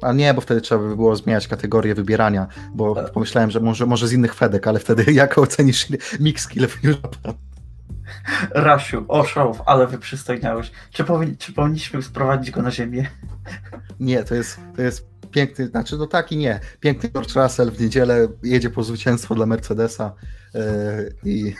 a 0.01 0.13
nie, 0.13 0.33
bo 0.33 0.41
wtedy 0.41 0.61
trzeba 0.61 0.83
by 0.83 0.95
było 0.95 1.15
zmieniać 1.15 1.47
kategorię 1.47 1.95
wybierania, 1.95 2.47
bo 2.75 2.95
Tak. 2.95 3.11
pomyślałem, 3.11 3.51
że 3.51 3.59
może, 3.59 3.85
może 3.85 4.07
z 4.07 4.13
innych 4.13 4.33
Fedek, 4.33 4.67
ale 4.67 4.79
wtedy 4.79 5.13
jak 5.13 5.37
ocenisz 5.37 5.87
mix 6.19 6.55
New 6.55 6.83
Japan? 6.83 7.33
Rasiu, 8.51 9.05
o 9.07 9.23
show, 9.23 9.61
ale 9.65 9.87
wy 9.87 9.97
przystojniałeś. 9.97 10.71
Czy, 10.91 11.03
powin- 11.03 11.37
czy 11.37 11.53
powinniśmy 11.53 12.01
sprowadzić 12.01 12.51
go 12.51 12.61
na 12.61 12.71
ziemię? 12.71 13.07
Nie, 13.99 14.23
to 14.23 14.35
jest, 14.35 14.59
to 14.75 14.81
jest 14.81 15.07
piękny, 15.31 15.67
znaczy 15.67 15.97
no 15.97 16.07
tak 16.07 16.31
i 16.31 16.37
nie. 16.37 16.59
Piękny 16.79 17.09
George 17.09 17.35
Russell 17.35 17.71
w 17.71 17.81
niedzielę 17.81 18.27
jedzie 18.43 18.69
po 18.69 18.83
zwycięstwo 18.83 19.35
dla 19.35 19.45
Mercedesa 19.45 20.13
yy, 20.53 20.61
i 21.23 21.53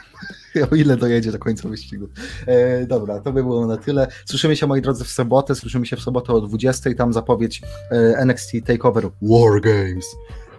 o 0.72 0.76
ile 0.76 0.98
dojedzie 0.98 1.32
do 1.32 1.40
końca 1.40 1.70
wyścigu. 1.70 2.08
E, 2.46 2.86
dobra, 2.86 3.20
to 3.20 3.34
by 3.34 3.44
było 3.44 3.68
na 3.68 3.78
tyle. 3.78 4.08
Słyszymy 4.26 4.56
się, 4.56 4.68
moi 4.68 4.82
drodzy, 4.82 5.04
w 5.04 5.10
sobotę. 5.10 5.56
Słyszymy 5.56 5.86
się 5.86 5.96
w 5.96 6.02
sobotę 6.02 6.34
o 6.34 6.42
20. 6.42 6.94
Tam 6.94 7.14
zapowiedź 7.14 7.62
e, 7.92 7.96
NXT 8.18 8.52
Takeover 8.66 9.10
War 9.22 9.62
Games. 9.62 10.06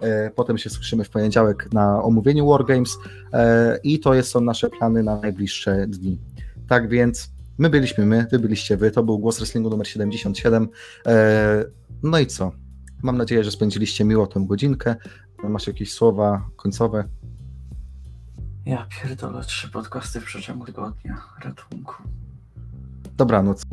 E, 0.01 0.29
Potem 0.29 0.57
się 0.57 0.69
słyszymy 0.69 1.03
w 1.03 1.09
poniedziałek 1.09 1.73
na 1.73 2.03
omówieniu 2.03 2.47
War 2.47 2.65
Games 2.65 2.97
e, 3.33 3.79
i 3.83 3.99
to 3.99 4.23
są 4.23 4.41
nasze 4.41 4.69
plany 4.69 5.03
na 5.03 5.19
najbliższe 5.19 5.87
dni. 5.87 6.19
Tak 6.67 6.89
więc 6.89 7.29
my 7.57 7.69
byliśmy 7.69 8.05
my, 8.05 8.27
wy 8.31 8.39
byliście 8.39 8.77
wy, 8.77 8.91
to 8.91 9.03
był 9.03 9.19
głos 9.19 9.37
wrestlingu 9.37 9.69
numer 9.69 9.87
77. 9.87 10.69
E, 11.05 11.65
no 12.03 12.19
i 12.19 12.27
co? 12.27 12.51
Mam 13.01 13.17
nadzieję, 13.17 13.43
że 13.43 13.51
spędziliście 13.51 14.05
miło 14.05 14.27
tę 14.27 14.45
godzinkę. 14.47 14.95
Masz 15.43 15.67
jakieś 15.67 15.93
słowa 15.93 16.49
końcowe? 16.55 17.03
Ja 18.65 18.87
pierdolę 19.01 19.43
trzy 19.43 19.69
podcasty 19.69 20.21
w 20.21 20.25
przeciągu 20.25 20.65
tygodnia. 20.65 21.21
Ratunku. 21.43 21.93
Dobranoc. 23.17 23.63